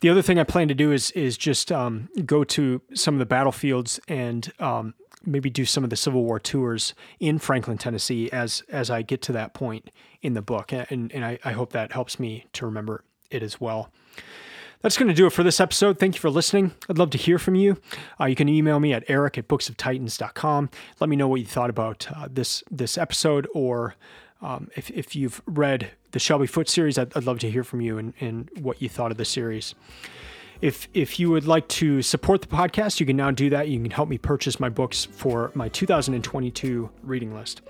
The 0.00 0.08
other 0.08 0.22
thing 0.22 0.38
I 0.38 0.44
plan 0.44 0.68
to 0.68 0.74
do 0.74 0.92
is 0.92 1.10
is 1.12 1.36
just 1.36 1.70
um, 1.70 2.08
go 2.24 2.44
to 2.44 2.82
some 2.94 3.14
of 3.14 3.18
the 3.18 3.26
battlefields 3.26 4.00
and 4.08 4.52
um, 4.58 4.94
maybe 5.24 5.50
do 5.50 5.64
some 5.64 5.84
of 5.84 5.90
the 5.90 5.96
Civil 5.96 6.24
War 6.24 6.38
tours 6.38 6.94
in 7.20 7.38
Franklin, 7.38 7.78
Tennessee 7.78 8.30
as 8.32 8.62
as 8.68 8.90
I 8.90 9.02
get 9.02 9.22
to 9.22 9.32
that 9.32 9.54
point 9.54 9.90
in 10.22 10.34
the 10.34 10.42
book. 10.42 10.72
And 10.72 11.12
and 11.12 11.24
I, 11.24 11.38
I 11.44 11.52
hope 11.52 11.72
that 11.72 11.92
helps 11.92 12.18
me 12.18 12.46
to 12.54 12.66
remember 12.66 13.04
it 13.30 13.42
as 13.42 13.60
well. 13.60 13.92
That's 14.82 14.96
going 14.96 15.08
to 15.08 15.14
do 15.14 15.26
it 15.26 15.30
for 15.30 15.42
this 15.42 15.60
episode. 15.60 15.98
Thank 15.98 16.14
you 16.14 16.20
for 16.20 16.30
listening. 16.30 16.72
I'd 16.88 16.98
love 16.98 17.10
to 17.10 17.18
hear 17.18 17.38
from 17.38 17.54
you. 17.54 17.80
Uh, 18.20 18.26
you 18.26 18.36
can 18.36 18.48
email 18.48 18.78
me 18.78 18.92
at 18.92 19.04
erik 19.08 19.38
at 19.38 19.48
booksoftitans.com. 19.48 20.70
Let 21.00 21.10
me 21.10 21.16
know 21.16 21.28
what 21.28 21.40
you 21.40 21.46
thought 21.46 21.70
about 21.70 22.06
uh, 22.14 22.28
this 22.30 22.62
this 22.70 22.96
episode 22.98 23.48
or 23.54 23.96
um, 24.42 24.70
if, 24.76 24.90
if 24.90 25.16
you've 25.16 25.40
read 25.46 25.90
the 26.12 26.18
Shelby 26.18 26.46
Foote 26.46 26.68
series, 26.68 26.98
I'd, 26.98 27.16
I'd 27.16 27.24
love 27.24 27.38
to 27.40 27.50
hear 27.50 27.64
from 27.64 27.80
you 27.80 27.98
and, 27.98 28.12
and 28.20 28.50
what 28.60 28.80
you 28.82 28.88
thought 28.88 29.10
of 29.10 29.16
the 29.16 29.24
series. 29.24 29.74
If 30.60 30.88
if 30.94 31.20
you 31.20 31.30
would 31.30 31.46
like 31.46 31.68
to 31.68 32.02
support 32.02 32.40
the 32.40 32.46
podcast, 32.46 33.00
you 33.00 33.06
can 33.06 33.16
now 33.16 33.30
do 33.30 33.50
that. 33.50 33.68
You 33.68 33.80
can 33.80 33.90
help 33.90 34.08
me 34.08 34.18
purchase 34.18 34.58
my 34.58 34.68
books 34.68 35.04
for 35.04 35.50
my 35.54 35.68
2022 35.68 36.90
reading 37.02 37.34
list. 37.34 37.62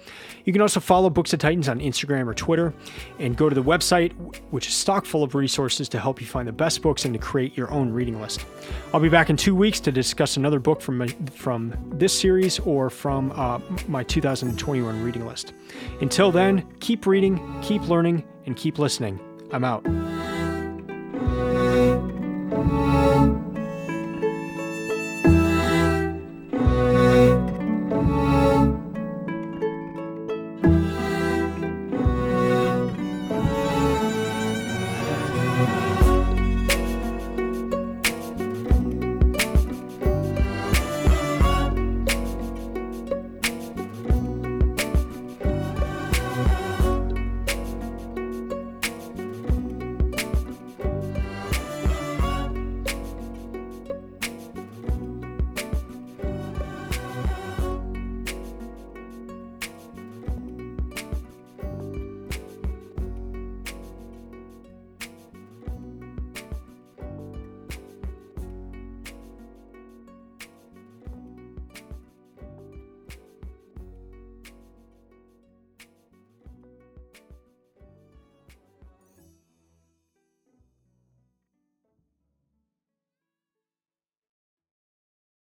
You 0.45 0.53
can 0.53 0.62
also 0.62 0.78
follow 0.78 1.11
Books 1.11 1.32
of 1.32 1.41
Titans 1.41 1.68
on 1.68 1.80
Instagram 1.80 2.28
or 2.28 2.34
Twitter 2.34 2.72
and 3.18 3.37
go 3.37 3.49
to 3.49 3.55
the 3.55 3.62
website, 3.62 4.12
which 4.51 4.68
is 4.68 4.74
stock 4.74 5.05
full 5.05 5.24
of 5.24 5.34
resources 5.34 5.89
to 5.89 5.99
help 5.99 6.20
you 6.20 6.26
find 6.26 6.47
the 6.47 6.53
best 6.53 6.82
books 6.82 7.05
and 7.05 7.12
to 7.14 7.18
create 7.18 7.57
your 7.57 7.70
own 7.72 7.91
reading 7.91 8.20
list. 8.20 8.47
I'll 8.95 9.01
be 9.01 9.09
back 9.09 9.28
in 9.30 9.37
two 9.37 9.57
weeks 9.57 9.80
to 9.80 9.93
discuss 9.93 10.37
another 10.37 10.61
book 10.61 10.80
from 10.80 10.99
my, 10.99 11.09
from 11.34 11.74
this 11.93 12.18
series 12.18 12.61
or 12.61 12.91
from 12.91 13.32
uh, 13.32 13.59
my 13.89 14.05
2021 14.05 15.03
reading 15.03 15.26
list. 15.26 15.53
Until 16.01 16.30
then, 16.30 16.66
keep 16.78 17.07
reading, 17.07 17.61
keep 17.62 17.89
learning, 17.89 18.24
and 18.47 18.57
keep 18.57 18.78
listening. 18.78 19.18
I'm 19.53 19.64
out. 19.64 19.84